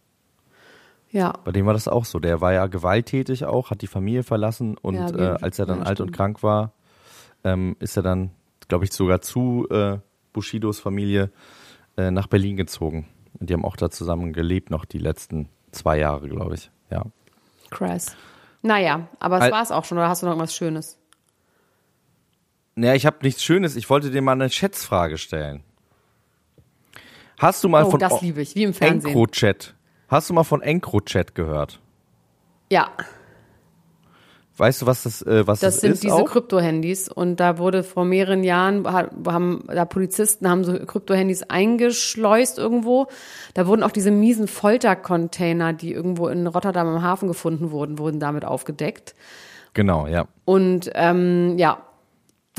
Ja, 1.12 1.34
Bei 1.43 1.52
dem 1.52 1.66
war 1.66 1.74
das 1.74 1.89
auch 1.89 2.06
so. 2.06 2.18
Der 2.20 2.39
war 2.39 2.54
ja 2.54 2.68
gewalttätig 2.68 3.43
auch, 3.43 3.72
hat 3.72 3.82
die 3.82 3.88
Familie 3.88 4.24
verlassen 4.24 4.78
und 4.78 4.95
Ja, 4.95 5.10
äh, 5.10 5.38
als 5.41 5.60
er 5.60 5.66
dann 5.66 5.80
ja, 5.80 5.86
alt 5.86 6.00
und 6.00 6.14
krank 6.14 6.43
war, 6.43 6.72
ähm, 7.43 7.76
ist 7.82 7.98
er 7.98 8.04
dann, 8.04 8.32
glaube 8.70 8.86
ich, 8.86 8.93
sogar 8.93 9.20
zu 9.20 9.68
äh, 9.70 9.98
Bushidos 10.32 10.80
Familie 10.80 11.30
äh, 11.98 12.12
nach 12.12 12.28
Berlin 12.28 12.56
gezogen. 12.58 13.08
Und 13.39 13.50
die 13.50 13.54
haben 13.54 13.66
auch 13.66 13.76
da 13.76 13.89
zusammen 13.89 14.34
gelebt, 14.34 14.70
noch 14.70 14.86
die 14.86 14.98
letzten 14.98 15.50
zwei 15.72 15.98
Jahre, 16.00 16.28
glaube 16.30 16.56
ich. 16.56 16.72
Ja. 16.89 17.04
krass. 17.70 18.16
Naja, 18.64 19.08
aber 19.20 19.45
es 19.45 19.52
war 19.52 19.62
es 19.62 19.72
auch 19.72 19.86
schon, 19.86 19.98
oder 19.98 20.10
hast 20.10 20.22
du 20.24 20.26
noch 20.26 20.34
irgendwas 20.34 20.56
Schönes? 20.56 20.98
Naja, 22.76 22.95
ich 22.95 23.06
habe 23.06 23.18
nichts 23.22 23.43
Schönes. 23.43 23.76
Ich 23.76 23.89
wollte 23.89 24.12
dir 24.12 24.22
mal 24.22 24.34
eine 24.34 24.50
Schätzfrage 24.50 25.18
stellen. 25.18 25.64
Hast 27.39 27.64
du 27.64 27.70
mal 27.70 27.84
Oh, 27.86 27.91
von 27.91 28.00
das 28.00 28.22
liebe 28.22 28.41
ich, 28.41 28.56
wie 28.56 28.64
im 28.64 28.74
Fernsehen. 28.74 29.10
EncroChat? 29.12 29.76
Hast 30.08 30.30
du 30.30 30.34
mal 30.34 30.43
von 30.43 30.62
EncroChat 30.62 31.36
gehört? 31.36 31.80
Ja, 32.72 32.89
Weißt 34.58 34.82
du, 34.82 34.86
was 34.88 35.03
das, 35.03 35.22
äh, 35.22 35.45
was 35.45 35.60
das 35.60 35.76
das, 35.76 35.82
sind 35.82 35.91
ist? 35.93 36.03
diese? 36.03 36.24
Krypto-Handys 36.24 37.10
und 37.10 37.39
da 37.39 37.60
wurde 37.60 37.84
vor 37.84 38.05
mehreren 38.05 38.43
Jahren 38.43 38.88
ha- 38.91 39.10
haben 39.28 39.64
da 39.68 39.86
Polizisten 39.86 40.49
haben 40.49 40.64
so 40.64 40.74
Krypto-Handys 40.74 41.43
eingeschleust 41.43 42.58
irgendwo. 42.58 43.08
Da 43.53 43.68
wurden 43.68 43.84
auch 43.84 43.91
diese 43.91 44.10
miesen 44.10 44.47
Foltercontainer, 44.47 45.74
die 45.74 45.93
irgendwo 45.93 46.28
in 46.28 46.47
Rotterdam 46.47 46.88
am 46.88 47.01
Hafen 47.03 47.28
gefunden 47.28 47.72
wurden, 47.72 47.99
wurden 47.99 48.20
damit 48.20 48.45
aufgedeckt. 48.45 49.14
Genau, 49.74 50.08
ja. 50.08 50.28
Und 50.43 50.89
ähm, 50.95 51.58
ja, 51.58 51.84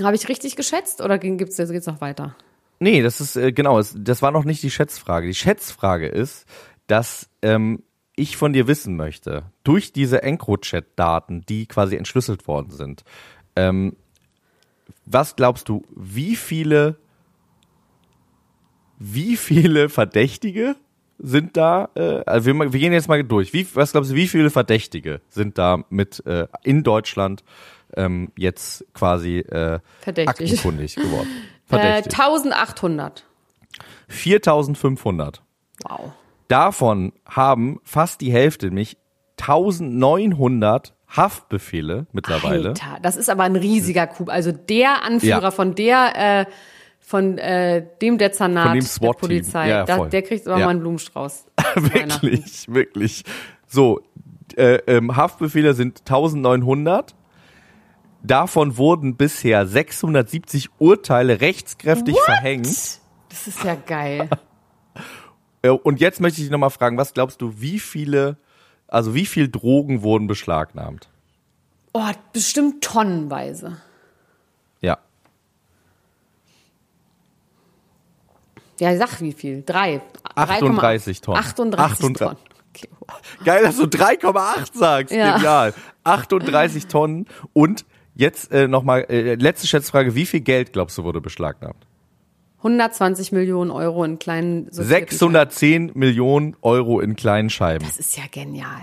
habe 0.00 0.14
ich 0.14 0.28
richtig 0.28 0.54
geschätzt 0.54 1.00
oder 1.00 1.18
gibt's 1.18 1.56
geht's 1.56 1.86
noch 1.86 2.00
weiter? 2.00 2.36
Nee, 2.80 3.02
das 3.02 3.20
ist 3.20 3.34
äh, 3.34 3.50
genau, 3.52 3.78
es, 3.80 3.94
das 3.98 4.22
war 4.22 4.30
noch 4.30 4.44
nicht 4.44 4.62
die 4.62 4.70
Schätzfrage. 4.70 5.26
Die 5.26 5.34
Schätzfrage 5.34 6.06
ist, 6.06 6.46
dass 6.86 7.28
ähm, 7.42 7.82
ich 8.18 8.36
von 8.36 8.52
dir 8.52 8.66
wissen 8.66 8.96
möchte, 8.96 9.44
durch 9.64 9.92
diese 9.92 10.22
EncroChat-Daten, 10.22 11.44
die 11.48 11.66
quasi 11.66 11.96
entschlüsselt 11.96 12.46
worden 12.48 12.70
sind, 12.70 13.04
ähm, 13.56 13.96
was 15.06 15.36
glaubst 15.36 15.68
du, 15.68 15.84
wie 15.94 16.36
viele, 16.36 16.96
wie 18.98 19.36
viele 19.36 19.88
Verdächtige 19.88 20.76
sind 21.18 21.56
da? 21.56 21.88
Äh, 21.94 22.22
also 22.26 22.46
wir, 22.46 22.72
wir 22.72 22.80
gehen 22.80 22.92
jetzt 22.92 23.08
mal 23.08 23.22
durch. 23.24 23.52
Wie, 23.52 23.66
was 23.74 23.92
glaubst 23.92 24.10
du, 24.10 24.14
wie 24.14 24.28
viele 24.28 24.50
Verdächtige 24.50 25.20
sind 25.28 25.58
da 25.58 25.84
mit 25.90 26.24
äh, 26.26 26.46
in 26.62 26.82
Deutschland 26.82 27.42
ähm, 27.96 28.32
jetzt 28.36 28.84
quasi 28.94 29.38
äh, 29.38 29.80
Verdächtig. 30.00 30.28
aktenkundig 30.28 30.94
geworden? 30.96 31.28
Äh, 31.70 31.76
Verdächtig. 31.76 32.18
1800. 32.18 33.26
4500. 34.08 35.42
Wow. 35.82 36.14
Davon 36.48 37.12
haben 37.28 37.80
fast 37.84 38.20
die 38.20 38.32
Hälfte, 38.32 38.66
nämlich 38.66 38.96
1900 39.40 40.94
Haftbefehle 41.08 42.06
mittlerweile. 42.12 42.68
Alter, 42.70 42.98
das 43.02 43.16
ist 43.16 43.30
aber 43.30 43.44
ein 43.44 43.56
riesiger 43.56 44.06
Coup. 44.06 44.28
Also 44.28 44.52
der 44.52 45.02
Anführer 45.04 45.40
Ja. 45.42 45.50
von 45.50 45.74
der, 45.74 46.40
äh, 46.40 46.46
von 47.00 47.38
äh, 47.38 47.86
dem 48.02 48.18
Dezernat 48.18 48.64
Von 48.68 48.74
dem 48.74 48.84
der. 48.84 49.12
Polizei, 49.12 49.68
Ja, 49.68 49.84
da, 49.84 50.04
der 50.06 50.22
kriegt 50.22 50.46
aber 50.46 50.58
Ja. 50.58 50.64
mal 50.66 50.72
einen 50.72 50.80
Blumenstrauß. 50.80 51.46
wirklich, 51.76 52.66
wirklich. 52.68 53.24
So, 53.66 54.00
äh, 54.56 54.76
ähm, 54.86 55.16
Haftbefehle 55.16 55.74
sind 55.74 56.00
1900. 56.00 57.14
Davon 58.22 58.76
wurden 58.76 59.16
bisher 59.16 59.66
670 59.66 60.68
Urteile 60.78 61.40
rechtskräftig 61.40 62.16
verhängt. 62.24 62.66
Das 62.66 63.46
ist 63.46 63.62
ja 63.64 63.74
geil. 63.74 64.28
Äh, 65.62 65.70
Und 65.70 66.00
jetzt 66.00 66.20
möchte 66.20 66.40
ich 66.40 66.46
dich 66.46 66.52
nochmal 66.52 66.70
fragen, 66.70 66.96
was 66.98 67.14
glaubst 67.14 67.40
du, 67.40 67.60
wie 67.60 67.78
viele, 67.80 68.36
also 68.86 69.14
wie 69.14 69.26
viel 69.26 69.48
Drogen 69.48 70.02
wurden 70.02 70.26
beschlagnahmt? 70.26 71.08
Oh, 71.92 72.04
bestimmt 72.32 72.84
tonnenweise. 72.84 73.78
Ja. 74.80 74.98
Ja, 78.78 78.96
sag 78.96 79.20
wie 79.20 79.32
viel? 79.32 79.62
Drei. 79.64 80.00
38 80.34 81.20
Tonnen. 81.20 81.38
38, 81.38 81.78
38. 81.80 82.16
Tonnen. 82.16 82.36
Okay. 82.74 82.88
Geil, 83.44 83.62
dass 83.64 83.76
du 83.76 83.84
3,8 83.84 84.78
sagst. 84.78 85.12
Ja. 85.14 85.36
Genial. 85.36 85.74
38 86.04 86.86
Tonnen. 86.86 87.26
Und 87.52 87.84
jetzt 88.14 88.52
äh, 88.52 88.68
nochmal, 88.68 89.06
äh, 89.08 89.34
letzte 89.34 89.66
Schätzfrage. 89.66 90.14
Wie 90.14 90.26
viel 90.26 90.40
Geld, 90.40 90.72
glaubst 90.72 90.96
du, 90.98 91.04
wurde 91.04 91.20
beschlagnahmt? 91.20 91.87
120 92.58 93.32
Millionen 93.32 93.70
Euro 93.70 94.04
in 94.04 94.18
kleinen 94.18 94.64
sortierten 94.72 95.08
610 95.16 95.90
Millionen 95.94 96.56
Euro 96.60 97.00
in 97.00 97.16
kleinen 97.16 97.50
Scheiben. 97.50 97.84
Das 97.84 97.98
ist 97.98 98.16
ja 98.16 98.24
genial. 98.30 98.80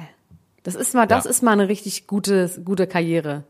Das 0.63 0.76
ist 0.76 0.93
mal, 0.95 1.05
das 1.05 1.26
Ja. 1.26 1.30
ist 1.30 1.43
mal 1.43 1.51
eine 1.51 1.67
richtig 1.69 2.07
gute, 2.07 2.49
gute 2.63 2.88
Karriere. 2.88 3.43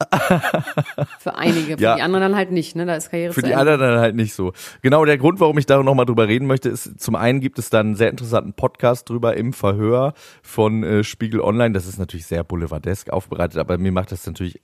Für 1.18 1.34
einige, 1.34 1.76
für 1.76 1.82
Ja. 1.82 1.96
die 1.96 2.02
anderen 2.02 2.22
dann 2.22 2.36
halt 2.36 2.52
nicht, 2.52 2.76
ne? 2.76 2.86
Da 2.86 2.94
ist 2.94 3.10
Karriere 3.10 3.32
Für 3.32 3.42
die 3.42 3.50
Ende. 3.50 3.58
anderen 3.72 3.80
dann 3.80 3.98
halt 3.98 4.14
nicht 4.14 4.32
so. 4.32 4.52
Genau, 4.80 5.04
der 5.04 5.18
Grund, 5.18 5.40
warum 5.40 5.58
ich 5.58 5.66
da 5.66 5.82
nochmal 5.82 6.06
drüber 6.06 6.28
reden 6.28 6.46
möchte, 6.46 6.68
ist, 6.68 7.00
zum 7.00 7.16
einen 7.16 7.40
gibt 7.40 7.58
es 7.58 7.68
da 7.70 7.80
einen 7.80 7.96
sehr 7.96 8.10
interessanten 8.10 8.52
Podcast 8.52 9.08
drüber 9.08 9.36
im 9.36 9.52
Verhör 9.52 10.14
von 10.42 10.84
äh, 10.84 11.02
Spiegel 11.02 11.40
Online. 11.40 11.72
Das 11.72 11.86
ist 11.86 11.98
natürlich 11.98 12.26
sehr 12.26 12.44
boulevardesk 12.44 13.10
aufbereitet, 13.10 13.58
aber 13.58 13.76
mir 13.78 13.90
macht 13.90 14.12
das 14.12 14.24
natürlich 14.24 14.60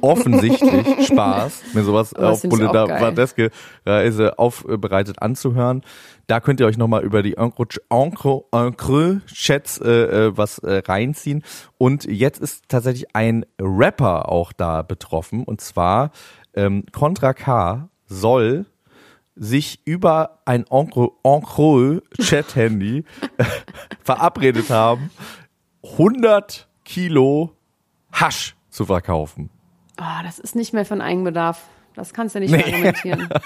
offensichtlich 0.00 1.06
Spaß, 1.06 1.62
mir 1.74 1.82
sowas 1.82 2.10
das 2.10 2.22
auf 2.22 2.44
ich 2.44 2.52
auch 2.52 2.56
boulevardeske 2.56 3.50
Reise 3.84 4.38
aufbereitet 4.38 5.20
anzuhören. 5.20 5.82
Da 6.26 6.40
könnt 6.40 6.60
ihr 6.60 6.66
euch 6.66 6.78
nochmal 6.78 7.02
über 7.02 7.22
die 7.22 7.36
Encre-Chats 7.36 9.78
äh, 9.78 9.90
äh, 9.90 10.36
was 10.36 10.58
äh, 10.58 10.82
reinziehen. 10.86 11.42
Und 11.76 12.04
jetzt 12.04 12.40
ist 12.40 12.68
tatsächlich 12.68 13.16
ein 13.16 13.44
Rapper 13.60 14.30
auch 14.30 14.52
da 14.52 14.82
betroffen. 14.82 15.42
Und 15.44 15.60
zwar 15.60 16.12
ähm, 16.54 16.84
Contra 16.92 17.34
K 17.34 17.88
soll 18.06 18.66
sich 19.34 19.80
über 19.84 20.38
ein 20.44 20.64
Encre-Chat-Handy 20.70 23.04
verabredet 24.02 24.70
haben, 24.70 25.10
100 25.82 26.68
Kilo 26.84 27.56
Hasch 28.12 28.54
zu 28.68 28.86
verkaufen. 28.86 29.50
Ah, 30.00 30.22
das 30.22 30.38
ist 30.38 30.56
nicht 30.56 30.72
mehr 30.72 30.86
von 30.86 31.02
Eigenbedarf. 31.02 31.68
Das 31.94 32.14
kannst 32.14 32.34
du 32.34 32.40
nicht 32.40 32.50
mehr 32.50 32.64
argumentieren. 32.66 33.28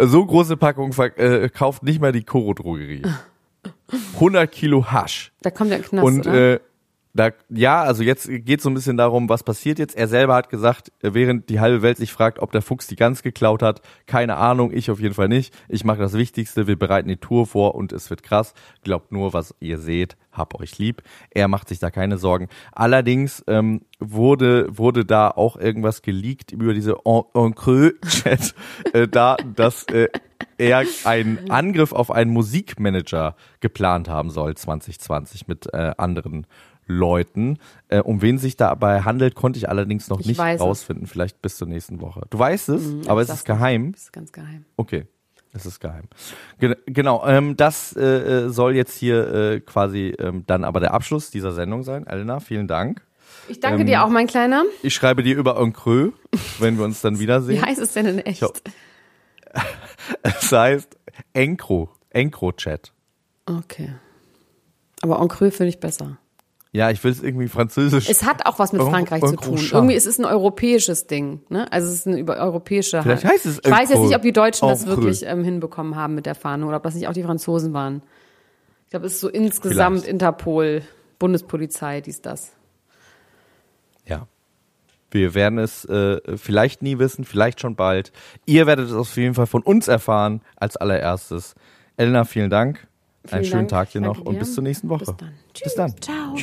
So 0.00 0.24
große 0.24 0.56
Packung 0.56 0.92
äh, 1.16 1.48
kauft 1.48 1.82
nicht 1.82 2.00
mal 2.00 2.12
die 2.12 2.22
Koro-Drogerie. 2.22 3.02
100 4.14 4.48
Kilo 4.52 4.92
Hasch. 4.92 5.32
Da 5.42 5.50
kommt 5.50 5.72
ein 5.72 5.82
Knast, 5.82 6.06
Und 6.06 6.24
äh, 6.26 6.60
da, 7.18 7.30
ja, 7.48 7.82
also 7.82 8.04
jetzt 8.04 8.28
geht 8.28 8.60
so 8.60 8.70
ein 8.70 8.74
bisschen 8.74 8.96
darum, 8.96 9.28
was 9.28 9.42
passiert 9.42 9.80
jetzt. 9.80 9.96
Er 9.96 10.06
selber 10.06 10.36
hat 10.36 10.50
gesagt, 10.50 10.92
während 11.00 11.48
die 11.48 11.58
halbe 11.58 11.82
Welt 11.82 11.96
sich 11.96 12.12
fragt, 12.12 12.38
ob 12.38 12.52
der 12.52 12.62
Fuchs 12.62 12.86
die 12.86 12.94
Gans 12.94 13.22
geklaut 13.22 13.60
hat, 13.60 13.82
keine 14.06 14.36
Ahnung, 14.36 14.70
ich 14.72 14.88
auf 14.90 15.00
jeden 15.00 15.14
Fall 15.14 15.28
nicht. 15.28 15.52
Ich 15.68 15.84
mache 15.84 15.98
das 15.98 16.12
Wichtigste, 16.12 16.68
wir 16.68 16.78
bereiten 16.78 17.08
die 17.08 17.16
Tour 17.16 17.46
vor 17.46 17.74
und 17.74 17.92
es 17.92 18.08
wird 18.10 18.22
krass. 18.22 18.54
Glaubt 18.84 19.10
nur, 19.10 19.32
was 19.32 19.52
ihr 19.58 19.78
seht, 19.78 20.16
hab 20.30 20.60
euch 20.60 20.78
lieb. 20.78 21.02
Er 21.30 21.48
macht 21.48 21.68
sich 21.68 21.80
da 21.80 21.90
keine 21.90 22.18
Sorgen. 22.18 22.48
Allerdings 22.70 23.42
ähm, 23.48 23.82
wurde 23.98 24.68
wurde 24.70 25.04
da 25.04 25.28
auch 25.28 25.56
irgendwas 25.56 26.02
geleakt 26.02 26.52
über 26.52 26.72
diese 26.72 26.98
En, 27.04 27.22
en 27.34 27.54
Creux-Chat, 27.56 28.54
äh, 28.92 29.08
da, 29.10 29.36
dass 29.56 29.84
äh, 29.88 30.08
er 30.56 30.84
einen 31.04 31.50
Angriff 31.50 31.92
auf 31.92 32.12
einen 32.12 32.30
Musikmanager 32.32 33.34
geplant 33.58 34.08
haben 34.08 34.30
soll 34.30 34.56
2020 34.56 35.48
mit 35.48 35.72
äh, 35.72 35.92
anderen 35.96 36.46
Leuten. 36.88 37.58
Äh, 37.88 38.00
um 38.00 38.20
wen 38.22 38.38
sich 38.38 38.56
dabei 38.56 39.02
handelt, 39.02 39.34
konnte 39.36 39.58
ich 39.58 39.68
allerdings 39.68 40.08
noch 40.08 40.18
Ich 40.20 40.26
nicht 40.26 40.38
weiß 40.38 40.60
es. 40.60 40.66
rausfinden. 40.66 41.06
Vielleicht 41.06 41.40
bis 41.42 41.56
zur 41.56 41.68
nächsten 41.68 42.00
Woche. 42.00 42.22
Du 42.30 42.38
weißt 42.38 42.68
es, 42.70 42.82
Mhm, 42.82 43.02
aber 43.06 43.20
es 43.22 43.28
ist 43.28 43.44
geheim. 43.44 43.92
Das 43.92 44.02
ist 44.04 44.12
ganz 44.12 44.32
geheim. 44.32 44.64
Okay, 44.76 45.06
es 45.52 45.64
ist 45.66 45.80
geheim. 45.80 46.04
Gen 46.58 46.74
genau, 46.86 47.24
ähm, 47.26 47.56
das 47.56 47.94
äh, 47.96 48.02
äh, 48.46 48.48
soll 48.50 48.74
jetzt 48.74 48.96
hier 48.96 49.32
äh, 49.32 49.60
quasi 49.60 50.14
ähm, 50.18 50.44
dann 50.46 50.64
aber 50.64 50.80
der 50.80 50.92
Abschluss 50.94 51.30
dieser 51.30 51.52
Sendung 51.52 51.82
sein. 51.84 52.06
Elena, 52.06 52.40
vielen 52.40 52.66
Dank. 52.68 53.02
Ich 53.48 53.60
danke 53.60 53.80
Ähm, 53.82 53.86
dir 53.86 54.04
auch, 54.04 54.08
mein 54.10 54.26
Kleiner. 54.26 54.64
Ich 54.82 54.94
schreibe 54.94 55.22
dir 55.22 55.36
über 55.36 55.54
Creux, 55.72 56.12
wenn 56.58 56.76
wir 56.78 56.84
uns 56.84 57.00
dann 57.00 57.14
Wie 57.16 57.20
wiedersehen. 57.20 57.64
heißt 57.64 57.80
es 57.80 57.92
denn 57.92 58.06
in 58.06 58.18
echt? 58.18 58.42
hab- 58.42 58.58
Es 60.22 60.52
heißt 60.52 60.96
Encro, 61.32 61.90
Encro-Chat. 62.10 62.92
Okay. 63.46 63.94
Aber 65.00 65.26
creux 65.28 65.50
finde 65.56 65.68
ich 65.70 65.80
besser. 65.80 66.18
Ja, 66.72 66.90
ich 66.90 67.02
will 67.02 67.10
es 67.10 67.22
irgendwie 67.22 67.48
französisch. 67.48 68.10
Es 68.10 68.24
hat 68.24 68.44
auch 68.46 68.58
was 68.58 68.72
mit 68.72 68.82
Frankreich 68.82 69.22
en 69.22 69.28
zu 69.28 69.36
tun. 69.36 69.56
crochat. 69.56 69.72
Irgendwie 69.72 69.94
ist 69.94 70.06
es 70.06 70.18
ein 70.18 70.26
europäisches 70.26 71.06
Ding. 71.06 71.40
Ne? 71.48 71.70
Also 71.72 71.88
es 71.88 71.94
ist 71.94 72.06
eine 72.06 72.18
über 72.18 72.36
europäische 72.36 73.02
Vielleicht 73.02 73.24
heißt 73.24 73.46
es 73.46 73.60
Ich 73.64 73.70
weiß 73.70 73.88
jetzt 73.88 74.00
nicht, 74.00 74.14
ob 74.14 74.22
die 74.22 74.32
Deutschen 74.32 74.68
das 74.68 74.86
wirklich 74.86 75.24
ähm, 75.24 75.44
hinbekommen 75.44 75.96
haben 75.96 76.14
mit 76.14 76.26
der 76.26 76.34
Fahne 76.34 76.66
oder 76.66 76.76
ob 76.76 76.82
das 76.82 76.94
nicht 76.94 77.08
auch 77.08 77.14
die 77.14 77.22
Franzosen 77.22 77.72
waren. 77.72 78.02
Ich 78.84 78.90
glaube, 78.90 79.06
es 79.06 79.14
ist 79.14 79.20
so 79.20 79.28
insgesamt 79.28 80.00
Vielleicht. 80.00 80.12
Interpol, 80.12 80.82
Bundespolizei, 81.18 82.00
dies, 82.00 82.20
das. 82.20 82.52
Ja. 84.06 84.26
Wir 85.10 85.34
werden 85.34 85.58
es 85.58 85.86
äh, 85.86 86.20
vielleicht 86.36 86.82
nie 86.82 86.98
wissen, 86.98 87.24
vielleicht 87.24 87.60
schon 87.60 87.76
bald. 87.76 88.12
Ihr 88.44 88.66
werdet 88.66 88.88
es 88.88 88.94
auf 88.94 89.16
jeden 89.16 89.34
Fall 89.34 89.46
von 89.46 89.62
uns 89.62 89.88
erfahren 89.88 90.42
als 90.56 90.76
allererstes. 90.76 91.54
Elena, 91.96 92.24
vielen 92.24 92.50
Dank. 92.50 92.86
Einen 93.24 93.42
Vielen 93.42 93.44
schönen 93.44 93.68
Dank. 93.68 93.86
Tag 93.86 93.92
dir 93.92 93.98
Ich 94.00 94.04
noch 94.06 94.14
danke 94.14 94.28
und 94.28 94.34
dir. 94.36 94.40
bis 94.40 94.54
zur 94.54 94.62
nächsten 94.64 94.88
Woche. 94.88 95.04
Bis 95.04 95.16
dann. 95.16 95.32
Bis 95.62 95.74
dann. 95.74 95.94
Ciao. 96.00 96.34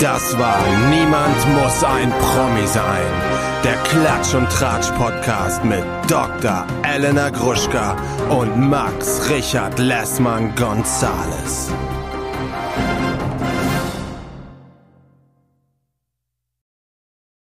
Das 0.00 0.38
war 0.38 0.58
Niemand 0.90 1.36
muss 1.54 1.84
ein 1.84 2.10
Promi 2.10 2.66
sein. 2.66 3.02
Der 3.64 3.74
Klatsch 3.84 4.34
und 4.34 4.48
Tratsch 4.50 4.90
Podcast 4.98 5.64
mit 5.64 5.82
Dr. 6.08 6.66
Elena 6.82 7.30
Gruschka 7.30 7.96
und 8.28 8.68
Max 8.68 9.30
Richard 9.30 9.78
Lessmann 9.78 10.54
Gonzales. 10.54 11.70